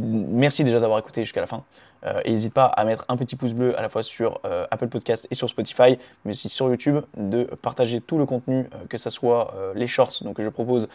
merci 0.03 0.63
déjà 0.63 0.79
d'avoir 0.79 0.99
écouté 0.99 1.23
jusqu'à 1.23 1.41
la 1.41 1.47
fin. 1.47 1.63
Euh, 2.05 2.21
n'hésite 2.25 2.53
pas 2.53 2.65
à 2.65 2.83
mettre 2.83 3.05
un 3.07 3.17
petit 3.17 3.35
pouce 3.35 3.53
bleu 3.53 3.77
à 3.77 3.81
la 3.81 3.89
fois 3.89 4.03
sur 4.03 4.39
euh, 4.45 4.65
Apple 4.71 4.87
Podcast 4.87 5.27
et 5.31 5.35
sur 5.35 5.49
Spotify, 5.49 5.97
mais 6.25 6.31
aussi 6.31 6.49
sur 6.49 6.67
YouTube, 6.67 6.99
de 7.15 7.43
partager 7.61 8.01
tout 8.01 8.17
le 8.17 8.25
contenu, 8.25 8.59
euh, 8.73 8.85
que 8.89 8.97
ce 8.97 9.09
soit 9.09 9.53
les 9.75 9.87
shorts 9.87 10.13
donc, 10.21 10.35
que 10.37 10.43
je 10.43 10.49
propose 10.49 10.87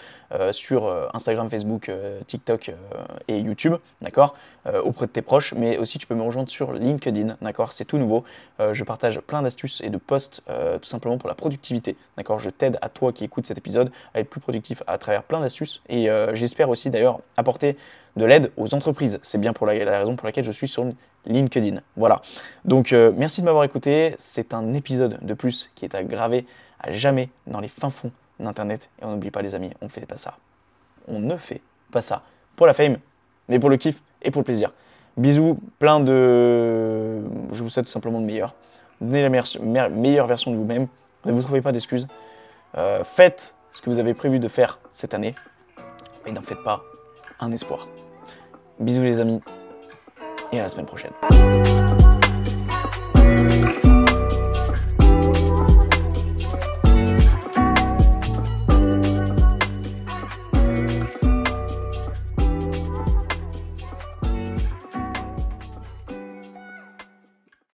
sur 0.52 1.08
Instagram, 1.14 1.48
Facebook, 1.50 1.90
TikTok 2.26 2.72
et 3.28 3.38
YouTube, 3.38 3.74
d'accord, 4.00 4.34
auprès 4.82 5.06
de 5.06 5.10
tes 5.10 5.22
proches, 5.22 5.54
mais 5.54 5.78
aussi 5.78 5.98
tu 5.98 6.06
peux 6.06 6.14
me 6.14 6.22
rejoindre 6.22 6.48
sur 6.48 6.72
LinkedIn, 6.72 7.36
d'accord, 7.40 7.72
c'est 7.72 7.84
tout 7.84 7.98
nouveau. 7.98 8.24
Je 8.58 8.84
partage 8.84 9.20
plein 9.20 9.42
d'astuces 9.42 9.80
et 9.82 9.90
de 9.90 9.98
posts 9.98 10.42
tout 10.46 10.88
simplement 10.88 11.18
pour 11.18 11.28
la 11.28 11.34
productivité, 11.34 11.96
d'accord. 12.16 12.38
Je 12.38 12.50
t'aide 12.50 12.78
à 12.82 12.88
toi 12.88 13.12
qui 13.12 13.24
écoutes 13.24 13.46
cet 13.46 13.58
épisode 13.58 13.90
à 14.14 14.20
être 14.20 14.30
plus 14.30 14.40
productif 14.40 14.82
à 14.86 14.98
travers 14.98 15.22
plein 15.22 15.40
d'astuces 15.40 15.82
et 15.88 16.08
j'espère 16.32 16.68
aussi 16.68 16.90
d'ailleurs 16.90 17.20
apporter 17.36 17.76
de 18.18 18.24
l'aide 18.24 18.52
aux 18.56 18.74
entreprises. 18.74 19.18
C'est 19.22 19.38
bien 19.38 19.52
pour 19.52 19.66
la, 19.66 19.72
raison 19.72 20.16
pour 20.16 20.26
laquelle 20.26 20.44
je 20.44 20.50
suis 20.50 20.68
sur 20.68 20.84
LinkedIn. 21.24 21.80
Voilà. 21.96 22.20
Donc 22.64 22.92
euh, 22.92 23.12
merci 23.16 23.40
de 23.40 23.46
m'avoir 23.46 23.64
écouté. 23.64 24.14
C'est 24.18 24.52
un 24.52 24.74
épisode 24.74 25.18
de 25.22 25.34
plus 25.34 25.70
qui 25.74 25.84
est 25.84 25.94
à 25.94 26.02
graver 26.02 26.44
à 26.80 26.90
jamais 26.90 27.30
dans 27.46 27.60
les 27.60 27.68
fins 27.68 27.90
fonds 27.90 28.12
d'Internet. 28.38 28.90
Et 29.00 29.04
on 29.04 29.12
n'oublie 29.12 29.30
pas 29.30 29.42
les 29.42 29.54
amis, 29.54 29.70
on 29.80 29.86
ne 29.86 29.90
fait 29.90 30.04
pas 30.06 30.16
ça. 30.16 30.36
On 31.06 31.20
ne 31.20 31.36
fait 31.36 31.62
pas 31.90 32.00
ça 32.02 32.22
pour 32.56 32.66
la 32.66 32.74
fame, 32.74 32.98
mais 33.48 33.58
pour 33.58 33.70
le 33.70 33.76
kiff 33.76 33.96
et 34.22 34.30
pour 34.30 34.40
le 34.40 34.44
plaisir. 34.44 34.72
Bisous, 35.16 35.58
plein 35.78 36.00
de... 36.00 37.20
Je 37.52 37.62
vous 37.62 37.68
souhaite 37.68 37.86
tout 37.86 37.90
simplement 37.90 38.20
de 38.20 38.26
meilleur. 38.26 38.54
Donnez 39.00 39.22
la 39.22 39.28
meilleure, 39.28 39.46
me- 39.60 39.88
meilleure 39.88 40.26
version 40.26 40.50
de 40.50 40.56
vous-même. 40.56 40.86
Ne 41.24 41.32
vous 41.32 41.42
trouvez 41.42 41.60
pas 41.60 41.72
d'excuses. 41.72 42.06
Euh, 42.76 43.02
faites 43.02 43.54
ce 43.72 43.80
que 43.82 43.90
vous 43.90 43.98
avez 43.98 44.14
prévu 44.14 44.38
de 44.38 44.48
faire 44.48 44.78
cette 44.90 45.14
année. 45.14 45.34
Et 46.26 46.32
n'en 46.32 46.42
faites 46.42 46.62
pas 46.62 46.82
un 47.40 47.50
espoir. 47.52 47.88
Bisous 48.80 49.02
les 49.02 49.20
amis. 49.20 49.40
Et 50.52 50.60
à 50.60 50.62
la 50.62 50.68
semaine 50.68 50.86
prochaine. 50.86 51.10